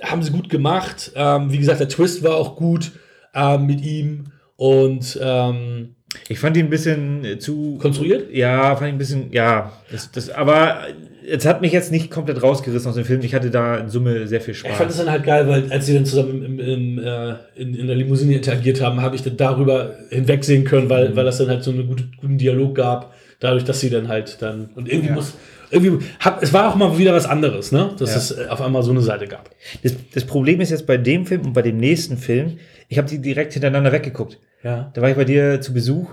[0.02, 1.12] haben sie gut gemacht.
[1.16, 2.92] Ähm, wie gesagt, der Twist war auch gut
[3.34, 4.26] ähm, mit ihm
[4.58, 5.96] und ähm,
[6.28, 7.78] Ich fand ihn ein bisschen äh, zu.
[7.82, 8.34] konstruiert.
[8.34, 9.32] Ja, fand ich ein bisschen.
[9.32, 10.82] Ja, das, das, aber
[11.30, 13.22] es hat mich jetzt nicht komplett rausgerissen aus dem Film.
[13.22, 14.92] Ich hatte da in Summe sehr viel Ich fand Spaß.
[14.92, 17.96] es dann halt geil, weil als sie dann zusammen im, im, äh, in, in der
[17.96, 21.72] Limousine interagiert haben, habe ich dann darüber hinwegsehen können, weil, weil das dann halt so
[21.72, 25.16] einen gute, guten Dialog gab, dadurch, dass sie dann halt dann und irgendwie Ja.
[25.16, 25.36] muss
[25.72, 27.96] irgendwie hab, es war auch mal wieder was anderes, ne?
[27.98, 28.18] Dass Ja.
[28.18, 29.50] es äh, auf einmal so eine Seite gab.
[29.84, 32.58] Das, das Problem ist jetzt bei dem Film und bei dem nächsten Film,
[32.90, 34.40] ich habe die direkt hintereinander weggeguckt.
[34.64, 34.92] Ja.
[34.94, 36.10] Da war ich bei dir zu Besuch.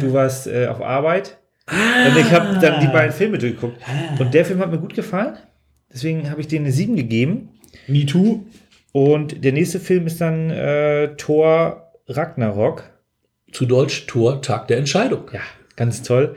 [0.00, 1.36] Du warst äh, auf Arbeit.
[1.66, 2.08] Ah.
[2.08, 3.76] Und ich habe dann die beiden Filme durchgeguckt.
[4.18, 5.36] Und der Film hat mir gut gefallen.
[5.92, 7.50] Deswegen habe ich denen eine 7 gegeben.
[7.86, 8.44] Me Too.
[8.92, 12.84] Und der nächste Film ist dann äh, Thor Ragnarok.
[13.52, 15.24] Zu Deutsch Tor Tag der Entscheidung.
[15.32, 15.40] Ja,
[15.76, 16.34] ganz toll.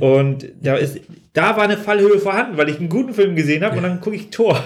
[0.00, 1.00] Und da ist,
[1.38, 4.16] da war eine Fallhöhe vorhanden, weil ich einen guten Film gesehen habe und dann gucke
[4.16, 4.60] ich Thor.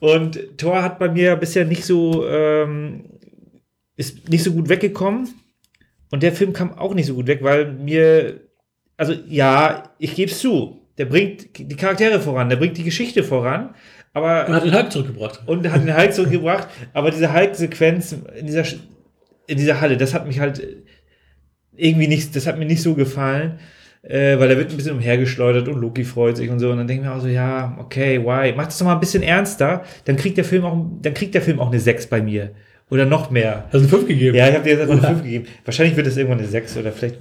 [0.00, 3.04] Und Thor hat bei mir bisher nicht so, ähm,
[3.96, 5.28] ist nicht so gut weggekommen.
[6.10, 8.40] Und der Film kam auch nicht so gut weg, weil mir,
[8.96, 13.22] also ja, ich gebe es zu, der bringt die Charaktere voran, der bringt die Geschichte
[13.22, 13.74] voran,
[14.14, 15.42] aber Und hat den Hulk zurückgebracht.
[15.46, 16.68] und hat den Hulk zurückgebracht.
[16.94, 18.64] Aber diese Hulk-Sequenz in dieser,
[19.46, 20.66] in dieser Halle, das hat mich halt
[21.76, 23.60] irgendwie nicht, das hat mir nicht so gefallen,
[24.02, 26.70] äh, weil er wird ein bisschen umhergeschleudert und Loki freut sich und so.
[26.70, 28.52] Und dann denke ich mir auch so, ja, okay, why?
[28.56, 31.42] Mach das doch mal ein bisschen ernster, dann kriegt der Film auch, dann kriegt der
[31.42, 32.50] Film auch eine 6 bei mir.
[32.90, 33.64] Oder noch mehr.
[33.66, 34.36] Hast du eine 5 gegeben?
[34.36, 35.46] Ja, ich habe dir jetzt einfach eine 5 gegeben.
[35.64, 37.18] Wahrscheinlich wird es irgendwann eine 6 oder vielleicht.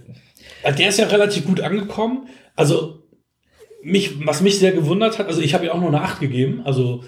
[0.64, 2.28] Also Der ist ja relativ gut angekommen.
[2.56, 3.04] Also,
[3.84, 6.62] mich, was mich sehr gewundert hat, also ich habe ja auch noch eine 8 gegeben.
[6.66, 7.04] Also,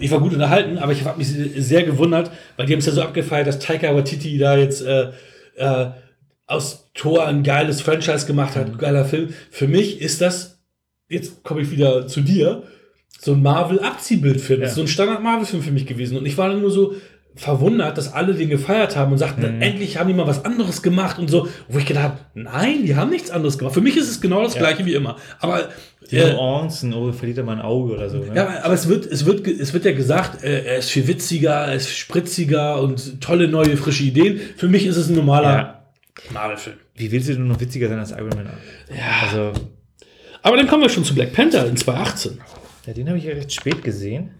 [0.00, 2.92] ich war gut unterhalten, aber ich habe mich sehr gewundert, weil die haben es ja
[2.92, 5.10] so abgefeiert, dass Taika Waititi da jetzt äh,
[5.56, 5.90] äh,
[6.52, 9.30] aus Thor ein geiles Franchise gemacht hat, geiler Film.
[9.50, 10.60] Für mich ist das,
[11.08, 12.62] jetzt komme ich wieder zu dir,
[13.20, 14.62] so ein Marvel-Abziehbildfilm.
[14.62, 16.16] Ist so ein Standard-Marvel-Film für mich gewesen.
[16.18, 16.94] Und ich war dann nur so
[17.34, 21.18] verwundert, dass alle den gefeiert haben und sagten, endlich haben die mal was anderes gemacht
[21.18, 21.48] und so.
[21.68, 23.72] Wo ich gedacht habe, nein, die haben nichts anderes gemacht.
[23.74, 25.16] Für mich ist es genau das gleiche wie immer.
[25.40, 25.68] Aber
[26.10, 28.18] Die äh, Nuancen, oh, verliert er mal ein Auge oder so.
[28.18, 28.32] Ne?
[28.34, 31.52] ja, aber- es wird, es wird, es wird ja gesagt, äh, er ist viel witziger,
[31.54, 34.38] er ist spritziger und tolle neue, frische Ideen.
[34.58, 35.81] Für mich ist es ein normaler Ja.
[36.32, 36.76] Marvel-Film.
[36.94, 38.46] Wie willst du denn noch witziger sein als Iron Man?
[38.90, 39.26] Ja.
[39.26, 39.52] Also,
[40.42, 42.38] Aber dann kommen wir schon zu Black Panther in 2018.
[42.86, 44.30] ja, den habe ich ja recht spät gesehen.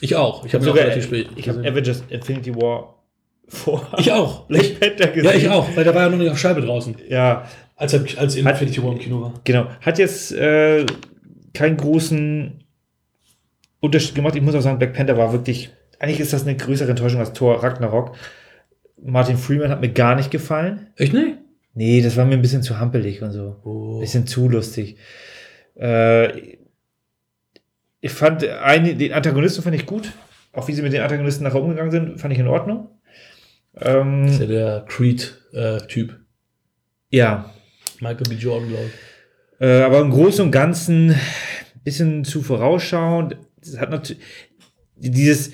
[0.00, 0.44] Ich auch.
[0.44, 1.28] Ich habe Sogar, relativ spät.
[1.36, 1.72] ich habe gesehen.
[1.72, 3.02] Avengers Infinity War
[3.48, 4.46] vor ich auch.
[4.46, 5.24] Black Panther gesehen.
[5.30, 8.04] ja, ich auch, weil der war ja noch nicht auf Scheibe draußen, Ja, als, er,
[8.18, 9.34] als Infinity War im Kino war.
[9.44, 9.66] genau.
[9.80, 10.84] Hat jetzt äh,
[11.52, 12.64] keinen großen
[13.80, 14.34] Unterschied gemacht.
[14.36, 17.32] Ich muss auch sagen, Black Panther war wirklich, eigentlich ist das eine größere Enttäuschung als
[17.32, 18.16] Thor Ragnarok.
[19.04, 20.88] Martin Freeman hat mir gar nicht gefallen.
[20.96, 21.38] Echt nicht?
[21.74, 23.56] Nee, das war mir ein bisschen zu hampelig und so.
[23.64, 24.00] Oh.
[24.00, 24.96] Bisschen zu lustig.
[25.76, 26.56] Äh,
[28.00, 30.12] ich fand eine, den Antagonisten fand ich gut.
[30.52, 32.88] Auch wie sie mit den Antagonisten nachher umgegangen sind, fand ich in Ordnung.
[33.80, 36.20] Ähm, ist ja der Creed-Typ.
[37.10, 37.50] ja,
[38.00, 38.34] Michael B.
[38.36, 39.60] Jordan, glaube ich.
[39.60, 41.20] Äh, aber im Großen und Ganzen ein
[41.82, 43.36] bisschen zu vorausschauend.
[43.60, 44.22] Es hat natürlich
[44.96, 45.52] dieses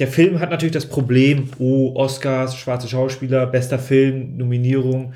[0.00, 5.12] der Film hat natürlich das Problem, oh, Oscars, schwarze Schauspieler, bester Film, Nominierung.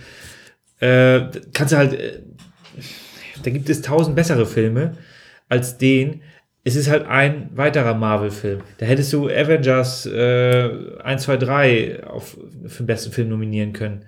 [0.79, 1.23] Äh,
[1.55, 2.21] kannst du halt, äh,
[3.43, 4.97] da gibt es tausend bessere Filme
[5.49, 6.21] als den.
[6.65, 8.61] Es ist halt ein weiterer Marvel-Film.
[8.79, 10.71] Da hättest du Avengers äh,
[11.03, 14.05] 1, 2, 3 auf, für den besten Film nominieren können.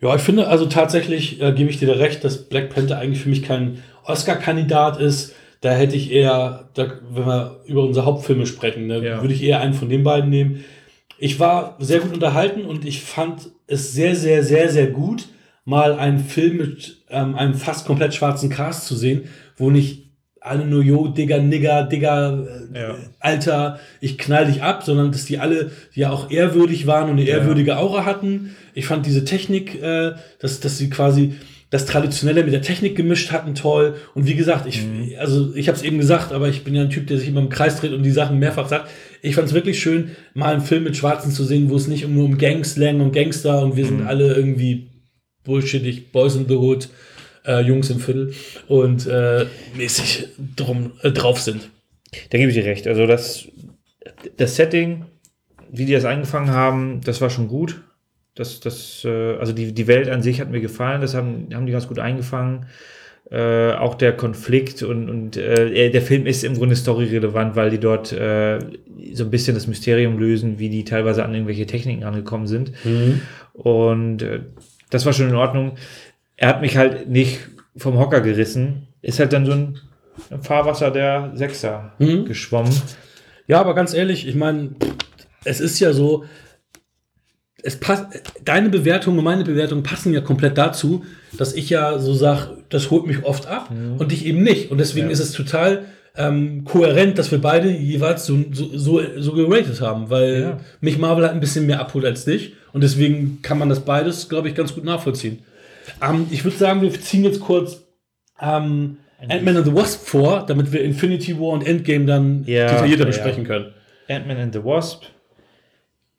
[0.00, 3.22] Ja, ich finde also tatsächlich, äh, gebe ich dir da recht, dass Black Panther eigentlich
[3.22, 5.34] für mich kein Oscar-Kandidat ist.
[5.62, 9.20] Da hätte ich eher, da, wenn wir über unsere Hauptfilme sprechen, ne, Ja.
[9.22, 10.64] würde ich eher einen von den beiden nehmen.
[11.18, 15.28] Ich war sehr gut unterhalten und ich fand es sehr, sehr, sehr, sehr gut,
[15.64, 19.22] mal einen Film mit ähm, einem fast komplett schwarzen Cast zu sehen,
[19.56, 20.10] wo nicht
[20.40, 22.40] alle nur, jo, Digga, Nigger, Digga,
[22.74, 22.94] äh, Ja.
[23.20, 27.24] Alter, ich knall dich ab, sondern dass die alle ja auch ehrwürdig waren und eine
[27.28, 28.56] ehrwürdige Aura hatten.
[28.74, 31.34] Ich fand diese Technik, äh, dass, dass sie quasi
[31.72, 33.94] das Traditionelle mit der Technik gemischt hatten, toll.
[34.14, 34.84] Und wie gesagt, ich,
[35.18, 37.40] also ich habe es eben gesagt, aber ich bin ja ein Typ, der sich immer
[37.40, 38.90] im Kreis dreht und die Sachen mehrfach sagt.
[39.22, 42.06] Ich fand es wirklich schön, mal einen Film mit Schwarzen zu sehen, wo es nicht
[42.06, 44.90] nur um Gangslang und Gangster und wir sind alle irgendwie
[45.44, 46.90] bullshittig, Boys in the Hood,
[47.46, 48.34] äh, Jungs im Viertel
[48.68, 51.70] und äh, mäßig drum, äh, drauf sind.
[52.28, 52.86] Da gebe ich dir recht.
[52.86, 53.48] Also das,
[54.36, 55.06] das Setting,
[55.70, 57.80] wie die das eingefangen haben, das war schon gut.
[58.34, 61.66] Das, das, äh, also die, die Welt an sich hat mir gefallen, das haben, haben
[61.66, 62.66] die ganz gut eingefangen.
[63.30, 67.78] Äh, auch der Konflikt und, und äh, der Film ist im Grunde storyrelevant, weil die
[67.78, 68.58] dort äh,
[69.14, 72.72] so ein bisschen das Mysterium lösen, wie die teilweise an irgendwelche Techniken angekommen sind.
[73.54, 74.40] Und äh,
[74.90, 75.72] das war schon in Ordnung.
[76.36, 77.38] Er hat mich halt nicht
[77.76, 78.88] vom Hocker gerissen.
[79.00, 79.78] Ist halt dann so ein,
[80.30, 82.24] ein Fahrwasser der Sechser Mhm.
[82.26, 82.72] geschwommen.
[83.46, 84.70] Ja, aber ganz ehrlich, ich meine,
[85.44, 86.24] es ist ja so,
[87.62, 88.06] es passt,
[88.44, 91.04] deine Bewertung und meine Bewertung passen ja komplett dazu,
[91.38, 94.70] dass ich ja so sage, das holt mich oft ab und dich eben nicht.
[94.70, 95.12] Und deswegen Ja.
[95.12, 95.84] ist es total
[96.14, 100.60] ähm, kohärent, dass wir beide jeweils so, so, so, so geratet haben, weil Ja.
[100.82, 102.52] mich Marvel halt ein bisschen mehr abholt als dich.
[102.74, 105.38] Und deswegen kann man das beides, glaube ich, ganz gut nachvollziehen.
[106.02, 107.82] Ähm, ich würde sagen, wir ziehen jetzt kurz
[108.40, 113.06] ähm, Ant-Man and the Wasp vor, damit wir Infinity War und Endgame dann Ja, detaillierter
[113.06, 113.66] besprechen können.
[114.08, 115.04] Ant-Man and the Wasp.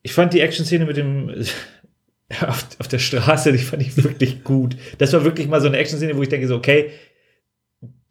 [0.04, 1.30] Ich fand die Action-Szene mit dem
[2.42, 4.76] auf, auf der Straße, die fand ich wirklich gut.
[4.98, 6.92] Das war wirklich mal so eine Action-Szene, wo ich denke so, okay,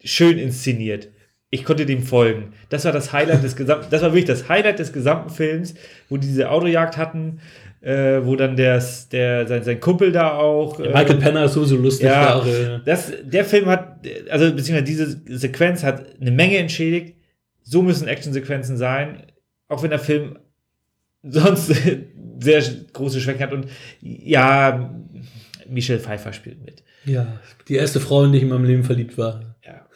[0.03, 1.09] schön inszeniert.
[1.51, 2.55] Ich konnte dem folgen.
[2.71, 5.75] Das war das Highlight des gesamten, das war wirklich das Highlight des gesamten Films,
[6.09, 7.41] wo die diese Autojagd hatten,
[7.83, 10.81] äh, wo dann der, der sein, sein Kumpel da auch.
[10.81, 12.07] äh, Michael Penner ist sowieso lustig.
[12.07, 12.83] Ja, Jahre.
[12.87, 13.99] das, der Film hat,
[14.31, 17.17] also beziehungsweise diese Sequenz hat eine Menge entschädigt.
[17.63, 19.25] so müssen Actionsequenzen sein,
[19.69, 20.39] auch wenn der Film
[21.23, 21.67] sonst
[22.41, 22.63] sehr
[22.93, 23.53] große Schwächen hat.
[23.53, 23.67] Und
[24.01, 24.95] ja,
[25.69, 26.83] Michelle Pfeiffer spielt mit.
[27.05, 29.57] Ja, die erste Frau, in die ich in meinem Leben verliebt war.
[29.65, 29.87] Ja.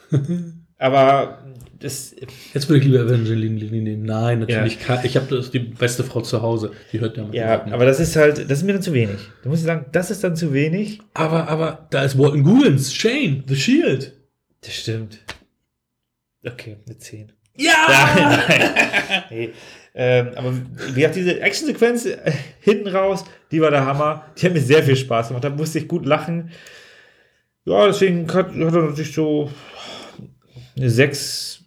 [0.79, 1.45] Aber
[1.79, 2.15] das,
[2.55, 4.03] Jetzt würde ich lieber Evangeline Lilly nehmen.
[4.05, 4.79] Nein, natürlich.
[4.81, 6.73] kann- Ich habe die beste Frau zu Hause.
[6.93, 7.35] Die hört ja mit.
[7.35, 9.17] ja, aber das ist halt, das ist mir dann zu wenig.
[9.43, 11.01] Da muss ich sagen, das ist dann zu wenig.
[11.15, 14.13] aber, aber da ist Walton Goggins, Shane, The Shield.
[14.63, 15.19] Das stimmt.
[16.45, 17.33] Okay, eine 10.
[17.57, 18.43] Ja!
[19.31, 19.51] Nee.
[19.95, 20.53] ähm, aber
[20.89, 24.27] wie gesagt, diese Actionsequenz äh, hinten raus, die war der Hammer.
[24.37, 25.45] Die hat mir sehr viel Spaß gemacht.
[25.45, 26.51] Da musste ich gut lachen.
[27.65, 29.51] Ja, deswegen hat, hat er natürlich so
[30.77, 31.65] eine 6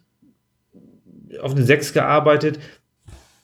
[1.42, 2.58] auf eine 6 gearbeitet.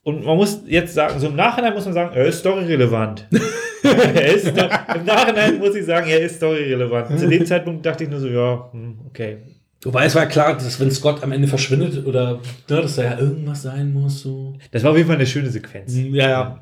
[0.03, 3.26] Und man muss jetzt sagen, so im Nachhinein muss man sagen, er ist storyrelevant.
[3.82, 7.18] er ist Im Nachhinein muss ich sagen, er ist storyrelevant.
[7.18, 9.38] Zu dem Zeitpunkt dachte ich nur so, ja, hm, okay.
[9.83, 12.41] Wobei es war klar, dass wenn Scott am Ende verschwindet oder ne,
[12.83, 14.57] dass da ja irgendwas sein muss, so.
[14.70, 15.95] Das war auf jeden Fall eine schöne Sequenz.
[15.95, 16.61] Ja, ja.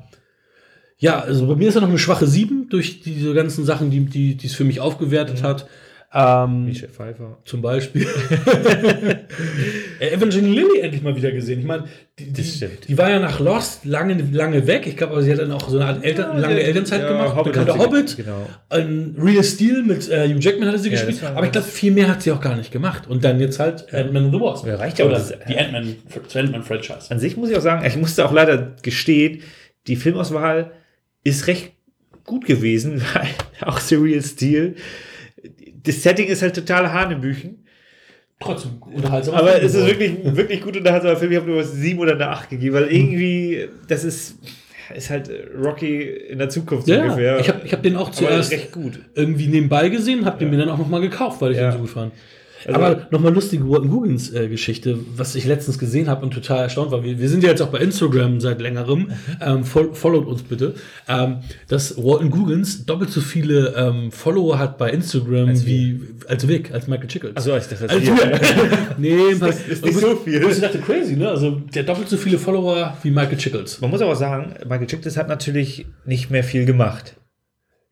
[0.97, 4.05] Ja, also bei mir ist er noch eine schwache 7 durch diese ganzen Sachen, die,
[4.05, 5.67] die, die es für mich aufgewertet hat.
[6.13, 7.39] Ähm, Michelle Pfeiffer.
[7.43, 8.07] zum Beispiel.
[9.99, 11.59] Äh, Evangeline Lilly endlich mal wieder gesehen.
[11.59, 11.85] Ich meine,
[12.19, 12.43] die, die,
[12.87, 14.87] die war ja nach Lost lange, lange weg.
[14.87, 17.07] Ich glaube, aber sie hat dann auch so eine Art Eltern, Ja, lange Elternzeit ja,
[17.09, 17.35] gemacht.
[17.35, 18.15] Hobbit sie Hobbit.
[18.17, 18.47] ge- genau.
[18.69, 21.23] Ein Real Steel mit äh, Hugh Jackman hatte sie Ja, gespielt.
[21.23, 23.07] Aber ich glaube, viel mehr hat sie auch gar nicht gemacht.
[23.07, 24.65] Und dann jetzt halt Ant-Man and the Wasp.
[24.67, 25.95] Ja, reicht ja, Oder das- die Ant-Man
[26.33, 27.09] Ant-Man-Franchise.
[27.11, 29.41] An sich muss ich auch sagen, ich musste auch leider gestehen,
[29.87, 30.71] die Filmauswahl
[31.23, 31.73] ist recht
[32.23, 33.27] gut gewesen, weil
[33.61, 34.75] auch Surreal Steel.
[35.83, 37.64] Das Setting ist halt total Hanebüchen.
[38.45, 39.35] Trotzdem unterhaltsam.
[39.35, 41.31] Aber es ist wirklich, wirklich gut unterhaltsamer Film.
[41.31, 44.37] Ich habe nur was 7 oder eine 8 gegeben, weil irgendwie, das ist,
[44.95, 45.29] ist halt
[45.61, 47.39] Rocky in der Zukunft so Ja, ungefähr.
[47.39, 48.99] ich habe ich hab den auch zuerst recht gut.
[49.15, 51.69] irgendwie nebenbei gesehen, habe den mir dann auch nochmal gekauft, weil ich Ja.
[51.69, 52.13] den so gut fand.
[52.67, 56.63] Also- Aber nochmal lustige Walton Goggins äh, Geschichte, was ich letztens gesehen habe und total
[56.63, 57.03] erstaunt war.
[57.03, 58.99] Wir, wir sind ja jetzt auch bei Instagram seit längerem.
[58.99, 59.09] Mhm.
[59.41, 60.75] Ähm, fol followt uns bitte.
[61.07, 61.37] Ähm,
[61.67, 66.71] dass Walton Goggins doppelt so viele ähm, Follower hat bei Instagram Als wie als Vic,
[66.73, 67.35] als Michael Chickles.
[67.35, 68.15] Achso, ich dachte, das Als hier.
[68.15, 68.39] wir.
[68.97, 70.43] nee, das ist nicht so viel.
[70.49, 71.29] Ich dachte crazy, ne?
[71.29, 73.79] Also der doppelt so viele Follower wie Michael Chickles.
[73.81, 77.15] Man muss aber sagen, Michael Chiklis hat natürlich nicht mehr viel gemacht.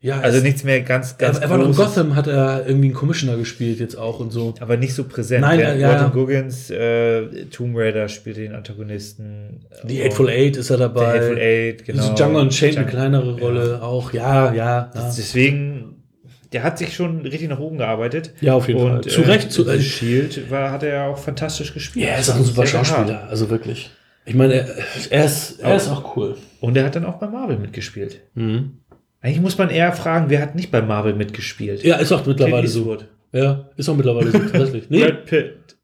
[0.03, 1.75] Ja, Also nichts mehr ganz, ganz er, er war noch in.
[1.75, 4.53] Gotham, hat er irgendwie einen Commissioner gespielt jetzt auch und so.
[4.59, 5.41] aber nicht so präsent.
[5.41, 5.89] Nein, ja, ja.
[5.91, 9.65] Walton Goggins, äh, Tomb Raider spielt den Antagonisten.
[9.85, 11.19] Die Und Hateful Eight ist er dabei.
[11.19, 12.01] Hateful Eight, genau.
[12.03, 14.11] Diese Django Unchained eine kleinere Rolle auch.
[14.11, 14.91] Ja, ja.
[14.93, 16.03] Ja, Deswegen,
[16.51, 18.33] der hat sich schon richtig nach oben gearbeitet.
[18.41, 18.95] Ja, auf jeden Fall.
[18.97, 22.07] Und, Zu Recht, zu- äh, Shield war, hat er ja auch fantastisch gespielt.
[22.07, 23.05] er ist auch ein super Sehr Schauspieler.
[23.07, 23.29] gehabt.
[23.29, 23.89] Also wirklich.
[24.25, 24.67] Ich meine, er,
[25.09, 26.37] er, ist, er ist auch cool.
[26.61, 28.21] Und er hat dann auch bei Marvel mitgespielt.
[28.35, 28.77] Mhm.
[29.24, 31.82] Eigentlich muss man eher fragen, wer hat nicht bei Marvel mitgespielt?
[31.84, 32.97] Ja, ist auch mittlerweile so.
[33.32, 34.38] Ja, ist auch mittlerweile so.
[34.51, 34.89] Tatsächlich.
[34.89, 35.78] Nee, Brad Pitt.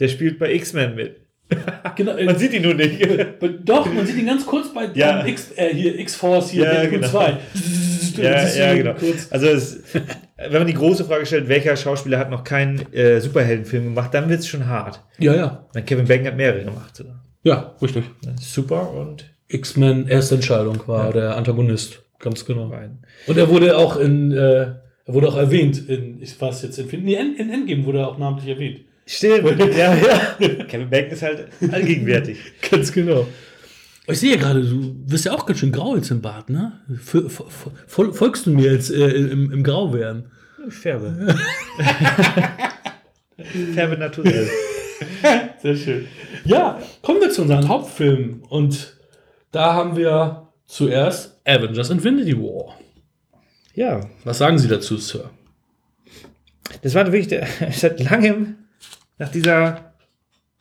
[0.00, 1.20] Der spielt bei X-Men mit.
[1.96, 2.14] genau.
[2.20, 3.00] Man sieht ihn nur nicht.
[3.64, 5.24] Doch, man sieht ihn ganz kurz bei Ja.
[5.24, 7.06] X, äh, hier X-Force, hier Ja, genau.
[7.08, 7.38] 2.
[8.16, 8.94] ja, ja, genau.
[8.94, 9.28] kurz.
[9.30, 9.82] Also es,
[10.36, 14.28] wenn man die große Frage stellt, welcher Schauspieler hat noch keinen äh, Superheldenfilm gemacht, dann
[14.28, 15.00] wird es schon hart.
[15.18, 15.66] Ja, ja.
[15.74, 16.96] Weil Kevin Bacon hat mehrere gemacht.
[16.96, 17.22] Sogar.
[17.44, 18.04] Ja, richtig.
[18.40, 21.12] Super und X-Men, erste Entscheidung war Ja.
[21.12, 22.01] der Antagonist.
[22.22, 22.70] Ganz genau.
[22.70, 23.00] Wein.
[23.26, 27.04] Und er wurde auch in, äh, er wurde auch erwähnt in, ich weiß jetzt, in,
[27.04, 28.80] nee, in, in Endgame wurde er auch namentlich erwähnt.
[29.04, 30.64] Stimmt, ja, ja.
[30.68, 32.38] Kevin Bacon ist halt allgegenwärtig.
[32.70, 33.26] Ganz genau.
[34.06, 36.72] Ich sehe ja gerade, du wirst ja auch ganz schön grau jetzt im Bart, ne?
[36.92, 40.24] F f- fol folgst du mir jetzt äh, im, im Grauwerden?
[40.66, 41.36] Ich färbe.
[43.74, 44.48] färbe naturell.
[45.62, 46.06] Sehr schön.
[46.44, 48.42] Ja, kommen wir zu unseren Hauptfilmen.
[48.48, 48.96] Und
[49.52, 52.78] da haben wir zuerst Avengers Infinity War.
[53.74, 55.30] Ja, Was sagen Sie dazu, Sir?
[56.82, 58.56] das war wirklich der, seit langem
[59.18, 59.92] nach dieser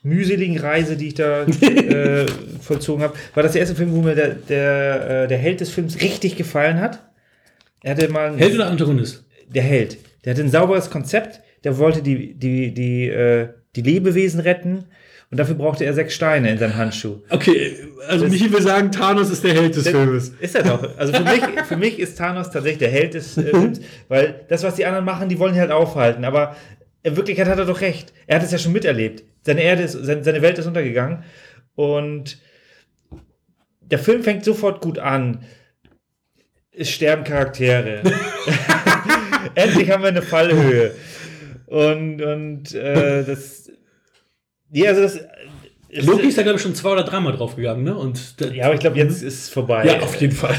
[0.04, 2.26] mühseligen Reise, die ich da äh,
[2.62, 5.70] vollzogen habe, war das der erste Film, wo mir der, der, äh, der Held des
[5.70, 7.04] Films richtig gefallen hat.
[7.84, 9.24] Er hatte mal Held oder Antagonist?
[9.48, 9.98] der Held.
[10.24, 11.42] Der hatte ein sauberes Konzept.
[11.64, 14.86] Der wollte die, die, die, äh, die Lebewesen retten.
[15.32, 17.22] Und dafür brauchte er sechs Steine in seinem Handschuh.
[17.30, 17.78] Okay,
[18.10, 20.34] also Michi will sagen, Thanos ist der Held des Filmes.
[20.42, 20.98] Ist er doch.
[20.98, 23.80] Also für mich, für mich ist Thanos tatsächlich der Held des äh, Films,
[24.10, 26.26] weil das, was die anderen machen, die wollen ihn halt aufhalten.
[26.26, 26.58] Aber
[27.04, 28.12] in Wirklichkeit hat er doch recht.
[28.28, 29.24] Er hat es ja schon miterlebt.
[29.44, 31.24] Seine Erde ist, seine, seine Welt ist untergegangen.
[31.76, 32.38] Und
[33.80, 35.46] der Film fängt sofort gut an.
[36.74, 38.02] Es sterben Charaktere.
[39.56, 40.92] Endlich haben wir eine Fallhöhe.
[41.68, 43.71] Und, und äh, das.
[44.72, 45.20] Ja, also das.
[45.90, 47.96] es- Loki ist da, glaube ich, schon zwei oder dreimal draufgegangen, ne?
[47.96, 49.86] Und ja, aber ich glaube, jetzt ist es vorbei.
[49.86, 50.56] ja, auf jeden Fall.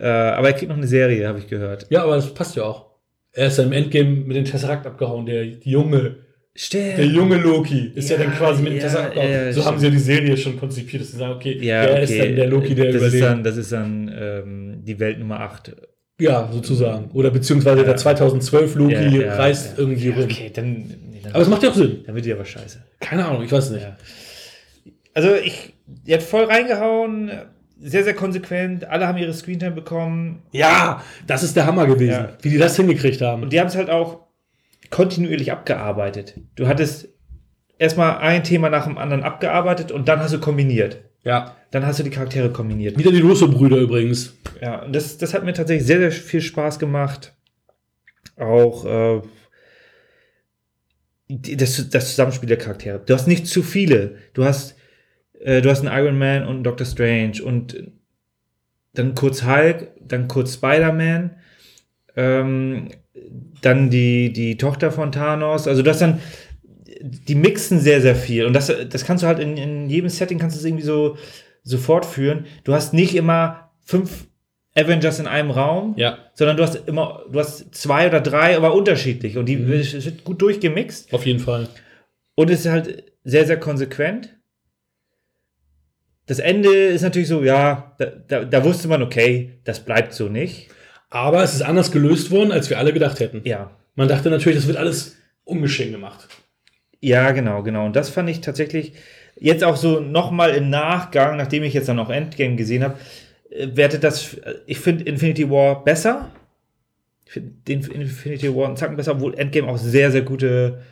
[0.00, 1.86] Äh, aber er kriegt noch eine Serie, habe ich gehört.
[1.90, 2.86] Ja, aber das passt ja auch.
[3.32, 6.16] Er ist ja im Endgame mit dem Tesseract abgehauen, der junge
[6.52, 6.98] Stimmt.
[6.98, 9.30] Der junge Loki ist ja, Ja, dann quasi mit ja, Tessa abgehauen.
[9.30, 11.92] ja, So haben sie ja die Serie schon konzipiert, dass sie sagen, okay, Ja, der
[11.92, 12.02] okay.
[12.02, 13.14] ist dann der Loki, der das überlebt.
[13.14, 15.76] Ist dann, das ist dann ähm, die Welt Nummer 8.
[16.20, 17.10] ja, sozusagen.
[17.12, 20.24] Oder beziehungsweise der 2012 Loki Ja, ja, reist irgendwie rum.
[20.24, 22.02] Okay, dann, nee, dann, Aber es macht ja auch Sinn.
[22.06, 22.82] dann wird die aber scheiße.
[23.00, 23.86] Keine Ahnung, ich weiß nicht.
[25.14, 27.30] Also ich, die hat voll reingehauen,
[27.80, 28.84] sehr, sehr konsequent.
[28.88, 30.42] Alle haben ihre Screentime bekommen.
[30.52, 33.42] Ja, das ist der Hammer gewesen, wie die das hingekriegt haben.
[33.42, 34.20] Und die haben es halt auch
[34.90, 36.34] kontinuierlich abgearbeitet.
[36.56, 37.08] Du hattest
[37.78, 40.98] erstmal ein Thema nach dem anderen abgearbeitet und dann hast du kombiniert.
[41.24, 41.56] Ja.
[41.70, 42.98] Dann hast du die Charaktere kombiniert.
[42.98, 44.34] Wieder die Russo-Brüder übrigens.
[44.60, 47.32] Ja, und das, das hat mir tatsächlich sehr, sehr viel Spaß gemacht.
[48.36, 49.22] Auch äh,
[51.28, 53.00] das, das Zusammenspiel der Charaktere.
[53.04, 54.16] Du hast nicht zu viele.
[54.34, 54.76] Du hast,
[55.38, 57.92] äh, du hast einen Iron Man und einen Doctor Strange und
[58.94, 61.36] dann kurz Hulk, dann kurz Spider-Man,
[62.16, 62.88] ähm,
[63.62, 65.68] dann die, die Tochter von Thanos.
[65.68, 66.20] Also du hast dann,
[67.02, 68.44] die mixen sehr, sehr viel.
[68.46, 71.16] Und das, das kannst du halt in, in jedem Setting kannst du es irgendwie so,
[71.62, 72.46] so fortführen.
[72.64, 74.26] Du hast nicht immer fünf
[74.74, 76.18] Avengers in einem Raum, Ja.
[76.34, 79.36] sondern du hast immer, du hast zwei oder drei, aber unterschiedlich.
[79.36, 81.12] Und die es wird gut durchgemixt.
[81.12, 81.68] Auf jeden Fall.
[82.34, 84.36] Und es ist halt sehr, sehr konsequent.
[86.26, 90.28] Das Ende ist natürlich so, ja, da, da, da wusste man, okay, das bleibt so
[90.28, 90.68] nicht.
[91.08, 93.40] Aber es ist anders gelöst worden, als wir alle gedacht hätten.
[93.44, 93.72] Ja.
[93.96, 96.28] Man dachte natürlich, das wird alles ungeschehen gemacht.
[97.00, 97.86] Ja, genau, genau.
[97.86, 98.92] Und das fand ich tatsächlich
[99.36, 102.98] jetzt auch so nochmal im Nachgang, nachdem ich jetzt dann auch Endgame gesehen habe,
[103.50, 104.36] äh, wertet das,
[104.66, 106.30] ich finde Infinity War besser.
[107.26, 110.82] Ich finde Infinity War einen Zacken besser, obwohl Endgame auch sehr, sehr gute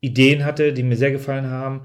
[0.00, 1.82] Ideen hatte, die mir sehr gefallen haben.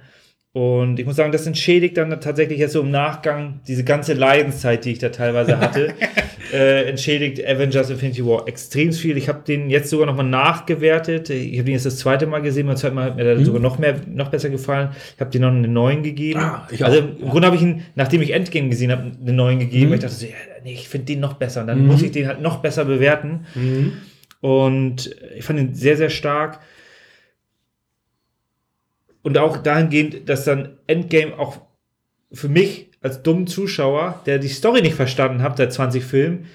[0.56, 4.86] Und ich muss sagen, das entschädigt dann tatsächlich jetzt so im Nachgang diese ganze Leidenszeit,
[4.86, 5.94] die ich da teilweise hatte,
[6.53, 9.18] äh, entschädigt Avengers Infinity War extrem viel.
[9.18, 11.30] Ich habe den jetzt sogar nochmal nachgewertet.
[11.30, 12.68] Ich habe den jetzt das zweite Mal gesehen.
[12.68, 14.91] Beim zweiten Mal hat mir der sogar noch mehr, noch besser gefallen.
[15.15, 16.40] Ich habe den noch eine 9 gegeben.
[16.40, 19.90] Ah, also im Grunde habe ich ihn, nachdem ich Endgame gesehen habe, eine 9 gegeben.
[19.90, 20.32] weil Ich dachte so, ja,
[20.64, 21.60] nee, ich finde den noch besser.
[21.60, 23.45] Und dann muss ich den halt noch besser bewerten.
[24.40, 26.61] Und ich fand ihn sehr, sehr stark.
[29.26, 31.57] Und auch dahingehend, dass dann Endgame auch
[32.31, 36.45] für mich als dummen Zuschauer, der die Story nicht verstanden hat seit 20 Filmen,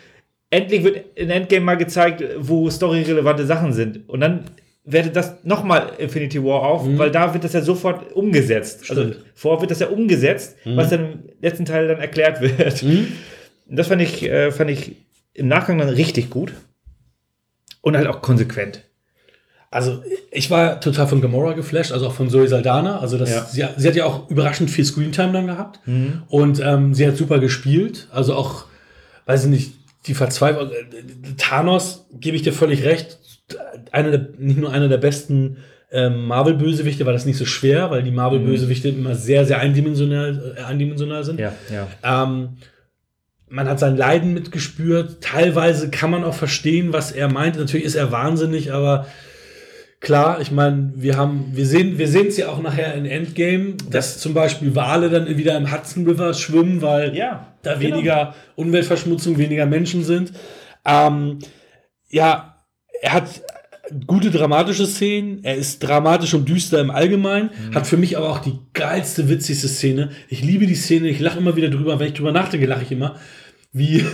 [0.51, 4.09] endlich wird in Endgame mal gezeigt, wo storyrelevante Sachen sind.
[4.09, 4.45] Und dann
[4.85, 8.89] wertet das nochmal Infinity War auf, weil da wird das ja sofort umgesetzt.
[8.89, 9.25] Also Stimmt.
[9.35, 12.85] vorher wird das ja umgesetzt, was dann im letzten Teil dann erklärt wird.
[12.85, 13.09] Und
[13.67, 14.95] das fand ich, äh, fand ich
[15.35, 16.53] im Nachgang dann richtig gut.
[17.81, 18.85] Und halt auch konsequent.
[19.73, 20.03] Also
[20.33, 22.99] ich war total von Gamora geflasht, also auch von Zoe Saldana.
[22.99, 23.45] Also das, Ja.
[23.77, 25.79] sie, sie hat ja auch überraschend viel Screentime dann gehabt.
[26.29, 28.09] Und ähm, sie hat super gespielt.
[28.11, 28.65] Also auch,
[29.27, 29.73] weiß ich nicht,
[30.07, 30.71] die Verzweiflung.
[31.37, 33.19] Thanos, gebe ich dir völlig recht,
[33.93, 35.59] einer der, nicht nur einer der besten
[35.93, 40.63] ähm, Marvel-Bösewichte, war das nicht so schwer, weil die Marvel-Bösewichte immer sehr, sehr eindimensional, äh,
[40.63, 41.39] eindimensional sind.
[41.41, 41.87] Ja, ja.
[42.25, 42.57] Ähm,
[43.49, 45.21] man hat sein Leiden mitgespürt.
[45.21, 47.57] Teilweise kann man auch verstehen, was er meint.
[47.57, 49.07] Natürlich ist er wahnsinnig, aber
[50.01, 53.75] klar, ich meine, wir haben, wir sehen, wir sehen es ja auch nachher in Endgame,
[53.91, 57.97] dass zum Beispiel Wale dann wieder im Hudson River schwimmen, weil Ja, da genau.
[57.97, 60.33] weniger Umweltverschmutzung, weniger Menschen sind.
[60.85, 61.39] Ähm,
[62.09, 62.57] ja,
[63.03, 63.43] er hat
[64.07, 65.45] gute dramatische Szenen.
[65.45, 67.51] Er ist dramatisch und düster im Allgemeinen.
[67.75, 70.11] Hat für mich aber auch die geilste, witzigste Szene.
[70.29, 71.09] Ich liebe die Szene.
[71.09, 71.99] Ich lache immer wieder drüber.
[71.99, 73.17] Wenn ich drüber nachdenke, lache ich immer.
[73.73, 74.05] Wie,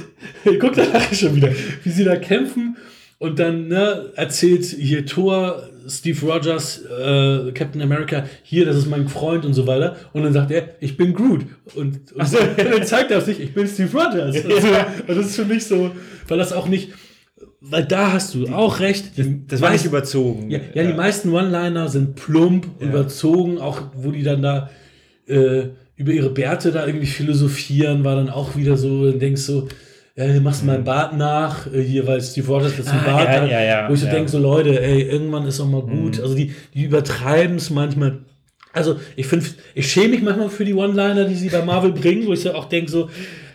[0.61, 1.51] guck, da lache ich schon wieder.
[1.85, 2.77] Wie sie da kämpfen
[3.19, 9.09] und dann ne, erzählt hier Thor, Steve Rogers, äh, Captain America, hier, das ist mein
[9.09, 9.97] Freund und so weiter.
[10.13, 11.47] Und dann sagt er, ich bin Groot.
[11.75, 12.39] Und, und so.
[12.57, 14.37] dann zeigt er sich, ich bin Steve Rogers.
[14.45, 14.69] Also,
[15.07, 15.93] und das ist für mich so,
[16.29, 16.93] weil das auch nicht,
[17.61, 19.13] weil da hast du auch recht.
[19.49, 20.51] Das war nicht überzogen.
[20.51, 24.71] Ja, ja, die meisten One-Liner sind plump, überzogen, auch wo die dann da
[25.27, 29.69] äh, über ihre Bärte da irgendwie philosophieren, war dann auch wieder so, dann denkst du,
[30.17, 33.07] ja, du machst meinen Bart nach, äh, hier, weil Steve Rogers jetzt einen Mhm.
[33.09, 34.07] Ah, Bart ja, hat, ja, ja, wo ich so.
[34.07, 34.11] Mhm.
[34.11, 36.21] denke, so Leute, ey, irgendwann ist auch mal gut.
[36.21, 38.19] Also die, die übertreiben es manchmal.
[38.73, 42.27] Also ich finde, ich schäme mich manchmal für die One-Liner, die sie bei Marvel bringen,
[42.27, 43.09] wo ich so auch denke, so,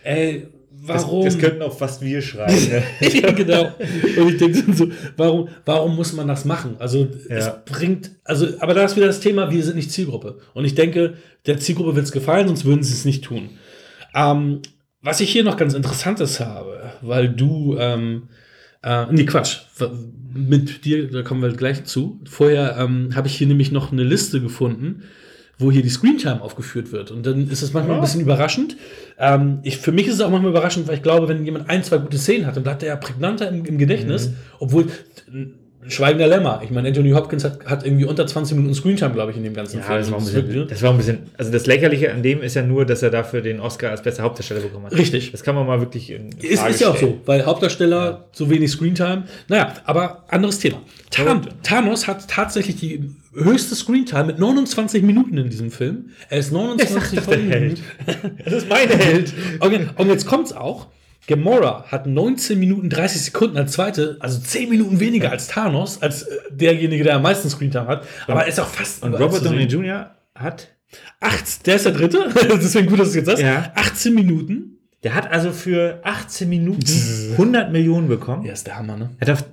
[0.04, 0.46] ey,
[0.84, 1.24] das, warum?
[1.24, 2.54] das könnten auch fast wir schreiben.
[2.68, 2.82] Ne?
[3.36, 3.70] genau.
[4.18, 6.74] Und ich denke so, warum, warum muss man das machen?
[6.80, 7.36] Also Ja.
[7.36, 10.38] es bringt, also, aber da ist wieder das Thema, wir sind nicht Zielgruppe.
[10.54, 11.14] Und ich denke,
[11.46, 13.50] der Zielgruppe wird es gefallen, sonst würden sie es nicht tun.
[14.14, 14.60] Ähm,
[15.02, 18.28] was ich hier noch ganz Interessantes habe, weil du, ähm,
[18.82, 19.58] äh, nee, Quatsch,
[20.34, 22.20] mit dir, da kommen wir gleich zu.
[22.24, 25.02] Vorher ähm, habe ich hier nämlich noch eine Liste gefunden,
[25.58, 27.10] wo hier die Screentime aufgeführt wird.
[27.10, 28.76] Und dann ist es manchmal ein bisschen überraschend.
[29.18, 31.84] Ähm, ich, für mich ist es auch manchmal überraschend, weil ich glaube, wenn jemand ein,
[31.84, 34.86] zwei gute Szenen hat, dann bleibt er ja prägnanter im, im Gedächtnis, obwohl
[35.88, 36.60] Schweigender Lämmer.
[36.62, 39.52] Ich meine, Anthony Hopkins hat, hat irgendwie unter 20 Minuten Screentime, glaube ich, in dem
[39.52, 41.18] ganzen Ja, das war, ein bisschen, das war ein bisschen.
[41.36, 44.22] Also das Lächerliche an dem ist ja nur, dass er dafür den Oscar als bester
[44.22, 44.94] Hauptdarsteller bekommen hat.
[44.94, 45.32] Richtig.
[45.32, 48.48] Das kann man mal wirklich in Ist, Frage ist ja auch so, weil Hauptdarsteller so
[48.48, 49.24] wenig Screentime.
[49.48, 50.80] Naja, aber anderes Thema.
[51.10, 51.48] Tan.
[51.64, 56.10] Thanos hat tatsächlich die höchste Screentime mit 29 Minuten in diesem Film.
[56.28, 57.80] Er ist 29 Das ist der Held.
[58.44, 59.32] Das ist mein Held.
[59.60, 60.88] Und, und jetzt kommt's auch.
[61.26, 66.22] Gamora hat 19 Minuten 30 Sekunden als zweite, also 10 Minuten weniger als Thanos, als
[66.24, 68.06] äh, derjenige, der am meisten Screentime hat.
[68.26, 69.64] Aber er ist auch fast Und Robert Downey.
[69.64, 70.10] Jr.
[70.34, 70.68] hat.
[71.20, 72.28] Acht, der ist der dritte.
[72.34, 73.42] Deswegen gut, dass du es jetzt sagst.
[73.42, 73.72] Ja.
[73.74, 74.78] 18 Minuten.
[75.04, 76.84] Der hat also für 18 Minuten
[77.32, 78.44] 100 Millionen bekommen.
[78.44, 79.10] Ja, ist der Hammer, ne?
[79.18, 79.44] Er hat auf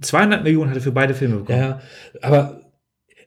[0.00, 1.58] 200 Millionen hat er für beide Filme bekommen.
[1.58, 1.80] Ja,
[2.20, 2.62] aber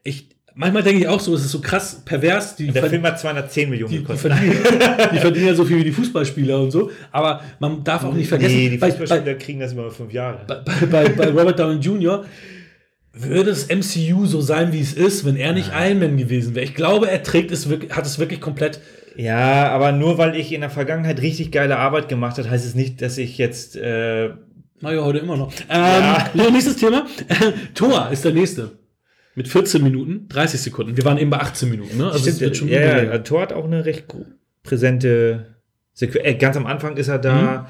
[0.04, 2.56] ich, manchmal denke ich auch so, es ist so krass pervers.
[2.56, 4.32] Die, Der Film hat 210 Millionen die, die, gekostet.
[4.34, 4.58] verdienen,
[5.14, 6.90] die verdienen ja so viel wie die Fußballspieler und so.
[7.12, 10.40] Aber man darf auch nicht vergessen, nee, die Fußballspieler bei, kriegen das immer fünf Jahre.
[10.48, 12.26] bei, bei, bei Robert Downey Jr.
[13.14, 16.66] würde das MCU so sein, wie es ist, wenn er nicht Iron Man gewesen wäre.
[16.66, 18.80] Ich glaube, er trägt es wirklich, hat es wirklich komplett.
[19.18, 22.76] Ja, aber nur weil ich in der Vergangenheit richtig geile Arbeit gemacht habe, heißt es
[22.76, 23.78] nicht, dass ich jetzt.
[23.78, 24.32] Äh,
[24.82, 25.54] Naja, heute immer noch.
[25.70, 26.04] Ähm,
[26.34, 26.50] Ja.
[26.52, 27.06] nächstes Thema.
[27.74, 28.72] Thor ist der nächste.
[29.36, 30.96] Mit 14 Minuten, 30 Sekunden.
[30.96, 32.10] Wir waren eben bei 18 Minuten, ne?
[32.10, 34.06] Also es wird schon ja, ja, ja, Thor hat auch eine recht
[34.64, 35.56] präsente
[35.94, 36.26] Sequenz.
[36.26, 37.70] Äh, ganz am Anfang ist er da.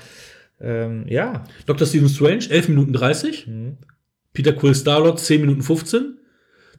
[0.61, 1.43] Ähm, ja.
[1.65, 1.87] Dr.
[1.87, 3.47] Stephen Strange, 11 Minuten 30.
[3.47, 3.77] Mhm.
[4.33, 6.17] Peter Quill Starlord 10 Minuten 15.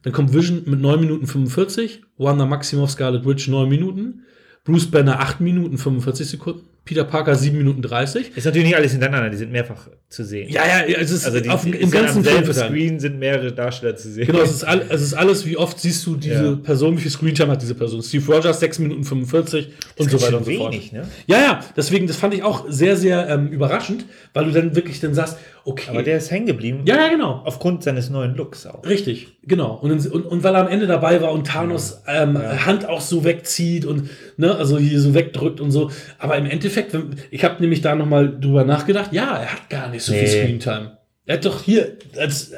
[0.03, 2.03] Dann kommt Vision mit 9 Minuten 45.
[2.17, 4.23] Wanda Maximoff Scarlet Witch 9 Minuten.
[4.63, 6.61] Bruce Banner 8 Minuten 45 Sekunden.
[6.87, 8.35] Peter Parker 7 Minuten 30.
[8.35, 10.49] Ist natürlich nicht alles hintereinander, die sind mehrfach zu sehen.
[10.49, 12.51] Ja, ja, es ist also die, auf, die im ganzen Film.
[12.53, 14.25] Screen sind mehrere Darsteller zu sehen.
[14.25, 16.55] Genau, es ist, all, es ist alles, wie oft siehst du diese Ja.
[16.55, 18.01] Person, wie viel Screentime hat diese Person.
[18.01, 20.73] Steve Rogers 6 Minuten 45 und so weiter und so fort.
[20.73, 21.03] wenig, ne?
[21.27, 24.99] Ja, ja, deswegen, das fand ich auch sehr, sehr ähm, überraschend, weil du dann wirklich
[25.01, 25.37] dann sagst,
[25.67, 25.89] okay.
[25.91, 26.81] Aber der ist hängen geblieben.
[26.85, 27.41] ja, ja, genau.
[27.45, 28.85] Aufgrund seines neuen Looks auch.
[28.85, 29.75] Richtig, genau.
[29.75, 33.23] Und, und, und weil er am Ende dabei war und Thanos ähm, Hand auch so
[33.23, 35.91] wegzieht und ne, also hier so wegdrückt und so.
[36.19, 36.95] Aber im Endeffekt,
[37.31, 40.27] ich habe nämlich da nochmal drüber nachgedacht, ja, er hat gar nicht so viel Nee.
[40.27, 40.97] Screentime.
[41.25, 42.51] Er hat doch hier, als,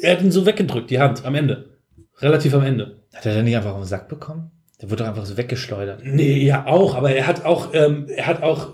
[0.00, 1.70] er hat ihn so weggedrückt, die Hand, am Ende.
[2.20, 3.00] Relativ am Ende.
[3.12, 4.50] Hat er denn nicht einfach auf den Sack bekommen?
[4.80, 6.00] Der wird doch einfach so weggeschleudert.
[6.04, 8.68] Nee, ja auch, aber er hat auch, ähm, er hat auch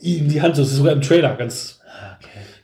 [0.00, 1.80] ihm die Hand, so das ist sogar im Trailer ganz,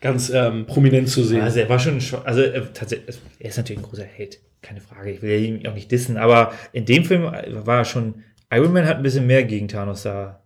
[0.00, 1.42] ganz ähm, prominent zu sehen.
[1.42, 5.10] Also er war schon, also er, tatsächlich, er ist natürlich ein großer Hate, keine Frage.
[5.10, 8.86] Ich will ihn auch nicht dissen, aber in dem Film war er schon, Iron Man
[8.86, 10.42] hat ein bisschen mehr gegen Thanos da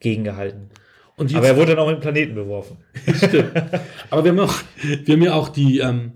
[0.00, 0.70] gegengehalten.
[1.16, 2.78] Aber er wurde dann auch in den Planeten beworfen.
[3.14, 3.52] Stimmt.
[4.08, 4.54] Aber wir haben auch,
[5.04, 6.12] wir haben ja auch die, ähm,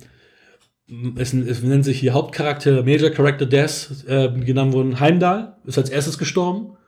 [1.17, 5.01] es, es nennt sich hier Hauptcharakter, Major Character Death, äh, genannt wurden.
[5.01, 6.79] Heimdall ist als erstes gestorben.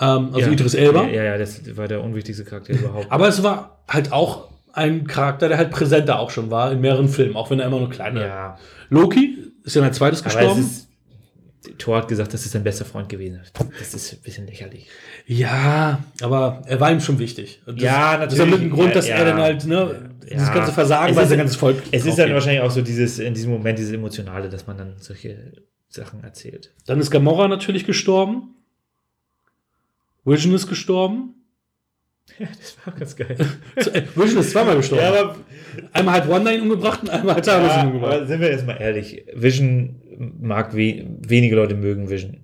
[0.00, 0.48] Ähm, also ja.
[0.48, 1.06] Idris Elba.
[1.08, 3.12] Ja, ja, das war der unwichtigste Charakter überhaupt.
[3.12, 7.08] Aber es war halt auch ein Charakter, der halt präsenter auch schon war in mehreren
[7.08, 8.26] Filmen, auch wenn er immer nur kleiner war.
[8.26, 8.58] ja,
[8.90, 10.60] Loki ist ja mein zweites aber es gestorben.
[10.60, 10.86] ist,
[11.78, 13.40] Thor hat gesagt, das ist sein bester Freund gewesen.
[13.78, 14.86] Das ist ein bisschen lächerlich.
[15.26, 17.60] ja, aber er war ihm schon wichtig.
[17.66, 18.78] Das, Ja, Das ist ja mit dem natürlich.
[18.80, 20.54] Grund, dass Ja, er dann halt, ne, dieses Ja.
[20.54, 21.82] ganze Versagen, weil sein ganzes Volk.
[21.90, 24.94] Es ist dann wahrscheinlich auch so dieses, in diesem Moment, dieses Emotionale, dass man dann
[24.98, 25.52] solche
[25.88, 26.72] Sachen erzählt.
[26.86, 28.54] Dann ist Gamora natürlich gestorben.
[30.24, 31.34] Vision ist gestorben.
[32.38, 33.36] Das war ganz geil.
[33.78, 35.04] So, äh, Vision ist zweimal gestorben.
[35.04, 35.36] Ja, aber,
[35.92, 38.12] einmal hat ihn umgebracht und einmal hat Thanos ihn ja, umgebracht.
[38.14, 39.24] aber sind wir jetzt mal ehrlich.
[39.34, 39.96] Vision
[40.40, 42.40] mag we wenige Leute mögen Vision.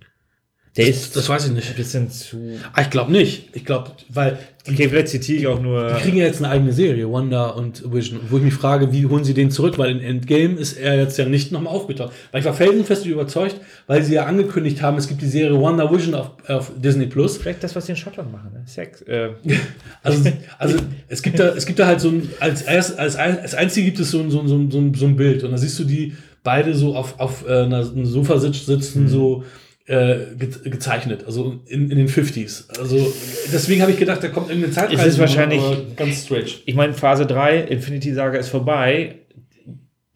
[0.74, 1.76] Der Das, ist das weiß ich ein nicht.
[1.76, 2.38] bisschen zu.
[2.72, 3.50] Ah, ich glaube nicht.
[3.54, 5.88] Ich glaube, weil Okay, vielleicht zitiere ich auch nur.
[5.88, 9.04] die kriegen ja jetzt eine eigene Serie, Wanda und Vision, wo ich mich frage, wie
[9.06, 9.76] holen sie den zurück?
[9.76, 12.12] Weil in Endgame ist er jetzt ja nicht nochmal aufgetaucht.
[12.30, 13.56] Weil ich war felsenfest überzeugt,
[13.88, 17.36] weil sie ja angekündigt haben, es gibt die Serie Wanda Vision auf, auf Disney Plus.
[17.38, 18.62] Vielleicht das, was sie in Schottland machen, ne?
[18.66, 19.02] Sex.
[19.02, 19.30] Äh,
[20.04, 20.76] Also, also
[21.08, 24.00] es gibt da, es gibt da halt so ein, als erst, als, als einzige gibt
[24.00, 25.84] es so ein, so ein, so ein, so ein, ein Bild und da siehst du
[25.84, 29.44] die beide so auf, auf äh, einer, einem Sofa sitz- sitzen, so
[29.86, 32.78] äh, ge gezeichnet, also in, in den 50s.
[32.78, 33.12] Also
[33.52, 35.02] deswegen habe ich gedacht, da kommt irgendeine Zeitreise.
[35.02, 36.50] Es ist wahrscheinlich- ganz strange.
[36.64, 39.16] ich meine, Phase 3, Infinity Saga ist vorbei.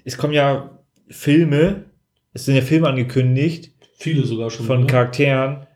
[0.05, 0.79] Es kommen ja
[1.09, 1.85] Filme,
[2.33, 4.67] es sind ja Filme angekündigt Viele sogar schon.
[4.67, 4.87] von ne?
[4.87, 5.67] Charakteren,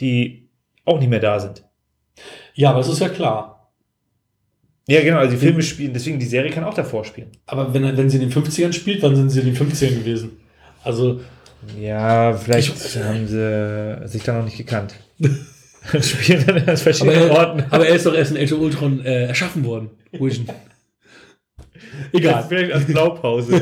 [0.00, 0.48] die
[0.84, 1.64] auch nicht mehr da sind.
[2.54, 3.72] Ja, aber das ist ja klar.
[4.88, 7.30] Ja, genau, also die Filme spielen, deswegen die Serie kann auch davor spielen.
[7.46, 10.32] Aber wenn, wenn sie in den 50ern spielt, wann sind sie in den 50ern gewesen?
[10.82, 11.20] Also,
[11.78, 14.94] Ja, vielleicht haben sie sich da noch nicht gekannt.
[16.02, 17.64] spielen dann an aber verschiedenen er, Orten.
[17.70, 19.90] aber er ist doch erst in Age of Ultron äh, erschaffen worden.
[20.12, 20.46] Vision.
[22.12, 22.44] Egal.
[22.48, 23.60] Vielleicht als Blaupause.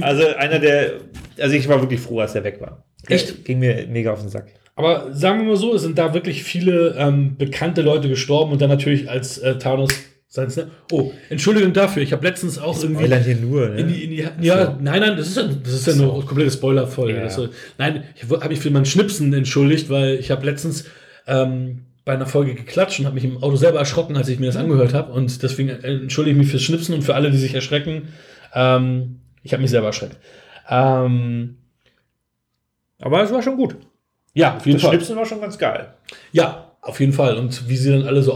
[0.00, 0.92] also einer der,
[1.38, 2.84] also ich war wirklich froh, als er weg war.
[3.08, 3.44] Echt?
[3.44, 4.48] Ging mir mega auf den Sack.
[4.76, 8.62] Aber sagen wir mal so, es sind da wirklich viele ähm, bekannte Leute gestorben und
[8.62, 9.90] dann natürlich als äh, Thanos
[10.32, 10.68] Sein Snap.
[10.92, 12.02] Oh, Entschuldigung dafür.
[12.04, 13.02] Ich habe letztens auch irgendwie.
[13.04, 13.80] Spoilern hier nur, ne?
[13.80, 16.52] In die, in die, ja, nein, nein, das ist ja, das ist ja eine komplette
[16.52, 17.16] Spoilerfolge.
[17.16, 17.24] Ja.
[17.24, 20.84] Das ist- Nein, ich habe mich für mein Schnipsen entschuldigt, weil ich habe letztens
[21.26, 24.46] ähm, bei einer Folge geklatscht und habe mich im Auto selber erschrocken, als ich mir
[24.46, 25.12] das angehört habe.
[25.12, 28.08] Und deswegen entschuldige ich mich fürs Schnipsen und für alle, die sich erschrecken.
[28.54, 30.16] Ähm, ich habe mich selber erschreckt.
[30.68, 31.56] Ähm,
[33.00, 33.74] Aber es war schon gut.
[34.34, 34.92] ja, auf jeden Das Fall.
[34.94, 35.88] Schnipsen war schon ganz geil.
[36.30, 37.36] Ja, auf jeden Fall.
[37.36, 38.32] Und wie sie dann alle so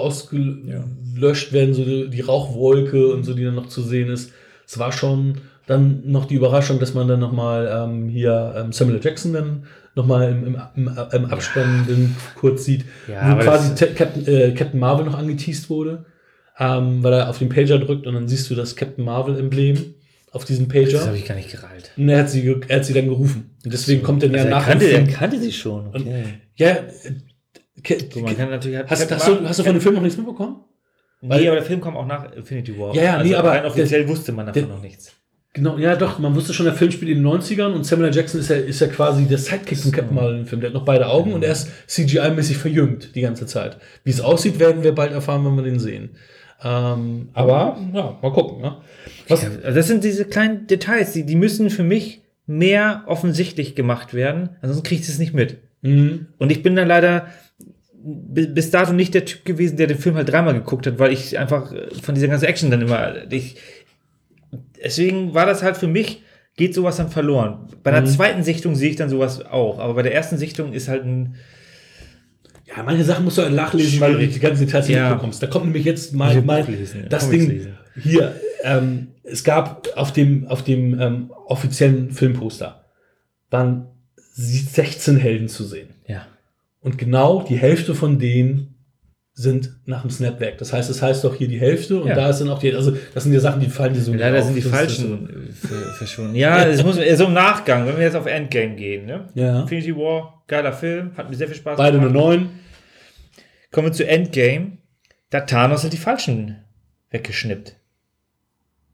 [1.14, 4.32] ausgelöscht werden, so die, die Rauchwolke und so, die dann noch zu sehen ist.
[4.66, 9.00] Es war schon dann noch die Überraschung, dass man dann nochmal ähm, hier ähm, Samuel.
[9.02, 9.64] Jackson dann
[9.94, 14.52] nochmal im, im, im, im Abspann dann kurz sieht, Ja, wo quasi das- Captain, äh,
[14.52, 16.04] Captain Marvel noch angeteased wurde,
[16.58, 19.94] ähm, weil er auf den Pager drückt und dann siehst du das Captain Marvel-Emblem
[20.32, 21.06] auf diesem Das Pager.
[21.06, 21.92] habe ich gar nicht gereilt.
[21.96, 23.50] Und er hat, sie, er hat sie dann gerufen.
[23.64, 25.08] Und deswegen kommt ja Also er, nach dem kannte, er Film.
[25.16, 25.86] kannte sie schon.
[25.88, 26.24] Okay.
[26.56, 26.82] Ja, äh,
[27.82, 30.02] ke- So, man kann natürlich halt Hast, hast, du, hast du von dem Film noch
[30.02, 30.56] nichts mitbekommen?
[31.20, 32.94] Nee, aber der Film kam auch nach Infinity War.
[32.94, 35.12] Ja, ja, nee, aber rein offiziell der- wusste man davon der- noch nichts.
[35.56, 38.14] Genau, ja doch, man wusste schon, der Film spielt in den 90ern und Samuel L.
[38.16, 40.60] Jackson ist ja, ist ja quasi der Sidekick von Captain Marvel im Film.
[40.60, 43.78] Der hat noch beide Augen und er ist CGI-mäßig verjüngt die ganze Zeit.
[44.02, 46.10] Wie es aussieht, werden wir bald erfahren, wenn wir den sehen.
[46.62, 48.62] Ähm, aber, ja, mal gucken.
[48.62, 48.78] Ne?
[49.28, 54.12] Was, also das sind diese kleinen Details, die, die müssen für mich mehr offensichtlich gemacht
[54.12, 55.58] werden, ansonsten kriege ich das nicht mit.
[55.82, 56.26] Mhm.
[56.38, 57.28] Und ich bin dann leider
[58.06, 61.38] bis dato nicht der Typ gewesen, der den Film halt dreimal geguckt hat, weil ich
[61.38, 63.30] einfach äh, von dieser ganzen Action dann immer.
[63.32, 63.56] Ich,
[64.84, 66.22] deswegen war das halt für mich,
[66.56, 67.68] geht sowas dann verloren.
[67.82, 70.88] Bei der zweiten Sichtung sehe ich dann sowas auch, aber bei der ersten Sichtung ist
[70.88, 71.36] halt ein.
[72.66, 75.08] Ja, manche Sachen musst du halt nachlesen, weil du die ganzen Details nicht Ja.
[75.10, 75.42] mitbekommst.
[75.42, 77.78] Da kommt nämlich jetzt mal, mal lesen, das Ding lesen.
[78.00, 78.34] hier.
[78.62, 82.84] Ähm, es gab auf dem, auf dem ähm, offiziellen Filmposter
[83.50, 83.86] waren
[84.34, 85.88] 16 Helden zu sehen.
[86.84, 88.70] Und genau die Hälfte von denen
[89.32, 90.58] sind nach dem Snap weg.
[90.58, 92.14] Das heißt, es heißt doch hier die Hälfte und Ja.
[92.14, 94.36] da ist dann auch die, also das sind ja Sachen, die fallen dir so Leider
[94.36, 94.70] nicht sind die auf.
[94.70, 96.36] Das falschen ver- verschwunden.
[96.36, 99.28] Ja, es muss so im Nachgang, wenn wir jetzt auf Endgame gehen, ne?
[99.34, 99.62] Ja.
[99.62, 102.14] Infinity War, geiler Film, hat mir sehr viel Spaß Beide gemacht.
[102.14, 102.48] 9.
[103.72, 104.78] Kommen wir zu Endgame.
[105.30, 106.58] Da Thanos hat die Falschen
[107.10, 107.74] weggeschnippt.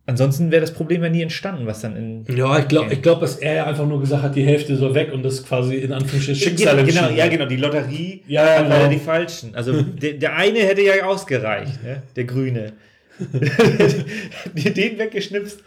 [0.06, 2.36] Ansonsten wäre das Problem ja nie entstanden, was dann in.
[2.36, 4.94] Ja, ich glaube, ich glaub, dass er ja einfach nur gesagt hat, die Hälfte soll
[4.94, 8.58] weg und das quasi in Anführungsstrichen Schicksal genau, genau, ja, genau, die Lotterie Ja, ja,
[8.58, 8.90] hat leider genau.
[8.92, 9.54] die Falschen.
[9.54, 12.02] Also der, der eine hätte ja ausgereicht, ne?
[12.16, 12.72] der Grüne.
[14.54, 15.62] Den weggeschnipst,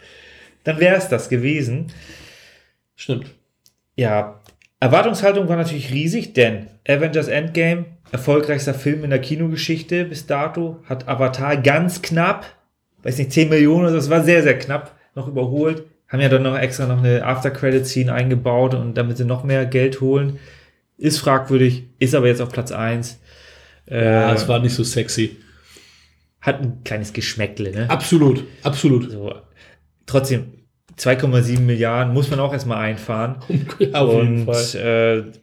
[0.64, 1.92] dann wäre es das gewesen.
[2.96, 3.26] Stimmt.
[3.96, 4.40] Ja,
[4.80, 11.08] Erwartungshaltung war natürlich riesig, denn Avengers Endgame, erfolgreichster Film in der Kinogeschichte bis dato, hat
[11.08, 12.44] Avatar ganz knapp,
[13.04, 15.84] weiß nicht, 10 Millionen oder so, das war sehr, sehr knapp, noch überholt.
[16.08, 20.00] Haben ja dann noch extra noch eine After-Credit-Scene eingebaut und damit sie noch mehr Geld
[20.00, 20.38] holen.
[20.96, 23.18] Ist fragwürdig, ist aber jetzt auf Platz 1.
[23.88, 25.36] Ja, Äh, es war nicht so sexy.
[26.40, 27.90] hat ein kleines Geschmäckle, ne?
[27.90, 29.10] Absolut, absolut.
[29.10, 29.34] So,
[30.06, 30.52] trotzdem,
[30.98, 33.36] 2,7 Milliarden muss man auch erstmal einfahren.
[33.80, 35.24] Ja, auf jeden und Fall.
[35.26, 35.38] äh,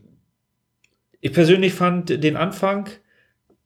[1.19, 2.89] ich persönlich fand den Anfang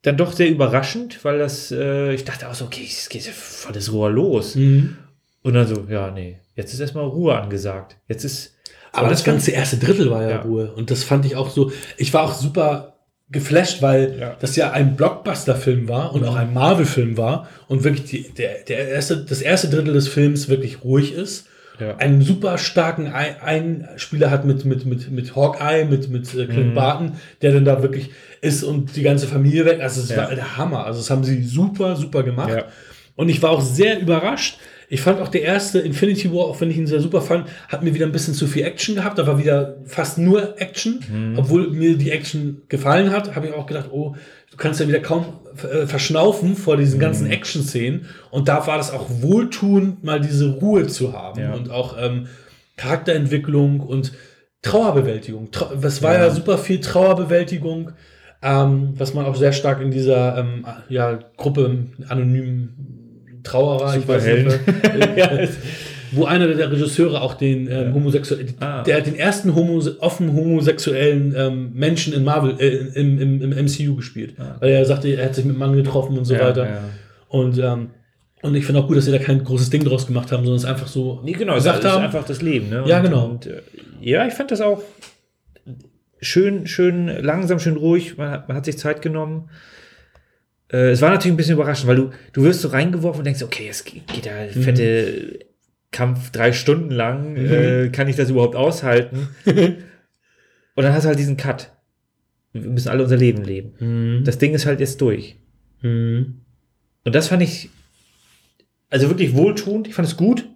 [0.05, 3.31] dann doch sehr überraschend, weil das, äh, ich dachte auch so, okay, es geht ja
[3.33, 4.55] volles Rohr los.
[4.55, 4.97] Mhm.
[5.41, 7.97] Und dann so, ja, nee, jetzt ist erstmal Ruhe angesagt.
[8.07, 8.55] Jetzt ist.
[8.91, 10.41] Aber das ganze erste Drittel war ja, Ja.
[10.41, 10.71] Ruhe.
[10.73, 11.71] Und das fand ich auch so.
[11.97, 12.93] Ich war auch super
[13.29, 14.37] geflasht, weil Ja.
[14.39, 18.87] das ja ein Blockbuster-Film war und auch ein Marvel-Film war und wirklich die, der, der
[18.89, 21.47] erste, das erste Drittel des Films wirklich ruhig ist.
[21.79, 21.97] Ja.
[21.97, 26.69] Einen super starken Ein Einspieler hat mit, mit, mit, mit Hawkeye, mit, mit äh, Clint
[26.71, 26.73] Mhm.
[26.75, 27.11] Barton,
[27.41, 28.11] der dann da wirklich
[28.41, 29.79] ist und die ganze Familie weg.
[29.81, 30.17] Also es Ja.
[30.17, 30.85] war der Hammer.
[30.85, 32.49] Also das haben sie super, super gemacht.
[32.53, 32.65] Ja.
[33.15, 34.57] Und ich war auch sehr überrascht.
[34.87, 37.81] Ich fand auch der erste Infinity War, auch wenn ich ihn sehr super fand, hat
[37.81, 39.17] mir wieder ein bisschen zu viel Action gehabt.
[39.17, 40.99] Da war wieder fast nur Action.
[41.11, 41.33] Mhm.
[41.39, 44.15] Obwohl mir die Action gefallen hat, habe ich auch gedacht, oh,
[44.55, 45.25] du kannst ja wieder kaum
[45.69, 47.01] äh, verschnaufen vor diesen Mhm.
[47.01, 48.05] ganzen Action-Szenen.
[48.31, 51.41] Und da war das auch wohltuend, mal diese Ruhe zu haben.
[51.41, 51.53] Ja.
[51.53, 52.27] Und auch ähm,
[52.77, 54.13] Charakterentwicklung und
[54.61, 55.51] Trauerbewältigung.
[55.51, 56.25] Trau es war ja.
[56.25, 56.29] Ja.
[56.29, 57.91] super viel Trauerbewältigung,
[58.41, 64.25] ähm, was man auch sehr stark in dieser ähm, ja, Gruppe anonymen Trauerer, ich weiß
[64.25, 65.49] nicht, Superhelden.
[66.11, 68.83] wo einer der Regisseure auch den ähm, homosexuellen, Ah.
[68.83, 73.65] der hat den ersten homo offen homosexuellen ähm, Menschen in Marvel, äh, im, im, im
[73.65, 74.35] MCU gespielt.
[74.59, 76.37] Weil er sagte, er hat sich mit Mann getroffen und so Ah.
[76.37, 76.65] Ja, weiter.
[76.65, 76.79] ja.
[77.29, 77.89] Und, ähm,
[78.41, 80.57] und ich finde auch gut, dass sie da kein großes Ding draus gemacht haben, sondern
[80.57, 82.05] es einfach so Nee, genau, gesagt das ist haben.
[82.05, 82.69] einfach das Leben.
[82.69, 82.83] Ne?
[82.85, 83.25] Ja, Und- genau.
[83.25, 83.61] Und, äh,
[84.01, 84.81] ja, ich fand das auch
[86.21, 88.17] schön, schön langsam, schön ruhig.
[88.17, 89.49] Man hat, man hat sich Zeit genommen.
[90.71, 93.43] Äh, es war natürlich ein bisschen überraschend, weil du, du wirst so reingeworfen und denkst,
[93.43, 94.61] okay, es geht da Mhm.
[94.63, 95.39] fette
[95.95, 97.37] Kampf drei Stunden lang.
[97.37, 99.29] Äh, kann ich das überhaupt aushalten?
[99.45, 101.71] und dann hast du halt diesen Cut.
[102.51, 103.75] Wir müssen alle unser Leben leben.
[103.79, 104.23] Mhm.
[104.25, 105.37] Das Ding ist halt jetzt durch.
[105.81, 106.41] Mhm.
[107.05, 107.69] Und das fand ich
[108.89, 109.87] also wirklich wohltuend.
[109.87, 110.49] Ich fand es gut.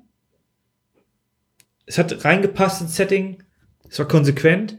[1.85, 3.41] Es hat reingepasst ins Setting.
[3.89, 4.77] Es war konsequent.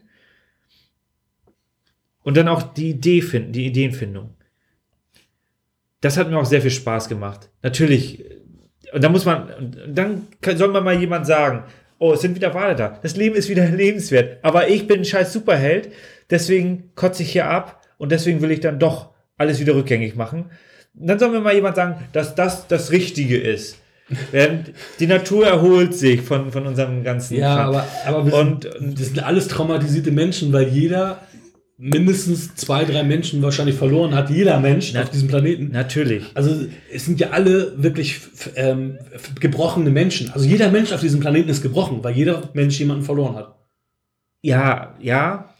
[2.23, 4.35] Und dann auch die Idee finden, die Ideenfindung.
[6.03, 7.49] Das hat mir auch sehr viel Spaß gemacht.
[7.63, 8.25] Natürlich,
[8.93, 9.49] und da muss man,
[9.89, 11.65] dann kann, soll man mal jemand sagen,
[11.99, 12.99] oh, es sind wieder Wale da.
[13.03, 14.39] Das Leben ist wieder lebenswert.
[14.43, 15.91] Aber ich bin ein scheiß Superheld,
[16.31, 20.47] deswegen kotze ich hier ab und deswegen will ich dann doch alles wieder rückgängig machen.
[20.99, 23.77] Und dann soll mir mal jemand sagen, dass das das Richtige ist.
[24.33, 27.69] Während die Natur erholt sich von, von unserem ganzen Ja, Kram.
[27.69, 31.21] aber, aber wir Und- sind, das sind alles traumatisierte Menschen, weil jeder
[31.83, 34.29] mindestens zwei, drei Menschen wahrscheinlich verloren hat.
[34.29, 35.71] Jeder Mensch Na- auf diesem Planeten.
[35.73, 36.25] Natürlich.
[36.35, 38.21] Also es sind ja alle wirklich
[38.55, 38.99] ähm,
[39.41, 40.31] gebrochene Menschen.
[40.31, 43.55] Also jeder Mensch auf diesem Planeten ist gebrochen, weil jeder Mensch jemanden verloren hat.
[44.43, 45.55] Ja, ja,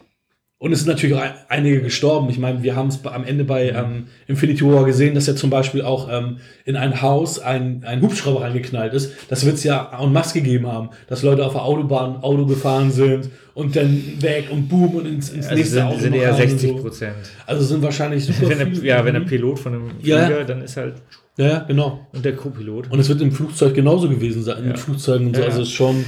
[0.59, 2.29] Und es sind natürlich auch ein- einige gestorben.
[2.29, 5.49] Ich meine, wir haben es am Ende bei ähm, Infinity War gesehen, dass ja zum
[5.49, 6.37] Beispiel auch ähm,
[6.67, 9.13] in ein Haus ein, ein Hubschrauber reingeknallt ist.
[9.29, 12.91] Das wird es ja en masse gegeben haben, dass Leute auf der Autobahn Auto gefahren
[12.91, 13.31] sind
[13.61, 16.43] und dann weg und boom und ins, ins also nächste sind, Auto sind eher rein
[16.43, 16.77] und 60 so.
[16.77, 17.17] Prozent.
[17.47, 20.27] Also sind wahrscheinlich super Wenn der, ja, wenn der Pilot von einem Ja.
[20.27, 20.95] Flieger, dann ist halt
[21.37, 22.07] Ja, genau.
[22.13, 22.91] und der Co-Pilot.
[22.91, 24.83] Und es wird im Flugzeug genauso gewesen sein, mit Ja.
[24.83, 25.43] Flugzeugen und so.
[25.43, 25.49] Ja.
[25.49, 26.05] Also ist schon.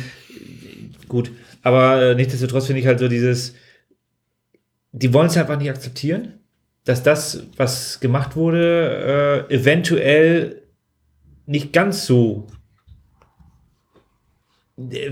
[1.09, 1.31] Gut,
[1.63, 3.55] aber äh, nichtsdestotrotz finde ich halt so dieses,
[4.93, 6.35] die wollen es einfach nicht akzeptieren,
[6.85, 10.63] dass das, was gemacht wurde, äh, eventuell
[11.47, 12.47] nicht ganz so.
[14.91, 15.11] Äh,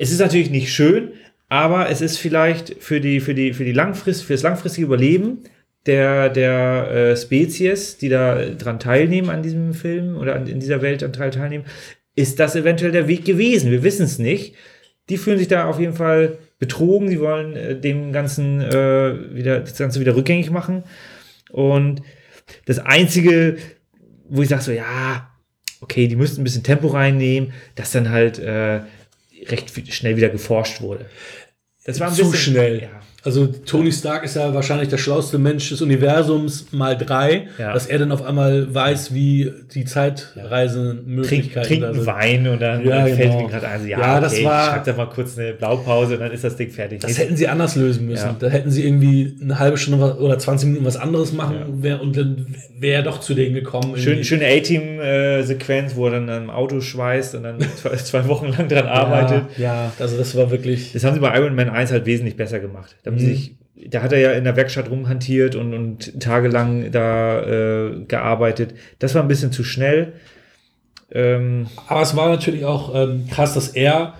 [0.00, 1.10] Es ist natürlich nicht schön,
[1.48, 5.44] aber es ist vielleicht für die, für die, für die Langfrist, für das langfristige Überleben
[5.86, 10.82] der, der äh, Spezies, die da dran teilnehmen an diesem Film oder an, in dieser
[10.82, 11.64] Welt an Teil teilnehmen,
[12.14, 13.70] ist das eventuell der Weg gewesen.
[13.70, 14.54] Wir wissen es nicht.
[15.08, 17.08] Die fühlen sich da auf jeden Fall betrogen.
[17.08, 20.82] Sie wollen äh, dem Ganzen äh, wieder, das Ganze wieder rückgängig machen.
[21.50, 22.02] Und
[22.66, 23.56] das Einzige,
[24.28, 25.30] wo ich sage so, ja,
[25.80, 28.80] okay, die müssten ein bisschen Tempo reinnehmen, dass dann halt äh,
[29.46, 31.08] recht schnell wieder geforscht wurde.
[31.84, 32.82] Das war ein zu bisschen schnell.
[32.82, 33.00] Ja.
[33.28, 37.74] Also Tony Stark ist ja wahrscheinlich der schlauste Mensch des Universums mal drei, Ja.
[37.74, 42.06] dass er dann auf einmal weiß, wie die Trink, Zeitreisemöglichkeiten da trinken.
[42.06, 43.42] Wein und dann Ja, fällt genau.
[43.42, 46.14] mir gerade ein, ja, Ja, okay, das war- ich schreib da mal kurz eine Blaupause
[46.14, 47.00] und dann ist das Ding fertig.
[47.00, 48.24] Das hätten sie anders lösen müssen.
[48.28, 48.36] Ja.
[48.38, 52.16] Da hätten sie irgendwie eine halbe Stunde oder 20 Minuten was anderes machen wär, und
[52.16, 52.46] dann
[52.78, 53.96] wäre er doch zu denen gekommen.
[53.98, 58.68] Schön, schöne A-Team-Sequenz, wo er dann am Auto schweißt und dann zwei, zwei Wochen lang
[58.68, 59.42] dran arbeitet.
[59.58, 60.92] Ja, also das war wirklich.
[60.92, 62.96] Das haben sie bei Iron Man 1 halt wesentlich besser gemacht.
[63.02, 63.26] Da, Mhm.
[63.26, 63.56] sich,
[63.90, 68.74] da hat er ja in der Werkstatt rumhantiert und, und tagelang da äh, gearbeitet.
[68.98, 70.14] Das war ein bisschen zu schnell.
[71.10, 74.14] Ähm, Aber es war natürlich auch ähm, krass, dass er,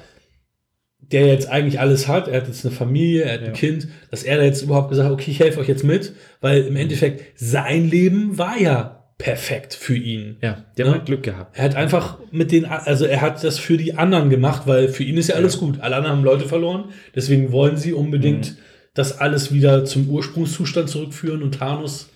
[1.01, 3.47] der jetzt eigentlich alles hat, er hat jetzt eine Familie, er hat Ja.
[3.49, 6.15] ein Kind, dass er da jetzt überhaupt gesagt hat, okay, ich helfe euch jetzt mit,
[6.41, 10.37] weil im Endeffekt sein Leben war ja perfekt für ihn.
[10.43, 10.95] ja, der Ja.
[10.95, 11.59] hat Glück gehabt.
[11.59, 15.03] Er hat einfach mit den, also er hat das für die anderen gemacht, weil für
[15.03, 15.81] ihn ist ja alles gut.
[15.81, 16.85] Alle anderen haben Leute verloren,
[17.17, 18.57] deswegen wollen sie unbedingt
[18.99, 22.09] das alles wieder zum Ursprungszustand zurückführen und Thanos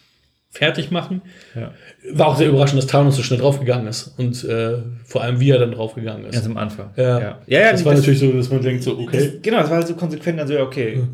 [0.51, 1.23] fertig machen.
[1.55, 1.73] Ja.
[2.13, 5.51] War auch sehr überraschend, dass Thanos so schnell draufgegangen ist und äh, vor allem wie
[5.51, 6.35] er dann draufgegangen ist.
[6.35, 6.91] Ganz am Anfang.
[6.97, 7.21] Ja.
[7.21, 9.77] ja, ja, das war natürlich so, dass man denkt so, okay, das, genau, das war
[9.77, 11.05] halt so konsequent, also okay.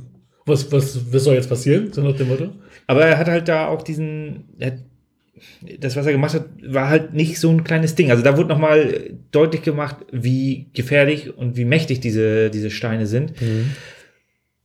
[0.47, 1.93] was, was, was soll jetzt passieren?
[1.93, 2.49] So nach dem Motto.
[2.86, 4.45] Aber er hat halt da auch diesen,
[5.78, 8.11] das, was er gemacht hat, war halt nicht so ein kleines Ding.
[8.11, 13.35] Also da wurde nochmal deutlich gemacht, wie gefährlich und wie mächtig diese, diese Steine sind.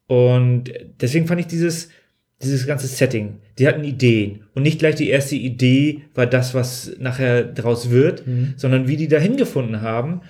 [0.08, 0.72] Und
[1.02, 1.90] deswegen fand ich dieses,
[2.42, 4.44] dieses ganze Setting, die hatten Ideen.
[4.54, 8.54] Und nicht gleich die erste Idee war das, was nachher draus wird, Mhm.
[8.58, 10.22] sondern wie die da hingefunden haben.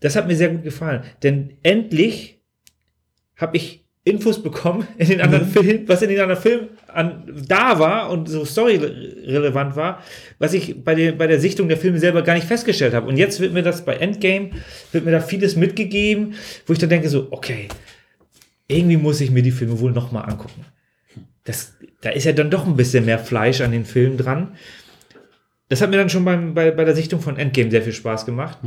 [0.00, 1.02] Das hat mir sehr gut gefallen.
[1.22, 2.38] Denn endlich
[3.36, 5.52] habe ich Infos bekommen in den anderen Mhm.
[5.52, 10.02] Filmen, was in den anderen Filmen an, da war und so storyrelevant war,
[10.38, 13.06] was ich bei der, bei der Sichtung der Filme selber gar nicht festgestellt habe.
[13.06, 14.50] Und jetzt wird mir das bei Endgame,
[14.92, 16.34] wird mir da vieles mitgegeben,
[16.66, 17.68] wo ich dann denke so, okay,
[18.68, 20.64] irgendwie muss ich mir die Filme wohl nochmal angucken.
[21.44, 21.72] Das,
[22.02, 24.54] da ist ja dann doch ein bisschen mehr Fleisch an den Filmen dran.
[25.68, 28.26] Das hat mir dann schon beim, bei, bei der Sichtung von Endgame sehr viel Spaß
[28.26, 28.58] gemacht.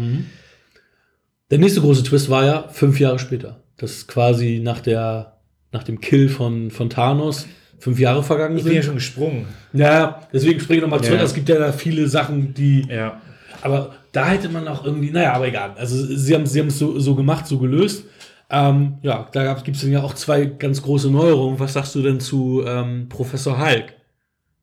[1.50, 3.64] Der nächste große Twist war ja fünf Jahre später.
[3.78, 5.38] Das quasi nach der,
[5.72, 7.48] nach dem Kill von, von Thanos
[7.80, 8.88] fünf Jahre vergangen Ich bin ja sind.
[8.88, 9.46] schon gesprungen.
[9.74, 11.18] Ja, deswegen springe ich nochmal zurück.
[11.18, 11.24] Ja.
[11.24, 13.20] Es gibt ja da viele Sachen, die Ja.
[13.64, 15.74] Aber da hätte man auch irgendwie, naja, aber egal.
[15.78, 18.06] Also sie haben sie es so, so gemacht, so gelöst.
[18.54, 21.60] Ähm, ja, da gibt es ja auch zwei ganz große Neuerungen.
[21.60, 23.94] Was sagst du denn zu ähm, Professor Hulk?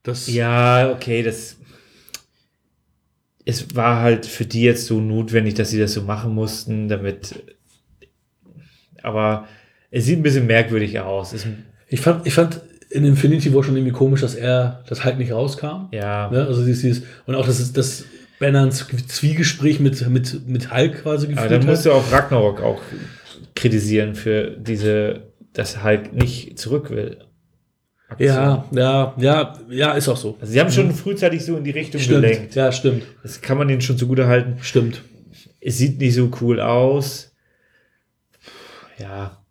[0.02, 1.56] Das, Ja, okay, das.
[3.46, 7.42] Es war halt für die jetzt so notwendig, dass sie das so machen mussten, damit.
[9.02, 9.48] Aber
[9.90, 11.32] es sieht ein bisschen merkwürdig aus.
[11.32, 11.46] Es,
[11.88, 12.60] ich, fand, ich fand
[12.90, 15.88] in Infinity War schon irgendwie komisch, dass er das Hulk nicht rauskam.
[15.92, 16.30] ja.
[16.30, 16.46] Ne?
[16.46, 18.04] Also dieses, dieses, und auch das das
[18.38, 21.66] Banner ein Zwiegespräch mit, mit, mit Hulk quasi Aber geführt dann hat.
[21.68, 22.80] musst du auch Ragnarok auch
[23.58, 27.18] kritisieren für diese, dass Hulk nicht zurück will.
[28.18, 30.38] Ja, ja, ja, ja, ist auch so.
[30.40, 32.22] Also sie haben schon frühzeitig so in die Richtung Stimmt.
[32.22, 32.54] gelenkt.
[32.54, 33.02] Ja, stimmt.
[33.22, 34.56] Das kann man denen schon zugute halten.
[34.62, 35.02] Stimmt.
[35.60, 37.34] Es sieht nicht so cool aus.
[38.98, 39.44] Ja,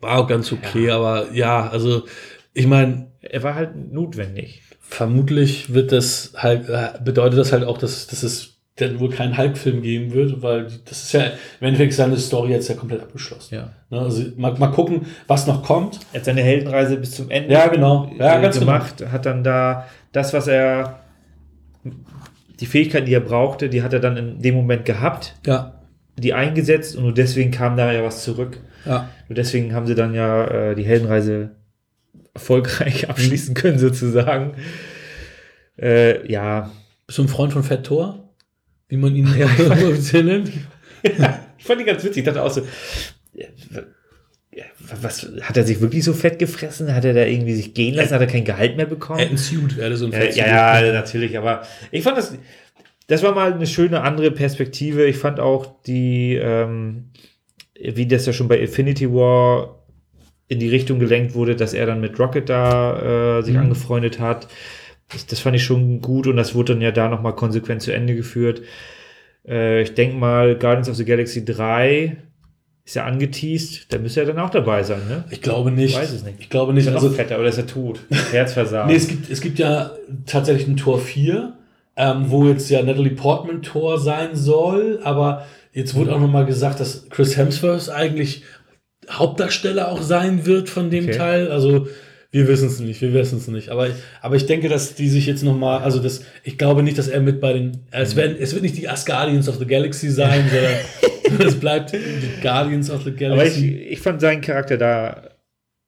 [0.00, 2.04] War auch ganz okay, aber ja, also
[2.52, 4.62] ich meine, er war halt notwendig.
[4.80, 9.36] vermutlich wird das halt, äh, bedeutet das halt auch, dass, dass es dann wohl keinen
[9.36, 11.22] Hulk-Film geben wird, weil das ist ja
[11.60, 13.54] im Endeffekt seine Story jetzt ja komplett abgeschlossen.
[13.54, 13.70] Ja.
[13.90, 16.00] Ne, also mal, mal gucken, was noch kommt.
[16.12, 18.10] Er hat seine Heldenreise bis zum Ende Ja, genau.
[18.18, 21.00] Ja, äh, ganz gemacht, hat dann da das, was er,
[22.60, 25.74] die Fähigkeiten, die er brauchte, die hat er dann in dem Moment gehabt, Ja,
[26.16, 28.60] die eingesetzt und nur deswegen kam da ja was zurück.
[28.84, 29.08] ja.
[29.28, 31.50] Und deswegen haben sie dann ja äh, die Heldenreise
[32.34, 34.54] erfolgreich abschließen können, sozusagen.
[35.80, 36.70] Äh, ja.
[37.06, 38.27] Bist du ein Freund von Fat Thor?
[38.88, 39.26] Wie man ihn
[39.70, 40.50] offiziell nennt?
[41.02, 42.18] ich fand die ganz witzig.
[42.18, 42.62] Ich dachte auch so,
[43.34, 43.46] ja,
[44.52, 44.64] ja,
[45.00, 46.92] was, hat er sich wirklich so fett gefressen?
[46.94, 48.14] Hat er da irgendwie sich gehen lassen?
[48.14, 49.18] Hat er kein Gehalt mehr bekommen?
[49.20, 50.46] Er hat einen Suit, er hatte so einen Ja, Fettsuit.
[50.46, 51.62] ja, ja, natürlich, aber
[51.92, 52.36] ich fand das,
[53.06, 55.04] das war mal eine schöne andere Perspektive.
[55.06, 57.10] Ich fand auch die, ähm,
[57.80, 59.84] wie das ja schon bei Infinity War
[60.48, 63.60] in die Richtung gelenkt wurde, dass er dann mit Rocket da äh, sich Mhm.
[63.60, 64.48] angefreundet hat.
[65.12, 67.92] Das, das fand ich schon gut und das wurde dann ja da nochmal konsequent zu
[67.92, 68.62] Ende geführt.
[69.46, 72.16] Äh, ich denke mal, Guardians of the Galaxy 3
[72.84, 75.24] ist ja angeteased, da müsste er dann auch dabei sein, ne?
[75.30, 75.90] Ich glaube nicht.
[75.94, 76.36] Ich weiß es nicht.
[76.40, 76.86] Ich glaube Ist nicht.
[76.86, 78.00] er noch Also, fetter oder ist er tot?
[78.30, 78.88] Herzversagen.
[78.90, 79.92] nee, es gibt, es gibt ja
[80.26, 81.52] tatsächlich ein Tor 4,
[81.96, 86.80] ähm, wo jetzt ja Natalie Portman Tor sein soll, aber jetzt wurde auch nochmal gesagt,
[86.80, 88.42] dass Chris Hemsworth eigentlich
[89.10, 91.16] Hauptdarsteller auch sein wird von dem Okay.
[91.16, 91.50] Teil.
[91.50, 91.88] Also
[92.30, 93.70] wir wissen es nicht, wir wissen es nicht.
[93.70, 93.88] Aber,
[94.20, 97.20] aber ich denke, dass die sich jetzt nochmal, also das, ich glaube nicht, dass er
[97.20, 100.44] mit bei den, es, werden, es wird nicht die Asgardians of the Galaxy sein,
[101.30, 103.18] sondern es bleibt die Guardians of the Aber ich,
[103.54, 103.68] Galaxy.
[103.90, 105.22] ich fand seinen Charakter da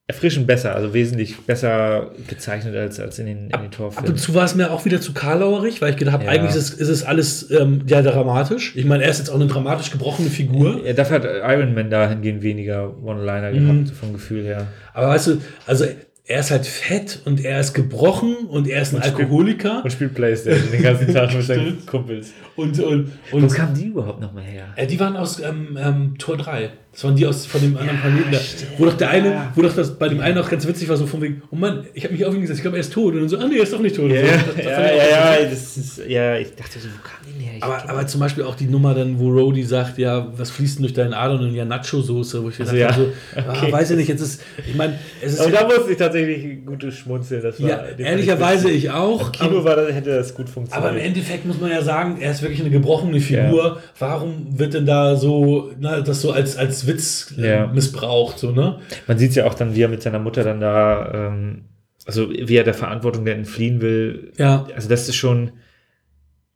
[0.07, 4.17] erfrischend besser, also wesentlich besser gezeichnet als, als in den, in den Ab und Torfilmen.
[4.17, 6.31] zu war es mir auch wieder zu karlauerig, weil ich gedacht habe, Ja.
[6.33, 8.75] eigentlich ist es, ist es alles ähm, ja dramatisch.
[8.75, 10.85] Ich meine, er ist jetzt auch eine dramatisch gebrochene Figur.
[10.85, 11.25] Ja, dafür hat
[11.57, 13.85] Iron Man dahingehend weniger One-Liner Mhm.
[13.85, 14.67] gehabt, vom Gefühl her.
[14.95, 15.37] Aber weißt du,
[15.67, 15.85] also
[16.31, 19.83] er ist halt fett und er ist gebrochen und er ist ein Und spielt- Alkoholiker.
[19.83, 22.33] Und spielt Playstation den ganzen Tag mit seinen Kumpels.
[22.55, 24.67] Und, und, Wo und kamen die überhaupt nochmal her?
[24.77, 26.71] äh, die waren aus ähm, ähm, Tor 3.
[26.93, 28.33] Das waren die aus von dem anderen Planeten.
[28.33, 28.39] Da,
[28.79, 31.07] wo doch der eine, wo doch das bei dem einen auch ganz witzig war, so
[31.07, 33.15] von wegen, oh Mann, ich habe mich auf ihn gesetzt, ich glaube, er ist tot.
[33.15, 34.11] Und dann so, ah nee, er ist doch nicht tot.
[34.11, 34.27] Ja, so.
[34.27, 37.33] ja, Das- das ja, ja, ja, das ist, ja, ich dachte so, wo kam die
[37.33, 37.53] denn her?
[37.59, 40.79] Ich Aber, aber zum Beispiel auch die Nummer dann, wo Rhodey sagt, ja, was fließt
[40.79, 42.91] denn durch deine Adern und ja Nacho-Soße, wo ich gedacht ja.
[42.93, 43.05] habe,
[43.35, 43.67] so, Okay.
[43.69, 45.97] ah, weiß ich nicht, jetzt ist, ich meine, es ist Aber ja, da musste ich
[45.99, 47.41] tatsächlich ein gutes Schmunzeln.
[47.43, 49.27] Das war, ja, ich ehrlicherweise ich auch.
[49.27, 50.91] Im Kino aber, war das, hätte das gut funktioniert.
[50.91, 53.81] aber im Endeffekt muss man ja sagen, er ist wirklich eine gebrochene Figur.
[53.99, 57.67] Warum wird denn da so, na, das so als, als Witz äh, Ja.
[57.67, 58.81] missbraucht, so, ne?
[59.07, 61.63] Man sieht ja auch dann, wie er mit seiner Mutter dann da, ähm,
[62.07, 64.33] also wie er der Verantwortung der entfliehen will.
[64.37, 64.67] Ja.
[64.75, 65.53] Also das ist schon,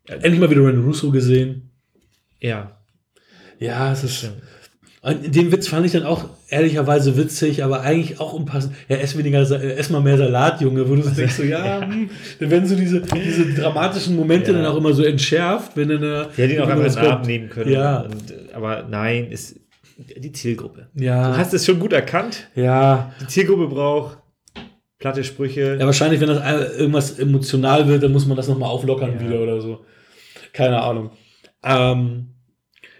[0.06, 1.70] Endlich mal wieder Ren Russo gesehen.
[2.40, 2.76] ja,
[3.58, 4.16] Ja, es ist.
[4.16, 4.34] stimmt.
[5.00, 8.74] Und Den Witz fand ich dann auch ehrlicherweise witzig, aber eigentlich auch unpassend.
[8.88, 11.82] Ja, ess weniger, äh, ess mal mehr Salat, Junge, wo du so denkst, so, ja,
[11.86, 12.08] hm,
[12.40, 14.58] dann werden so diese, diese dramatischen Momente Ja.
[14.58, 16.28] dann auch immer so entschärft, wenn dann eine.
[16.34, 17.26] Die hätte ihn auch einfach was in den Arm kommt.
[17.26, 17.70] nehmen können.
[17.70, 18.00] Ja.
[18.00, 19.56] Und, äh, aber nein, ist
[19.96, 20.88] die Zielgruppe.
[20.94, 21.32] Ja.
[21.32, 22.48] Du hast es schon gut erkannt.
[22.54, 23.12] ja.
[23.20, 24.18] Die Zielgruppe braucht
[24.98, 25.76] platte Sprüche.
[25.78, 26.40] Ja, wahrscheinlich, wenn das
[26.78, 29.20] irgendwas emotional wird, dann muss man das nochmal auflockern Ja.
[29.20, 29.84] wieder oder so.
[30.52, 31.10] Keine Ahnung.
[31.62, 32.30] Ähm,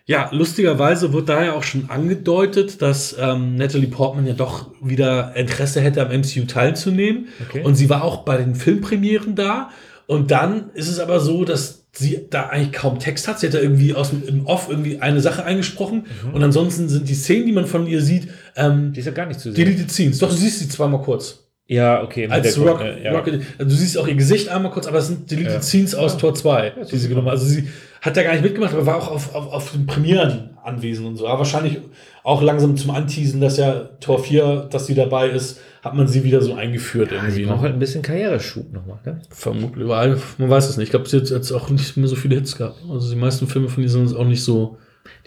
[0.07, 5.35] ja, lustigerweise wird da ja auch schon angedeutet, dass ähm, Natalie Portman ja doch wieder
[5.35, 7.29] Interesse hätte, am MCU teilzunehmen.
[7.49, 7.63] Okay.
[7.63, 9.71] Und sie war auch bei den Filmpremieren da.
[10.07, 13.41] Und dann ist es aber so, dass sie da eigentlich kaum Text hat.
[13.41, 16.07] Sie hat da irgendwie aus dem im Off irgendwie eine Sache eingesprochen.
[16.33, 19.27] Und ansonsten sind die Szenen, die man von ihr sieht, ähm, die ist ja gar
[19.27, 19.65] nicht zu sehen.
[19.65, 20.19] deleted Scenes.
[20.19, 21.41] Doch, du siehst sie zweimal kurz.
[21.67, 22.29] ja, okay.
[22.29, 23.13] Als Rock, äh, ja.
[23.13, 25.63] Rocket, also du siehst auch ihr Gesicht einmal kurz, aber es sind deleted Ja.
[25.63, 27.35] Scenes aus Tor 2, das die sie genommen hat.
[27.35, 27.69] Also sie
[28.05, 31.17] hat da gar nicht mitgemacht, aber war auch auf, auf, auf den Premieren anwesend und
[31.17, 31.27] so.
[31.27, 31.79] Aber wahrscheinlich
[32.23, 36.23] auch langsam zum Anteasen, dass ja Tor 4, dass sie dabei ist, hat man sie
[36.25, 37.45] wieder so eingeführt Ja, irgendwie.
[37.45, 37.63] braucht Ne?
[37.63, 38.99] halt ein bisschen Karriereschub nochmal.
[39.07, 39.21] Ne?
[39.31, 40.87] Vermutlich überall, man weiß es nicht.
[40.87, 42.77] Ich glaube, sie hat jetzt auch nicht mehr so viele Hits gehabt.
[42.91, 44.77] Also die meisten Filme von ihr sind auch nicht so.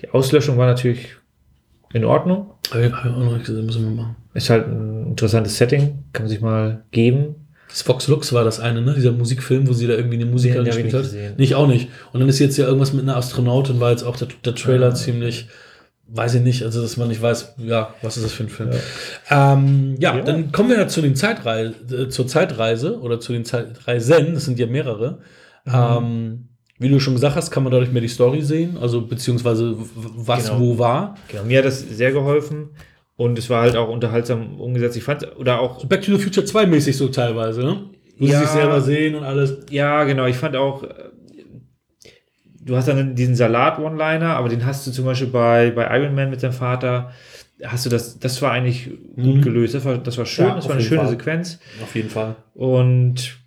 [0.01, 1.15] Die Auslöschung war natürlich
[1.93, 2.51] in Ordnung.
[2.71, 4.15] Hab ich auch noch nicht gesehen, müssen wir machen.
[4.35, 7.46] Ist halt ein interessantes Setting, kann man sich mal geben.
[7.69, 8.93] Das Fox Lux war das eine, ne?
[8.95, 11.01] Dieser Musikfilm, wo sie da irgendwie eine Musikerin ich gespielt nicht hat.
[11.03, 11.33] gesehen.
[11.37, 11.89] Nicht auch nicht.
[12.13, 14.87] Und dann ist jetzt ja irgendwas mit einer Astronautin, war jetzt auch der, der Trailer
[14.89, 14.95] Ah.
[14.95, 15.47] ziemlich,
[16.07, 18.69] weiß ich nicht, also dass man nicht weiß, ja, was ist das für ein Film.
[19.29, 20.21] Ja, ähm, ja, Ja.
[20.23, 24.45] dann kommen wir ja zu den Zeitreise, äh, zur Zeitreise oder zu den Zeitreisen, das
[24.45, 25.19] sind ja mehrere.
[25.65, 25.73] Mhm.
[25.73, 26.43] Ähm,
[26.79, 30.45] Wie du schon gesagt hast, kann man dadurch mehr die Story sehen, also beziehungsweise was
[30.45, 30.59] Genau.
[30.59, 31.15] wo war.
[31.27, 32.69] Genau, mir hat das sehr geholfen
[33.17, 34.95] und es war halt auch unterhaltsam umgesetzt.
[34.95, 37.89] Ich fand, oder auch, Back to the Future 2 mäßig so teilweise, ne?
[38.19, 38.39] Wo Ja.
[38.39, 39.57] sie sich selber sehen und alles.
[39.69, 40.89] ja, genau, ich fand auch, äh,
[42.63, 46.29] du hast dann diesen Salat-One-Liner, aber den hast du zum Beispiel bei, bei Iron Man
[46.29, 47.11] mit seinem Vater,
[47.63, 49.41] hast du das, das war eigentlich gut Mhm.
[49.41, 51.09] gelöst, das war, das war schön, Ja, das war eine schöne Fall.
[51.09, 51.59] Sequenz.
[51.81, 52.35] Auf jeden Fall.
[52.53, 53.37] Und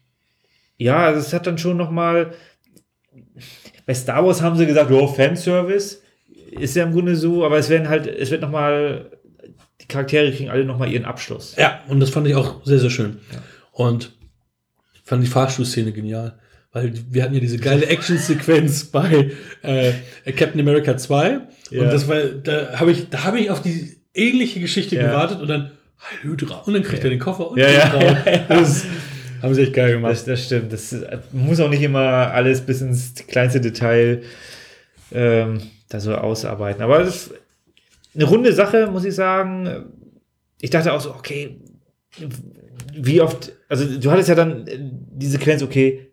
[0.78, 2.32] ja, also es hat dann schon noch mal
[3.86, 6.02] bei Star Wars haben sie gesagt, oh, Fanservice
[6.52, 9.19] ist ja im Grunde so, aber es werden halt, es wird noch mal die
[9.90, 11.54] Charaktere kriegen alle noch mal ihren Abschluss.
[11.58, 13.18] Ja, und das fand ich auch sehr, sehr schön.
[13.72, 14.12] Und
[15.04, 16.38] fand die Fahrstuhlszene genial.
[16.72, 19.92] Weil wir hatten ja diese geile Action-Sequenz bei äh,
[20.32, 21.40] Captain America 2.
[21.70, 21.82] Ja.
[21.82, 25.06] Und das war, da habe ich, da habe ich auf die ähnliche Geschichte Ja.
[25.08, 25.72] gewartet und dann
[26.22, 26.58] Hydra.
[26.66, 28.38] Und dann kriegt er den Koffer und Ja, ja, ja, ja.
[28.48, 28.84] Das
[29.42, 30.12] haben sie echt geil gemacht.
[30.12, 30.72] Das, das stimmt.
[30.72, 34.22] Das ist- muss auch nicht immer alles bis ins kleinste Detail
[35.12, 36.82] ähm, da so ausarbeiten.
[36.82, 37.34] Aber das ist
[38.14, 39.86] eine runde Sache, muss ich sagen.
[40.60, 41.60] Ich dachte auch so, okay,
[42.94, 46.12] wie oft, also du hattest ja dann äh, die Sequenz, okay,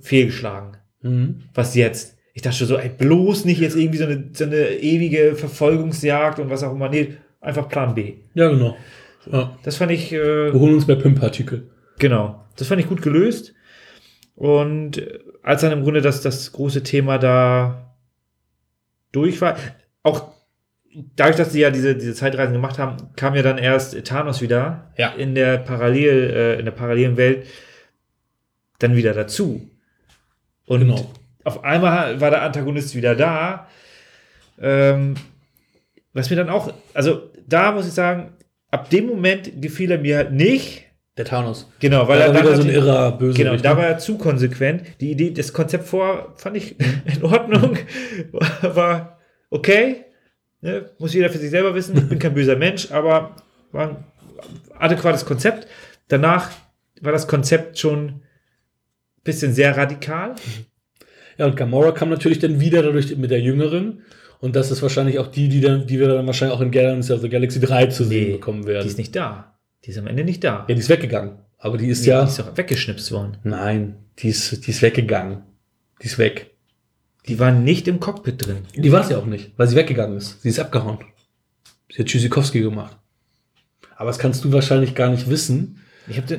[0.00, 0.76] fehlgeschlagen.
[1.02, 1.42] Mhm.
[1.54, 2.16] Was jetzt?
[2.32, 6.38] Ich dachte schon so, ey, bloß nicht jetzt irgendwie so eine, so eine ewige Verfolgungsjagd
[6.40, 6.88] und was auch immer.
[6.88, 8.14] Nee, einfach Plan B.
[8.34, 8.76] Ja, genau.
[9.30, 9.56] Ja.
[9.62, 11.70] Das fand ich, äh, Wir holen uns mehr Pimp-Partikel.
[11.98, 12.44] Genau.
[12.56, 13.54] Das fand ich gut gelöst.
[14.34, 15.06] Und
[15.42, 17.94] als dann im Grunde das, das große Thema da
[19.12, 19.56] durch war,
[20.02, 20.33] auch
[21.16, 24.92] dadurch, dass sie ja diese, diese Zeitreisen gemacht haben, kam ja dann erst Thanos wieder
[24.96, 25.08] Ja.
[25.10, 27.46] in der Parallel, äh, in der parallelen Welt
[28.78, 29.68] dann wieder dazu.
[30.66, 31.10] Und Genau.
[31.44, 33.68] auf einmal war der Antagonist wieder da.
[34.60, 35.14] Ähm,
[36.12, 38.32] was mir dann auch, also da muss ich sagen,
[38.70, 40.82] ab dem Moment gefiel er mir halt nicht.
[41.16, 41.70] Der Thanos.
[41.78, 43.38] Genau, weil Weil er er wieder so ein natürlich- irrer Böse.
[43.38, 44.82] Genau, da war er zu konsequent.
[45.00, 47.78] Die Idee, das Konzept vor fand ich in Ordnung.
[48.62, 49.18] War
[49.50, 50.04] okay.
[50.64, 50.90] Ne?
[50.98, 51.94] Muss jeder für sich selber wissen.
[51.96, 53.36] Ich bin kein böser Mensch, aber
[53.70, 53.96] war ein
[54.78, 55.68] adäquates Konzept.
[56.08, 56.50] Danach
[57.02, 58.22] war das Konzept schon ein
[59.24, 60.34] bisschen sehr radikal.
[61.36, 64.02] Ja, und Gamora kam natürlich dann wieder dadurch mit der Jüngeren.
[64.40, 67.10] Und das ist wahrscheinlich auch die, die, dann, die wir dann wahrscheinlich auch in Guardians
[67.10, 68.84] of the Galaxy 3 zu sehen bekommen werden.
[68.84, 69.58] Die ist nicht da.
[69.84, 70.64] Die ist am Ende nicht da.
[70.66, 71.40] ja, die ist weggegangen.
[71.58, 72.22] Aber die ist Die, ja.
[72.22, 73.36] die ist doch weggeschnipst worden.
[73.44, 75.42] nein, die ist, die ist weggegangen.
[76.02, 76.53] Die ist weg.
[77.28, 78.58] Die war nicht im Cockpit drin.
[78.76, 80.42] Die war es ja auch nicht, weil sie weggegangen ist.
[80.42, 80.98] Sie ist abgehauen.
[81.90, 82.96] Sie hat Tschüssikowski gemacht.
[83.96, 85.78] Aber das kannst du wahrscheinlich gar nicht wissen,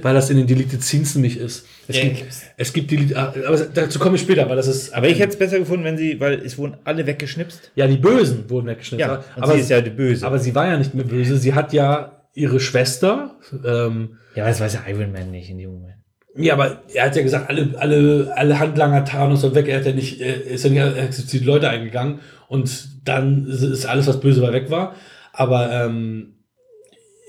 [0.04, 1.66] weil das in den Deleted Scenes nämlich ist.
[1.88, 2.24] Es Ja, gibt,
[2.58, 4.94] es gibt Deleted, ah, aber dazu komme ich später, weil das ist.
[4.94, 7.72] aber ich hätte es besser gefunden, wenn sie, weil es wurden alle weggeschnipst.
[7.76, 9.08] Ja, die Bösen wurden weggeschnitten.
[9.08, 10.26] Ja, und aber, sie ist ja die Böse.
[10.28, 11.38] aber sie war ja nicht mehr böse.
[11.38, 13.40] Sie hat ja ihre Schwester.
[13.66, 15.96] Ähm, ja, aber das weiß ja Iron Man nicht in dem Moment.
[16.38, 19.68] Ja, aber er hat ja gesagt, alle, alle, alle Handlanger Thanos und weg.
[19.68, 22.20] Er hat ja nicht, er ist ja nicht explizit die Leute eingegangen.
[22.48, 24.96] Und dann ist alles, was böse war, weg war.
[25.34, 26.34] Aber ähm,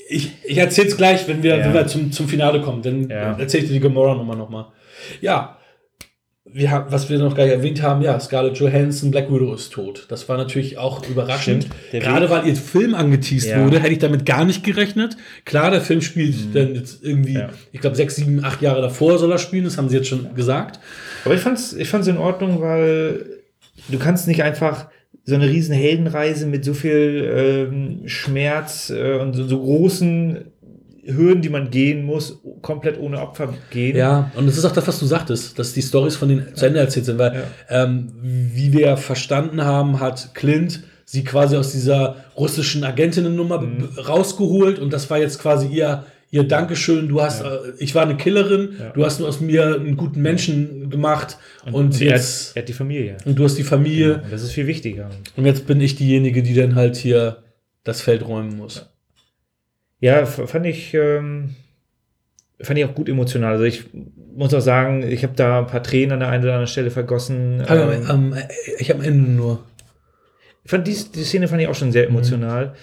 [0.09, 1.65] ich, ich erzähle es gleich, wenn wir, Ja.
[1.67, 2.83] wenn wir zum, zum Finale kommen.
[2.83, 3.37] Dann Ja.
[3.39, 4.67] erzähle ich dir die Gamora-Nummer nochmal.
[5.21, 5.57] Ja,
[6.57, 9.73] wir haben, was wir noch gar nicht erwähnt haben, ja, Scarlett Johansson, Black Widow ist
[9.73, 10.07] tot.
[10.09, 11.69] Das war natürlich auch überraschend.
[11.93, 13.63] Gerade Weg- weil ihr Film angeteased Ja.
[13.65, 15.17] wurde, hätte ich damit gar nicht gerechnet.
[15.45, 17.51] Klar, der Film spielt dann jetzt irgendwie, Ja.
[17.73, 20.35] ich glaube, sechs, sieben, acht Jahre davor soll er spielen, das haben sie jetzt schon
[20.35, 20.81] gesagt.
[21.27, 23.27] Aber ich fand's, ich fand's in Ordnung, weil
[23.89, 24.87] du kannst nicht einfach
[25.25, 30.53] so eine riesen Heldenreise mit so viel ähm, Schmerz äh, und so, so großen
[31.07, 33.97] Hürden, die man gehen muss, komplett ohne Opfer gehen.
[33.97, 36.67] Ja, und das ist auch das, was du sagtest, dass die Stories von denen zu
[36.67, 42.17] Ende erzählt sind, weil ähm, wie wir verstanden haben, hat Clint sie quasi aus dieser
[42.37, 43.89] russischen Agentinnennummer Mhm.
[44.09, 47.47] rausgeholt und das war jetzt quasi ihr ihr Dankeschön, du hast, äh,
[47.79, 48.91] ich war eine Killerin, Ja.
[48.91, 52.69] du hast nur aus mir einen guten Menschen gemacht und, Und jetzt hat, er hat
[52.69, 53.17] die Familie.
[53.25, 55.09] und du hast die Familie Und das ist viel wichtiger.
[55.37, 57.45] und jetzt bin ich diejenige, die dann halt hier
[57.85, 58.75] das Feld räumen muss.
[58.77, 58.83] Ja,
[60.01, 61.55] f- fand ich, ähm,
[62.61, 63.53] fand ich auch gut emotional.
[63.53, 63.85] Also ich
[64.35, 66.91] muss auch sagen, ich habe da ein paar Tränen an der einen oder anderen Stelle
[66.91, 67.63] vergossen.
[67.67, 68.37] Aber, Ähm, ähm,
[68.79, 69.65] ich habe am Ende nur.
[70.65, 72.75] ich fand die, die Szene fand ich auch schon sehr emotional.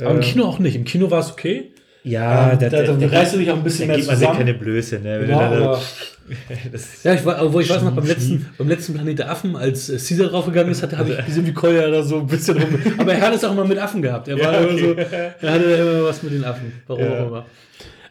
[0.00, 0.76] Aber im Ähm, Kino auch nicht.
[0.76, 1.73] Im Kino war es okay.
[2.06, 4.16] Ja, Ähm, da, da, da reißt du dich auch ein bisschen da mehr gibt man
[4.16, 4.38] sich zusammen.
[4.46, 5.26] keine Blöße, ne?
[5.26, 5.80] Ja, da-
[7.04, 9.88] ja, ich, war, obwohl ich weiß noch, beim letzten, beim letzten Planet der Affen, als
[9.88, 12.78] äh, Caesar draufgegangen ist, hatte, habe ich gesehen, wie Koya da so ein bisschen rum.
[12.98, 14.28] Aber er hat es auch immer mit Affen gehabt.
[14.28, 15.06] Er, war Ja, immer so, okay.
[15.40, 16.72] er hatte immer was mit den Affen.
[16.86, 17.22] Warum Ja.
[17.22, 17.46] auch immer.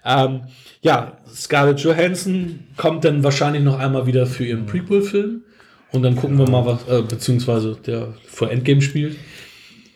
[0.05, 0.41] Ähm,
[0.81, 5.41] ja, Scarlett Johansson kommt dann wahrscheinlich noch einmal wieder für ihren Prequel-Film.
[5.91, 9.15] Und dann gucken wir mal, was, äh, beziehungsweise der vor Endgame spielt.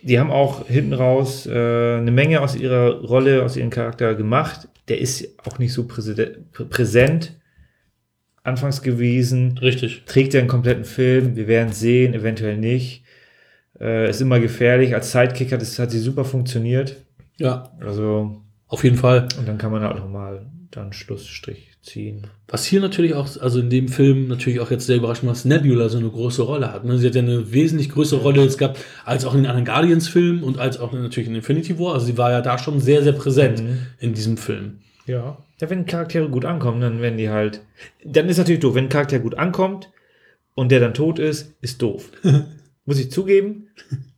[0.03, 1.51] Die haben auch hinten raus äh,
[1.97, 4.67] eine Menge aus ihrer Rolle, aus ihrem Charakter gemacht.
[4.87, 7.33] Der ist auch nicht so präsent,
[8.43, 9.57] anfangs gewesen.
[9.57, 10.03] Richtig.
[10.05, 11.35] Trägt er einen kompletten Film?
[11.35, 13.03] Wir werden sehen, eventuell nicht.
[13.79, 14.95] Äh, ist immer gefährlich.
[14.95, 16.95] Als Sidekick hat, es, hat sie super funktioniert.
[17.37, 19.27] Ja, Also, auf jeden Fall.
[19.37, 22.27] und dann kann man halt nochmal dann Schlussstrich ziehen.
[22.47, 25.89] Was hier natürlich auch, also in dem Film natürlich auch jetzt sehr überraschend, dass Nebula
[25.89, 26.85] so eine große Rolle hat.
[26.85, 26.97] Ne?
[26.97, 30.43] Sie hat ja eine wesentlich größere Rolle jetzt gehabt, als auch in den anderen Guardians-Filmen
[30.43, 31.93] und als auch natürlich in Infinity War.
[31.93, 33.77] Also sie war ja da schon sehr, sehr präsent Mhm.
[33.99, 34.80] in diesem Film.
[35.05, 35.38] Ja.
[35.59, 37.61] Ja, wenn Charaktere gut ankommen, dann werden die halt.
[38.05, 38.76] Dann ist natürlich doof.
[38.76, 39.89] Wenn ein Charakter gut ankommt
[40.53, 42.11] und der dann tot ist, ist doof.
[42.85, 43.69] Muss ich zugeben.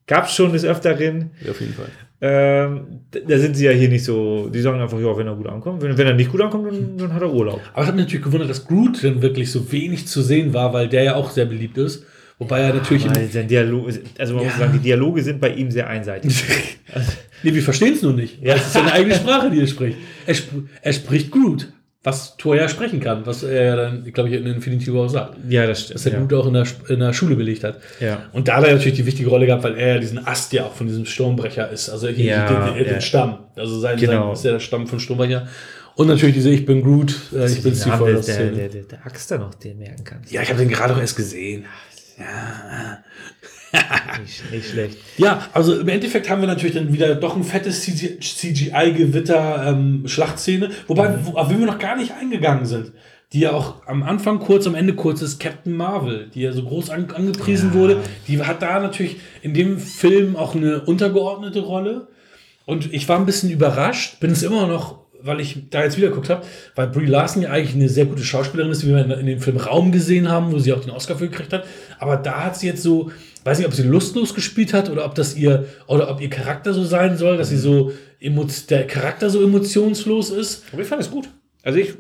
[0.08, 1.32] Gab's schon des Öfteren.
[1.44, 1.90] Ja, auf jeden Fall.
[2.22, 4.50] Ähm, da sind sie ja hier nicht so.
[4.50, 5.82] Die sagen einfach, ja, wenn er gut ankommt.
[5.82, 7.62] Wenn, wenn er nicht gut ankommt, dann, dann hat er Urlaub.
[7.74, 10.74] Aber es hat mich natürlich gewundert, dass Groot dann wirklich so wenig zu sehen war,
[10.74, 12.04] weil der ja auch sehr beliebt ist.
[12.38, 13.06] Wobei er natürlich.
[13.32, 14.50] Sein Dialog, also man Ja.
[14.50, 16.44] muss sagen, die Dialoge sind bei ihm sehr einseitig.
[17.44, 18.42] nee, wir verstehen es nur nicht.
[18.42, 18.54] Ja.
[18.56, 19.98] Das ist seine eigene Sprache, die er spricht.
[20.26, 21.72] Er, sp er spricht Groot,
[22.04, 25.10] was Thor ja sprechen kann, was er ja dann, glaube ich, in Infinity War auch
[25.10, 25.38] sagt.
[25.50, 25.96] ja, das stimmt.
[25.96, 26.20] Dass er ja.
[26.20, 27.82] Groot auch in der, in der Schule belegt hat.
[28.00, 28.24] Ja.
[28.32, 30.64] Und da hat er natürlich die wichtige Rolle gehabt, weil er ja diesen Ast ja
[30.64, 31.90] auch von diesem Sturmbrecher ist.
[31.90, 33.02] Also hier Ja, den, den, ja.
[33.02, 33.40] Stamm.
[33.56, 34.28] Also sein, Genau.
[34.28, 35.48] sein ist ja der Stamm von Sturmbrecher.
[35.96, 39.06] Und natürlich diese Ich bin Groot, äh, ich bin Steve der, der, der, der, der
[39.06, 40.32] Axt da noch den merken kannst.
[40.32, 41.66] Ja, ich habe den gerade auch erst gesehen.
[44.22, 44.98] Nicht, nicht schlecht.
[45.18, 50.70] Ja, also im Endeffekt haben wir natürlich dann wieder doch ein fettes CGI-Gewitter-Schlachtszene.
[50.88, 52.92] Wobei, wo, auf wen wir noch gar nicht eingegangen sind.
[53.32, 56.64] Die ja auch am Anfang kurz, am Ende kurz ist Captain Marvel, die ja so
[56.64, 57.98] groß an, angepriesen wurde.
[58.28, 62.08] Die hat da natürlich in dem Film auch eine untergeordnete Rolle.
[62.66, 66.10] Und ich war ein bisschen überrascht, bin es immer noch, weil ich da jetzt wieder
[66.10, 69.12] geguckt habe, weil Brie Larson ja eigentlich eine sehr gute Schauspielerin ist, wie wir in,
[69.12, 71.66] in dem Film Raum gesehen haben, wo sie auch den Oscar für gekriegt hat.
[72.00, 73.12] Aber da hat sie jetzt so,
[73.44, 76.74] weiß nicht, ob sie lustlos gespielt hat oder ob das ihr, oder ob ihr Charakter
[76.74, 77.92] so sein soll, dass sie so,
[78.22, 80.64] der Charakter so emotionslos ist.
[80.72, 81.30] Aber ich fand es gut.
[81.64, 81.94] Also ich,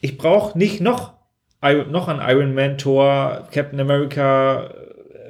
[0.00, 1.14] ich brauche nicht noch,
[1.90, 4.70] noch an Iron Man, Thor, Captain America,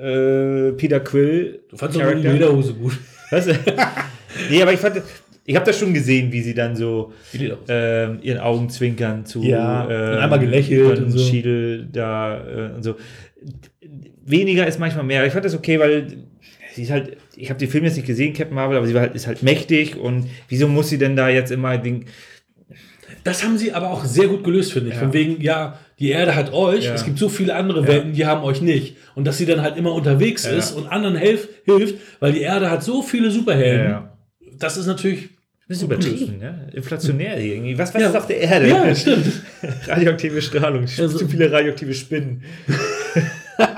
[0.00, 1.60] äh, Peter Quill.
[1.68, 2.26] Du fandst doch nur die.
[2.26, 2.98] Lederhose gut.
[3.30, 3.46] Was?
[4.50, 5.02] nee, aber ich fand,
[5.44, 7.12] ich habe das schon gesehen, wie sie dann so
[7.68, 11.18] ähm, ihren Augen zwinkern zu Ja, ähm, und einmal gelächelt von und so.
[11.18, 12.96] Schiedel da äh, und so.
[14.24, 15.26] Weniger ist manchmal mehr.
[15.26, 16.24] Ich fand das okay, weil
[16.74, 19.00] sie ist halt, ich habe den Film jetzt nicht gesehen, Captain Marvel, aber sie war
[19.02, 22.04] halt, ist halt mächtig und wieso muss sie denn da jetzt immer den,
[23.24, 24.94] Das haben sie aber auch sehr gut gelöst, finde ich.
[24.94, 25.00] Ja.
[25.00, 26.94] Von wegen, ja, die Erde hat euch, Ja.
[26.94, 28.96] es gibt so viele andere Welten, die haben euch nicht.
[29.16, 30.52] Und dass sie dann halt immer unterwegs Ja.
[30.52, 33.90] ist und anderen helf, hilft, weil die Erde hat so viele Superhelden.
[33.90, 34.16] Ja.
[34.58, 35.24] Das ist natürlich.
[35.24, 36.68] ein bisschen übertrieben, ne?
[36.74, 37.78] Inflationär irgendwie.
[37.78, 38.08] Was, was Ja.
[38.08, 38.68] ist auf der Erde?
[38.68, 39.24] Ja, stimmt.
[39.86, 42.42] Radioaktive Strahlung, Also- zu viele radioaktive Spinnen.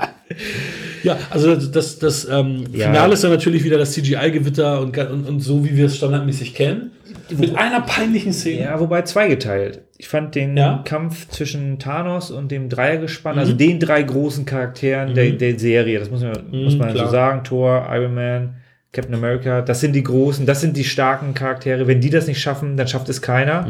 [1.03, 2.87] Ja, also das, das, ähm, Ja.
[2.87, 6.55] Finale ist dann natürlich wieder das CGI-Gewitter und, und, und so, wie wir es standardmäßig
[6.55, 6.91] kennen.
[7.29, 8.63] Mit einer peinlichen Szene.
[8.63, 9.81] Ja, wobei zweigeteilt.
[9.97, 10.81] Ich fand den Ja.
[10.85, 16.09] Kampf zwischen Thanos und dem Dreiergespann, also den drei großen Charakteren der, der Serie, das
[16.09, 17.05] muss man, muss man klar.
[17.07, 18.55] so sagen, Thor, Iron Man,
[18.93, 21.85] Captain America, das sind die großen, das sind die starken Charaktere.
[21.85, 23.67] Wenn die das nicht schaffen, dann schafft es keiner.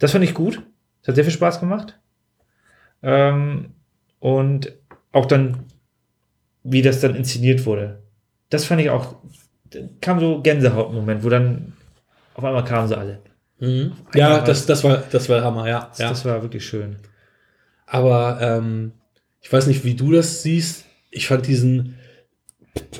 [0.00, 0.60] Das fand ich gut.
[1.02, 1.98] Das hat sehr viel Spaß gemacht.
[3.02, 3.66] Ähm,
[4.20, 4.72] und
[5.12, 5.64] auch dann,
[6.64, 8.02] wie das dann inszeniert wurde.
[8.50, 9.16] Das fand ich auch,
[10.00, 11.74] kam so Gänsehautmoment, wo dann
[12.34, 13.20] auf einmal kamen sie alle.
[13.58, 13.92] Mhm.
[14.14, 15.86] Ja, das, das, war, das war Hammer, ja.
[15.90, 16.08] Das, ja.
[16.08, 16.96] das war wirklich schön.
[17.86, 18.92] Aber ähm,
[19.40, 20.84] ich weiß nicht, wie du das siehst.
[21.10, 21.98] Ich fand diesen,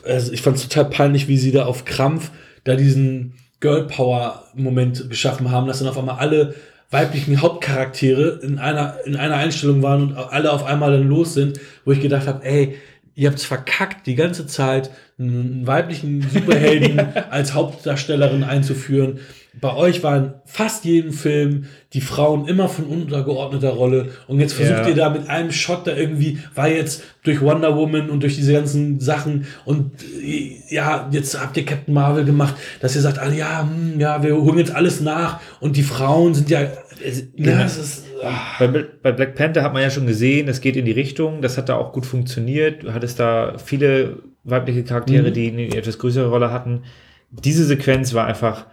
[0.05, 2.30] also ich fand es total peinlich, wie sie da auf Krampf
[2.64, 6.55] da diesen Girl Power Moment geschaffen haben, dass dann auf einmal alle
[6.93, 11.59] weiblichen Hauptcharaktere in einer, in einer Einstellung waren und alle auf einmal dann los sind,
[11.85, 12.77] wo ich gedacht habe, ey,
[13.14, 17.01] ihr habt's verkackt, die ganze Zeit einen weiblichen Superhelden
[17.31, 19.20] als Hauptdarstellerin einzuführen.
[19.60, 24.78] Bei euch waren fast jeden Film die Frauen immer von untergeordneter Rolle und jetzt versucht
[24.80, 24.88] Ja.
[24.88, 28.54] ihr da mit einem Shot da irgendwie, weil jetzt durch Wonder Woman und durch diese
[28.54, 29.92] ganzen Sachen und
[30.22, 34.22] äh, ja, jetzt habt ihr Captain Marvel gemacht, dass ihr sagt, ah, ja, hm, ja,
[34.22, 36.62] wir holen jetzt alles nach und die Frauen sind ja,
[37.04, 37.58] Es- ne, ja.
[37.62, 38.68] das ist, ah, Bei,
[39.02, 41.68] bei Black Panther hat man ja schon gesehen, es geht in die Richtung, das hat
[41.68, 42.84] da auch gut funktioniert.
[42.84, 45.34] Du hattest da viele weibliche Charaktere, Mhm.
[45.34, 46.84] die eine etwas größere Rolle hatten.
[47.30, 48.66] Diese Sequenz war einfach,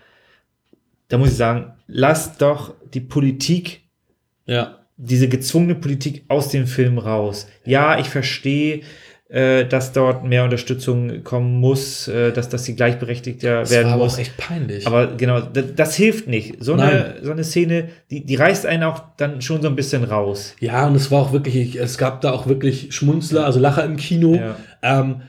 [1.09, 3.81] da muss ich sagen, lass doch die Politik,
[4.45, 4.77] ja.
[4.97, 7.47] diese gezwungene Politik aus dem Film raus.
[7.65, 8.81] Ja, ich verstehe,
[9.29, 13.93] äh, dass dort mehr Unterstützung kommen muss, äh, dass, dass sie gleichberechtigter Das werden war
[13.93, 14.15] aber muss.
[14.15, 14.87] auch echt peinlich.
[14.87, 16.55] Aber genau, das, das hilft nicht.
[16.59, 20.03] So eine, so eine Szene, die, die reißt einen auch dann schon so ein bisschen
[20.03, 20.55] raus.
[20.59, 23.97] Ja, und es war auch wirklich, es gab da auch wirklich Schmunzler, also Lacher im
[23.97, 24.35] Kino.
[24.35, 24.55] Ja.
[24.81, 25.21] Ähm,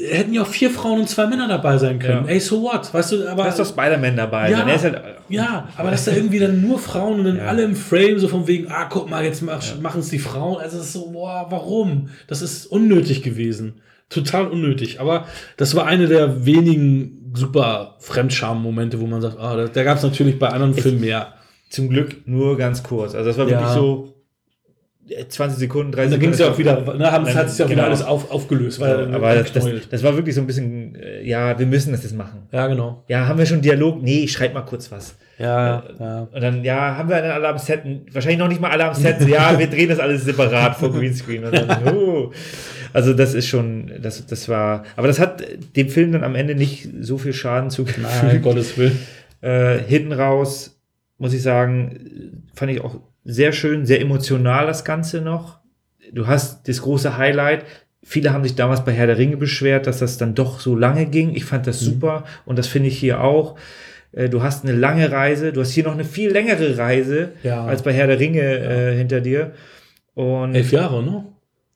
[0.00, 2.24] hätten ja auch vier Frauen und zwei Männer dabei sein können.
[2.26, 2.30] Ja.
[2.32, 2.92] Ey, so what?
[2.92, 3.44] Weißt du, aber.
[3.44, 4.50] Da ist doch Spider-Man dabei.
[4.50, 7.46] Ja, halt, ja, aber dass da irgendwie dann nur Frauen und dann Ja.
[7.46, 10.60] alle im Frame so von wegen, ah, guck mal, jetzt mach, machen es die Frauen.
[10.60, 12.08] Also es ist so, boah, warum?
[12.28, 13.80] Das ist unnötig gewesen.
[14.10, 15.00] Total unnötig.
[15.00, 15.26] Aber
[15.56, 20.02] das war eine der wenigen super Fremdscham-Momente, wo man sagt, ah, da, da gab es
[20.02, 21.34] natürlich bei anderen Filmen mehr.
[21.70, 23.14] zum Glück nur ganz kurz.
[23.14, 23.58] Also das war Ja.
[23.60, 24.14] wirklich so
[25.28, 27.58] 20 Sekunden, 30 Und da ging es ja auch wieder, ne, haben, Dann- hat sich
[27.58, 27.88] ja auch wieder genau.
[27.88, 28.80] alles auf, aufgelöst.
[28.80, 29.52] War ja dann aber das,
[29.90, 32.46] das, war wirklich so ein bisschen, äh, ja, wir müssen das jetzt machen.
[32.52, 33.04] ja, genau.
[33.08, 34.02] Ja, haben wir schon Dialog?
[34.02, 35.16] Nee, ich schreib mal kurz was.
[35.38, 36.28] Ja, ja.
[36.32, 37.82] Und dann, ja, haben wir dann alle am Set?
[38.12, 39.20] Wahrscheinlich noch nicht mal alle am Set.
[39.20, 41.42] So, ja, wir drehen das alles separat vor Greenscreen.
[41.42, 42.32] Dann, oh.
[42.92, 45.44] Also das ist schon, das, das war, aber das hat
[45.76, 48.42] dem Film dann am Ende nicht so viel Schaden Nein, zugefügt.
[48.42, 48.98] Gottes Willen.
[49.40, 50.80] Äh, hinten raus,
[51.18, 55.58] muss ich sagen, fand ich auch sehr schön, sehr emotional das Ganze noch.
[56.12, 57.64] Du hast das große Highlight.
[58.02, 61.06] Viele haben sich damals bei Herr der Ringe beschwert, dass das dann doch so lange
[61.06, 61.34] ging.
[61.34, 61.66] Ich fand Mhm.
[61.66, 63.56] das super und das finde ich hier auch.
[64.12, 67.64] Äh, Du hast eine lange Reise, du hast hier noch eine viel längere Reise Ja.
[67.66, 69.52] als bei Herr der Ringe äh, hinter dir.
[70.14, 71.24] Und Elf Jahre, ne?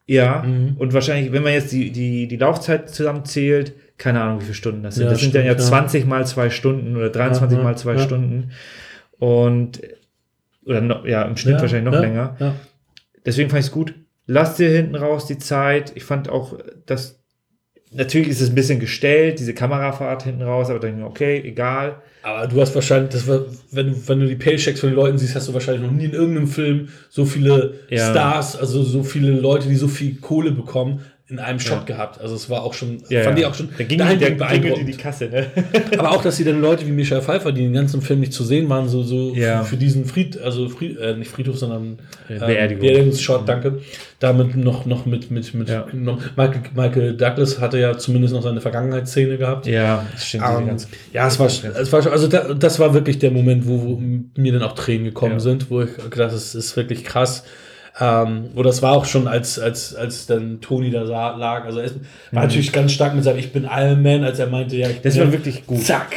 [0.07, 0.77] ja, Mhm.
[0.79, 4.83] und wahrscheinlich, wenn man jetzt die, die, die Laufzeit zusammenzählt, keine Ahnung, wie viele Stunden
[4.83, 5.05] das sind.
[5.05, 5.69] Ja, das sind dann ja stimmt, ja.
[5.69, 7.99] 20 mal zwei Stunden oder 23 Ja, mal ja, zwei ja.
[7.99, 8.51] Stunden.
[9.19, 9.81] Und,
[10.65, 12.37] oder noch, ja, im Schnitt Ja, wahrscheinlich noch ja, länger.
[12.39, 12.55] Ja.
[13.25, 13.95] Deswegen fand ich es gut.
[14.27, 15.93] Lass dir hinten raus die Zeit.
[15.95, 17.21] Ich fand auch, dass,
[17.91, 21.11] natürlich ist es ein bisschen gestellt, diese Kamerafahrt hinten raus, aber dann, denke ich mir,
[21.11, 22.03] okay, egal.
[22.23, 23.41] Aber du hast wahrscheinlich, das war,
[23.73, 26.05] wenn du, wenn du die Paychecks von den Leuten siehst, hast du wahrscheinlich noch nie
[26.05, 28.11] in irgendeinem Film so viele Ja.
[28.11, 31.01] Stars, also so viele Leute, die so viel Kohle bekommen,
[31.33, 31.85] in einem Shot Ja.
[31.97, 32.21] gehabt.
[32.21, 33.47] Also es war auch schon, Ja, fand ja.
[33.47, 34.99] ich auch schon da ging, da ging die beeindruckend.
[34.99, 35.47] Kasse, ne?
[35.99, 38.45] Aber auch, dass sie dann Leute wie Michael Pfeiffer, die den ganzen Film nicht zu
[38.45, 39.63] sehen waren, so, so Ja.
[39.63, 41.99] für, für diesen Fried, also Fried, äh, nicht Friedhof, sondern
[42.29, 42.81] Äh, ähm, Beerdigung.
[42.87, 43.81] Beerdigungsshot, danke.
[44.21, 48.61] Damit noch, noch mit, mit, mit noch, Michael, Michael Douglas hatte ja zumindest noch seine
[48.61, 49.67] Vergangenheitsszene gehabt.
[49.67, 50.45] ja, das stimmt.
[50.47, 50.77] diese Ähm,
[51.13, 54.03] ja, es war, es war schon, also da, das war wirklich der Moment, wo, wo
[54.37, 57.45] mir dann auch Tränen gekommen sind, wo ich gedacht habe, es ist wirklich krass.
[58.01, 61.65] Ähm, oder es war auch schon, als, als, als dann Toni da lag.
[61.65, 61.97] Also er ist-
[62.31, 64.99] war natürlich ganz stark mit seinem Ich bin Iron Man, als er meinte, ja, ich
[64.99, 65.03] Mhm.
[65.03, 65.83] Das bin war wirklich gut.
[65.85, 66.15] Zack.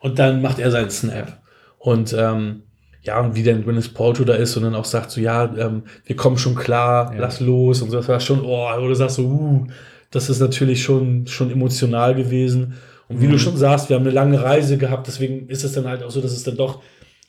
[0.00, 1.38] Und dann macht er seinen Snap.
[1.78, 2.62] Und ähm,
[3.02, 5.82] ja, und wie dann Gwyneth Paltrow da ist und dann auch sagt so, ja, ähm,
[6.06, 7.20] wir kommen schon klar, Ja.
[7.20, 7.82] lass los.
[7.82, 9.66] Und so, das war schon, oh, du sagst so, uh,
[10.10, 12.74] das ist natürlich schon, schon emotional gewesen.
[13.08, 13.32] Und wie Mhm.
[13.32, 16.10] du schon sagst, wir haben eine lange Reise gehabt, deswegen ist es dann halt auch
[16.10, 16.80] so, dass es dann doch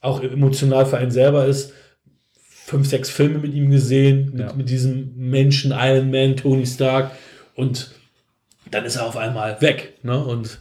[0.02, 1.74] auch emotional für einen selber ist.
[2.70, 4.54] Fünf, sechs Filme mit ihm gesehen, mit, Ja.
[4.54, 7.12] mit diesem Menschen, Iron Man, Tony Stark.
[7.56, 7.92] Und
[8.70, 9.94] dann ist er auf einmal weg.
[10.04, 10.24] Ne?
[10.24, 10.60] Und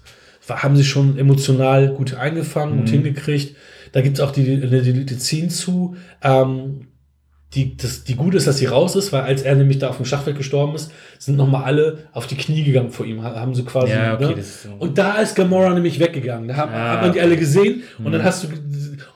[0.49, 2.93] haben sie schon emotional gut eingefangen und Mhm.
[3.03, 3.55] hingekriegt.
[3.93, 6.87] Da gibt es auch die, die, die, die Scene zu, ähm,
[7.55, 9.97] die, das, die gut ist, dass sie raus ist, weil als er nämlich da auf
[9.97, 13.55] dem Schachfeld gestorben ist, sind nochmal alle auf die Knie gegangen vor ihm, ha- haben
[13.55, 13.93] sie quasi.
[13.93, 14.35] Ja, okay, ne?
[14.37, 14.71] das ist so.
[14.79, 16.49] Und da ist Gamora nämlich weggegangen.
[16.49, 17.27] Da hat, Ah, hat man die okay.
[17.27, 18.25] alle gesehen und dann Mhm.
[18.25, 18.49] hast du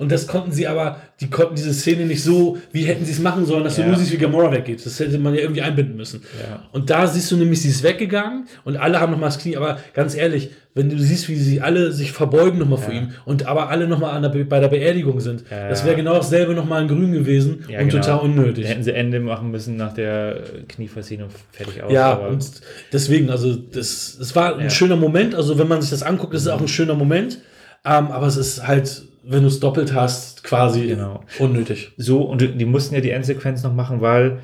[0.02, 3.20] und das konnten sie aber, die konnten diese Szene nicht so, wie hätten sie es
[3.20, 3.84] machen sollen, dass Ja.
[3.84, 4.84] du nur siehst, wie Gamora weggeht.
[4.84, 6.22] Das hätte man ja irgendwie einbinden müssen.
[6.40, 6.62] Ja.
[6.72, 9.56] Und da siehst du nämlich, sie ist weggegangen und alle haben nochmal das Knie.
[9.56, 13.00] Aber ganz ehrlich, wenn du siehst, wie sie alle sich verbeugen nochmal vor Ja.
[13.00, 15.68] ihm und aber alle nochmal bei der Beerdigung sind, Ja.
[15.68, 18.02] das wäre genau dasselbe nochmal in Grün gewesen Ja, und genau.
[18.02, 18.66] total unnötig.
[18.68, 21.92] Hätten sie Ende machen müssen nach der Knieverziehung fertig aus.
[21.92, 22.44] Ja, und
[22.92, 25.34] deswegen, also das, das war ein schöner Moment.
[25.34, 27.38] Also wenn man sich das anguckt, ist es auch ein schöner Moment.
[27.84, 31.20] Ähm, aber es ist halt, wenn du es doppelt hast, quasi Genau.
[31.38, 31.92] unnötig.
[31.96, 34.38] so, und die mussten ja die Endsequenz noch machen, weil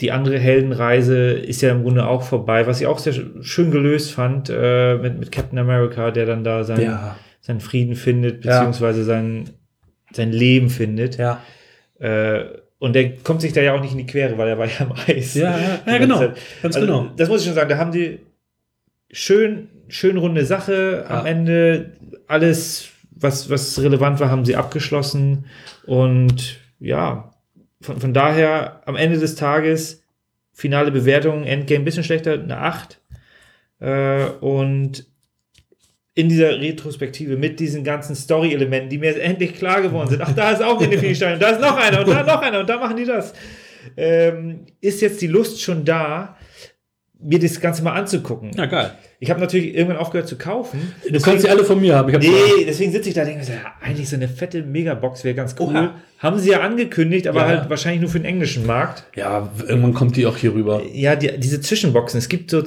[0.00, 3.70] die andere Heldenreise ist ja im Grunde auch vorbei, was ich auch sehr sch- schön
[3.70, 7.16] gelöst fand äh, mit, mit Captain America, der dann da seinen, Ja.
[7.40, 8.58] seinen Frieden findet, Ja.
[8.58, 9.50] beziehungsweise sein,
[10.12, 11.16] sein Leben findet.
[11.18, 11.42] Ja.
[12.00, 12.44] Äh,
[12.80, 14.80] und der kommt sich da ja auch nicht in die Quere, weil er war ja
[14.80, 15.34] am Eis.
[15.34, 16.18] Ja, ja, ja genau.
[16.18, 16.36] Zeit.
[16.62, 17.06] Ganz Also, genau.
[17.16, 18.18] Das muss ich schon sagen, da haben die
[19.12, 21.30] schön, schön runde Sache am Ja.
[21.30, 21.92] Ende.
[22.26, 25.46] Alles, was, was relevant war, haben sie abgeschlossen.
[25.86, 27.32] Und ja,
[27.80, 30.02] von, von daher am Ende des Tages
[30.52, 33.00] finale Bewertung, Endgame ein bisschen schlechter, eine 8.
[33.80, 35.06] Äh, und
[36.14, 40.22] in dieser Retrospektive mit diesen ganzen Story-Elementen, die mir jetzt endlich klar geworden sind.
[40.22, 42.68] Ach, da ist auch eine Stein, da ist noch einer und da noch einer und
[42.68, 43.34] da machen die das.
[43.96, 46.36] Ähm, ist jetzt die Lust schon da,
[47.24, 48.50] mir das Ganze mal anzugucken.
[48.56, 48.92] Ja, geil.
[49.18, 50.92] Ich habe natürlich irgendwann aufgehört zu kaufen.
[51.10, 52.08] Du kannst sie alle von mir haben.
[52.10, 54.28] Ich hab Nee, deswegen sitze ich da und denke mir, so, ja, eigentlich so eine
[54.28, 55.74] fette Megabox wäre ganz cool.
[55.74, 55.94] Oha.
[56.18, 57.46] Haben sie ja angekündigt, aber Ja.
[57.46, 59.04] halt wahrscheinlich nur für den englischen Markt.
[59.16, 60.82] ja, irgendwann kommt die auch hier rüber.
[60.92, 62.62] Ja, die, diese Zwischenboxen, es gibt so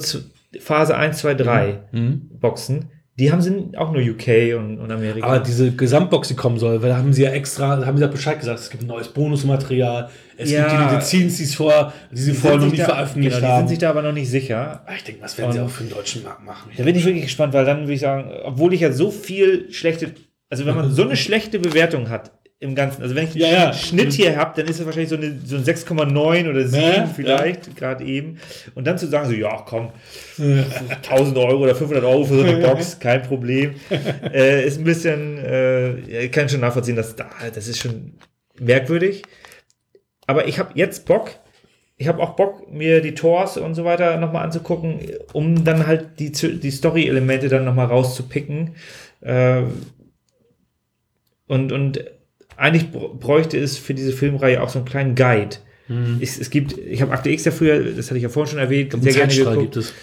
[0.60, 2.22] Phase 1, 2, 3 Mhm.
[2.40, 2.86] Boxen,
[3.18, 5.26] Die haben sind auch nur UK und, und Amerika.
[5.26, 8.02] Aber diese Gesamtbox, die kommen soll, weil da haben sie ja extra, da haben sie
[8.04, 10.68] ja Bescheid gesagt, es gibt ein neues Bonusmaterial, es Ja.
[10.68, 13.46] gibt die Medizins, die es vor, die sie Die vorher noch nie da- veröffentlicht genau,
[13.46, 13.58] Die haben.
[13.62, 14.82] sind sich da aber noch nicht sicher.
[14.86, 16.70] Ah, ich denke, was werden sie Und- auch für den deutschen Markt machen?
[16.76, 19.72] Da bin ich wirklich gespannt, weil dann würde ich sagen, obwohl ich ja so viel
[19.72, 20.12] schlechte,
[20.48, 22.30] also wenn man so eine schlechte Bewertung hat
[22.60, 23.72] im Ganzen, also wenn ich Ja, ja.
[23.72, 27.06] Schnitt hier habe, dann ist es wahrscheinlich so, eine, so ein 6,9 oder 7 Ja,
[27.06, 28.38] vielleicht, gerade eben.
[28.74, 29.90] Und dann zu sagen, so, ja, komm,
[30.38, 33.76] 1000 Euro oder 500 Euro für so eine Box, kein Problem,
[34.32, 38.14] äh, ist ein bisschen, äh, ich kann schon nachvollziehen, dass da, das ist schon
[38.58, 39.22] merkwürdig.
[40.26, 41.30] Aber ich habe jetzt Bock,
[41.96, 45.00] ich habe auch Bock, mir die Tors und so weiter nochmal anzugucken,
[45.32, 48.74] um dann halt die, die Story-Elemente dann nochmal rauszupicken.
[49.20, 49.62] Äh,
[51.46, 52.04] und, und
[52.58, 55.56] eigentlich br- bräuchte es für diese Filmreihe auch so einen kleinen Guide.
[56.20, 58.58] Es, es gibt, ich habe Akte X ja früher, das hatte ich ja vorhin schon
[58.58, 59.72] erwähnt, sehr gerne geguckt.
[59.72, 59.94] gibt es.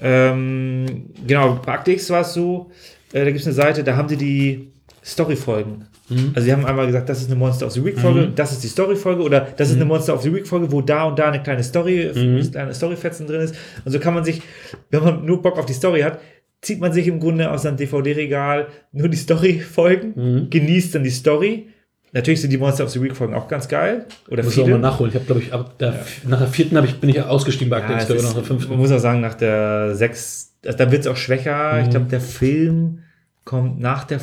[0.00, 0.86] Ähm,
[1.26, 2.70] genau, bei Akte X war es so,
[3.12, 4.68] äh, da gibt es eine Seite, da haben sie die
[5.04, 5.86] Story-Folgen.
[6.34, 8.68] Also sie haben einmal gesagt, das ist eine Monster of the Week-Folge, das ist die
[8.68, 11.62] Story-Folge oder das ist eine Monster of the Week-Folge, wo da und da eine kleine
[11.62, 13.54] Story, eine kleine Story-Fetzen drin ist.
[13.86, 14.42] Und so kann man sich,
[14.90, 16.18] wenn man nur Bock auf die Story hat,
[16.60, 21.68] zieht man sich im Grunde aus seinem DVD-Regal nur die Story-Folgen, genießt dann die Story.
[22.14, 24.06] Natürlich sind die Monster of the Week-Folgen auch ganz geil.
[24.30, 24.78] Oder Muss ich auch viele.
[24.78, 25.10] mal nachholen.
[25.10, 27.78] Ich habe, glaube ich, ab der, nach der vierten hab ich, bin ich ausgestiegen bei
[27.78, 28.70] Akte Ja, glaube nach der fünften.
[28.70, 31.82] man muss auch sagen, nach der sechs, also da wird es auch schwächer.
[31.82, 33.00] Ich glaube, der Film
[33.44, 34.20] kommt nach der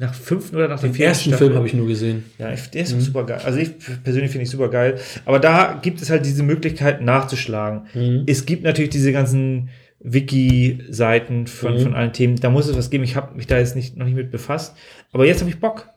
[0.00, 1.46] nach fünften oder nach der Den vierten ersten Staffel.
[1.46, 2.24] Film habe ich nur gesehen.
[2.38, 3.40] Ja, ich, der ist auch super geil.
[3.44, 3.70] Also ich
[4.02, 4.98] persönlich finde ich super geil.
[5.24, 8.24] Aber da gibt es halt diese Möglichkeit nachzuschlagen.
[8.26, 9.68] Es gibt natürlich diese ganzen
[10.00, 12.36] Wiki-Seiten von, von allen Themen.
[12.36, 13.04] Da muss es was geben.
[13.04, 14.74] Ich habe mich da jetzt nicht, noch nicht mit befasst.
[15.12, 15.88] Aber jetzt habe ich Bock.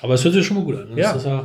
[0.00, 0.94] Aber es hört sich schon mal gut an.
[0.94, 1.00] ne?
[1.00, 1.16] Ja.
[1.16, 1.44] Ja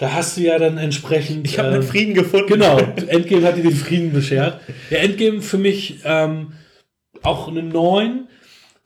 [0.00, 1.46] da hast du ja dann entsprechend.
[1.46, 2.46] Ich habe ähm, einen Frieden gefunden.
[2.46, 4.58] Genau, Endgame hat dir den Frieden beschert.
[4.90, 6.52] Der Endgame für mich ähm,
[7.22, 8.26] auch eine 9, ähm,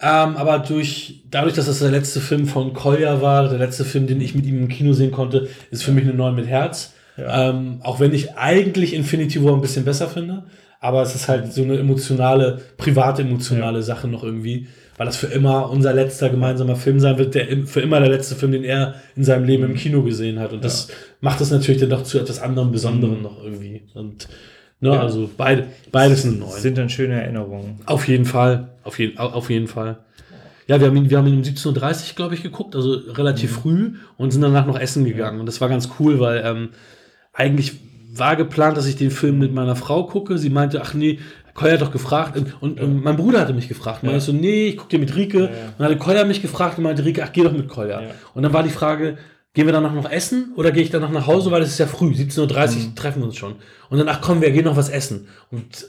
[0.00, 4.20] aber durch, dadurch, dass das der letzte Film von Kolja war, der letzte Film, den
[4.20, 6.94] ich mit ihm im Kino sehen konnte, ist für mich eine 9 mit Herz.
[7.16, 10.46] Ähm, auch wenn ich eigentlich Infinity War ein bisschen besser finde,
[10.80, 14.66] aber es ist halt so eine emotionale, private emotionale Sache noch irgendwie,
[14.96, 18.34] weil das für immer unser letzter gemeinsamer Film sein wird, der für immer der letzte
[18.36, 20.52] Film, den er in seinem Leben im Kino gesehen hat.
[20.52, 20.88] Und das
[21.20, 23.82] macht es natürlich dann doch zu etwas anderem Besonderem noch irgendwie.
[23.94, 24.28] Und
[24.80, 25.00] ne, Ja.
[25.00, 26.50] also beide, beides eine 9.
[26.60, 27.80] Sind dann schöne Erinnerungen.
[27.86, 28.68] Auf jeden Fall.
[28.84, 29.98] Auf, jeden, au- auf jeden Fall.
[30.66, 31.66] Ja, wir haben ihn, wir haben ihn um 17.30
[32.10, 35.40] Uhr, glaube ich, geguckt, also relativ früh und sind danach noch essen gegangen.
[35.40, 36.68] Und das war ganz cool, weil ähm,
[37.32, 37.74] eigentlich
[38.14, 40.38] war geplant, dass ich den Film mit meiner Frau gucke.
[40.38, 41.18] Sie meinte, ach nee,
[41.54, 44.02] Koya hat doch gefragt und, und, und mein Bruder hatte mich gefragt.
[44.02, 44.16] Ja.
[44.16, 45.44] ich so, nee, ich gucke dir mit Rike.
[45.44, 48.00] Und dann hatte Koya mich gefragt und meinte, Rike, ach, geh doch mit Koya.
[48.02, 48.08] Ja.
[48.34, 49.16] Und dann war die Frage,
[49.54, 51.86] gehen wir danach noch essen oder gehe ich danach nach Hause, weil es ist ja
[51.86, 52.94] früh, 17.30 Uhr Mhm.
[52.96, 53.54] treffen wir uns schon.
[53.88, 55.28] Und dann, ach komm, wir gehen noch was essen.
[55.52, 55.86] Und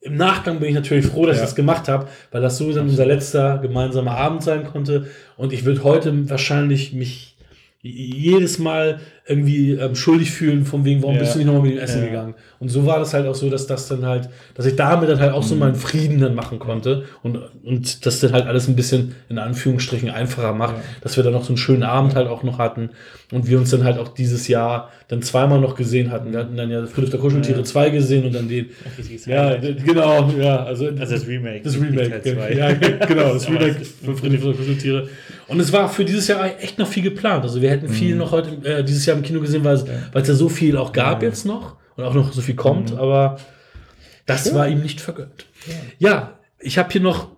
[0.00, 1.42] im Nachgang bin ich natürlich froh, dass Ja.
[1.42, 5.08] ich das gemacht habe, weil das so dann unser letzter gemeinsamer Abend sein konnte.
[5.36, 7.36] Und ich würde heute wahrscheinlich mich
[7.82, 11.20] jedes Mal irgendwie ähm, schuldig fühlen, von wegen, warum Ja.
[11.20, 12.06] bist du nicht nochmal mit dem Essen Ja.
[12.06, 12.34] gegangen?
[12.58, 15.20] Und so war das halt auch so, dass das dann halt, dass ich damit dann
[15.20, 15.46] halt auch Mhm.
[15.48, 19.38] so meinen Frieden dann machen konnte und, und das dann halt alles ein bisschen in
[19.38, 20.82] Anführungsstrichen einfacher macht, Ja.
[21.02, 22.90] dass wir dann noch so einen schönen Abend halt auch noch hatten
[23.32, 26.32] und wir uns dann halt auch dieses Jahr dann zweimal noch gesehen hatten.
[26.32, 27.64] Wir hatten dann ja Friedrich der Kuscheltiere Ja.
[27.64, 28.66] 2 gesehen und dann den,
[29.26, 31.60] ja, genau, ja, also, Also das Remake.
[31.62, 32.22] das Remake,
[32.56, 35.08] ja, genau, das Remake von Friedrich der Kuscheltiere.
[35.48, 37.44] Und es war für dieses Jahr echt noch viel geplant.
[37.44, 40.22] Also wir hätten viel noch heute, äh, dieses Jahr im Kino gesehen, weil es weil
[40.22, 41.28] es ja so viel auch gab Ja.
[41.28, 43.38] jetzt noch und auch noch so viel kommt, aber
[44.26, 45.46] das war ihm nicht vergönnt.
[45.98, 47.28] Ja, ich habe hier noch,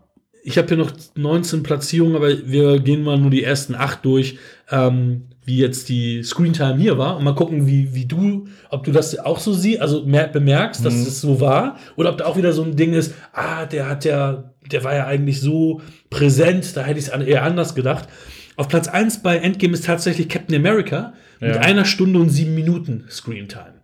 [0.42, 4.38] ich habe hier noch 19 Platzierungen, aber wir gehen mal nur die ersten acht durch,
[4.70, 8.92] ähm, wie jetzt die Screentime hier war und mal gucken, wie, wie du, ob du
[8.92, 12.36] das auch so siehst, also mer bemerkst, dass es so war oder ob da auch
[12.36, 15.80] wieder so ein Ding ist, ah, der hat ja, der war ja eigentlich so
[16.10, 18.08] präsent, da hätte ich es eher anders gedacht.
[18.56, 21.60] Auf Platz 1 bei Endgame ist tatsächlich Captain America mit Ja.
[21.62, 23.77] einer Stunde und sieben Minuten Screentime.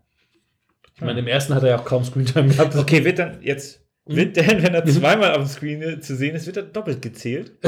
[0.96, 2.76] Ich meine, im ersten hat er ja auch kaum Screentime gehabt.
[2.76, 4.16] Okay, wird dann jetzt, Mhm.
[4.16, 7.52] wird denn, wenn er zweimal auf dem Screen zu sehen ist, wird er doppelt gezählt?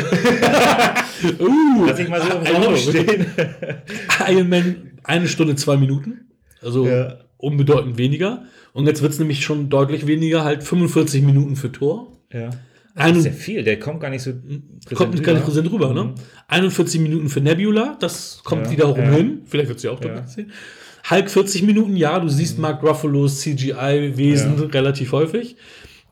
[1.39, 2.77] Uh, Lass ich mal so im I don't Raum know.
[2.77, 3.27] stehen.
[4.29, 6.27] Iron Man eine Stunde, zwei Minuten.
[6.61, 7.19] Also Ja.
[7.39, 8.45] unbedeutend weniger.
[8.75, 12.19] Und jetzt wird es nämlich schon deutlich weniger, halt 45 Minuten für Tor.
[12.33, 12.51] Ja.
[12.95, 14.33] Das ist ja viel, der kommt gar nicht so
[14.95, 16.05] kommt nicht gar nicht präsent rüber, ne?
[16.05, 16.15] Mhm.
[16.49, 19.11] 41 Minuten für Nebula, das kommt Ja, wiederum ja.
[19.13, 19.43] hin.
[19.47, 20.09] Vielleicht wird sie auch Ja.
[20.09, 20.53] doppelt sehen.
[21.11, 24.65] Hulk 40 Minuten, ja, du siehst Mark Ruffalo's CGI-Wesen Ja.
[24.67, 25.57] relativ häufig.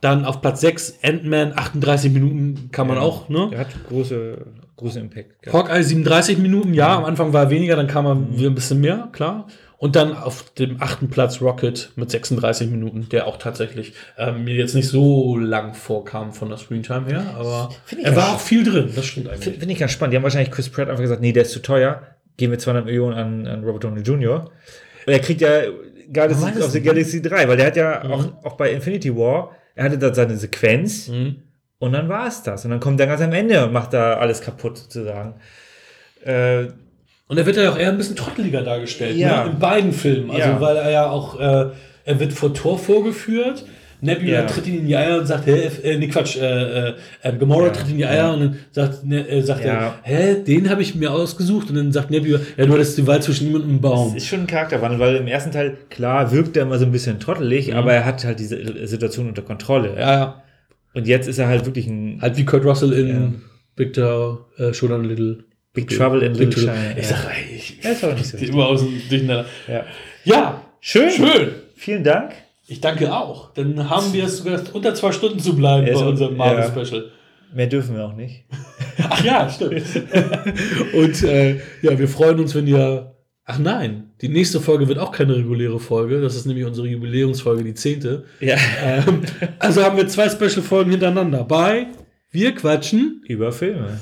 [0.01, 3.03] Dann auf Platz 6 Ant-Man, 38 Minuten kann man Ja.
[3.03, 3.49] auch, ne?
[3.51, 4.39] Der hat große,
[4.77, 5.43] große Impact.
[5.43, 5.69] gehabt.
[5.69, 8.81] Hawkeye 37 Minuten, ja, am Anfang war er weniger, dann kam er wieder ein bisschen
[8.81, 9.47] mehr, klar.
[9.79, 14.55] Und dann auf dem achten Platz Rocket mit 36 Minuten, der auch tatsächlich ähm, mir
[14.55, 17.71] jetzt nicht so lang vorkam von der Screentime her, aber
[18.03, 19.57] er war auch viel drin, das stimmt eigentlich.
[19.59, 20.13] Finde ich ganz spannend.
[20.13, 22.03] Die haben wahrscheinlich Chris Pratt einfach gesagt, nee, der ist zu teuer.
[22.37, 24.51] Geben wir 200 Millionen an, an Robert Downey Jr.
[25.07, 25.49] Und er kriegt ja
[26.63, 29.85] of the es Galaxy 3, weil der hat ja auch, auch bei Infinity War, er
[29.85, 31.37] hatte da seine Sequenz Mhm.
[31.79, 32.65] und dann war es das.
[32.65, 35.35] Und dann kommt er ganz am Ende und macht da alles kaputt sozusagen.
[36.25, 36.67] Äh,
[37.27, 39.45] Und er wird ja auch eher ein bisschen trotteliger dargestellt, Ja.
[39.45, 39.51] ne?
[39.53, 40.31] in beiden Filmen.
[40.31, 40.61] Also, Ja.
[40.61, 41.71] weil er ja auch, äh,
[42.05, 43.65] er wird vor Tor vorgeführt.
[44.05, 44.43] Nebula Ja.
[44.47, 47.67] tritt ihn in die Eier und sagt, hä, äh, nee, Quatsch, äh, äh, äh, Gamora
[47.67, 47.73] Ja.
[47.73, 49.73] tritt in die Eier und dann sagt, ne, äh, sagt Ja.
[49.73, 51.71] er, hä, den habe ich mir ausgesucht.
[51.71, 54.17] Und dann sagt Nebula, ja, du hattest die Wahl zwischen ihm und einem Das Baum.
[54.17, 57.19] ist schon ein Charakterwandel, weil im ersten Teil, klar, wirkt er immer so ein bisschen
[57.19, 59.95] trottelig, aber er hat halt diese Situation unter Kontrolle.
[59.99, 60.43] Ja, ja.
[60.95, 63.33] Und jetzt ist er halt wirklich ein Halt wie Kurt Russell in Ja.
[63.77, 65.45] Victor äh, Shodan Little.
[65.73, 66.63] Big Trouble in Big Little.
[66.73, 66.75] China.
[66.97, 67.17] Ich ja.
[67.17, 69.45] sag, ey, ich, Ja, ist auch nicht so immer aus dem Durcheinander.
[69.67, 69.85] Ja.
[70.25, 71.11] Ja, Schön.
[71.11, 71.49] schön.
[71.75, 72.31] Vielen Dank.
[72.67, 73.53] Ich danke auch.
[73.53, 76.39] Dann haben wir es sogar unter zwei Stunden zu bleiben Ja, bei unserem ja.
[76.39, 77.11] Marvel-Special.
[77.55, 78.45] Mehr dürfen wir auch nicht.
[78.99, 79.83] Ach ja, stimmt.
[80.95, 83.11] Und äh, ja, wir freuen uns, wenn ihr.
[83.47, 86.23] Ach nein, die nächste Folge wird auch keine reguläre Folge.
[86.23, 88.25] Das ist nämlich unsere Jubiläumsfolge, die zehnte.
[88.41, 88.57] Ja.
[88.83, 89.21] Ähm,
[89.59, 91.45] also haben wir zwei Special-Folgen hintereinander.
[91.45, 91.89] Bei
[92.31, 93.23] Wir quatschen.
[93.29, 94.01] Über Filme.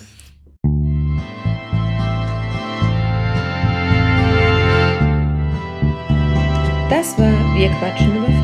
[6.89, 8.42] Das war Wir quatschen über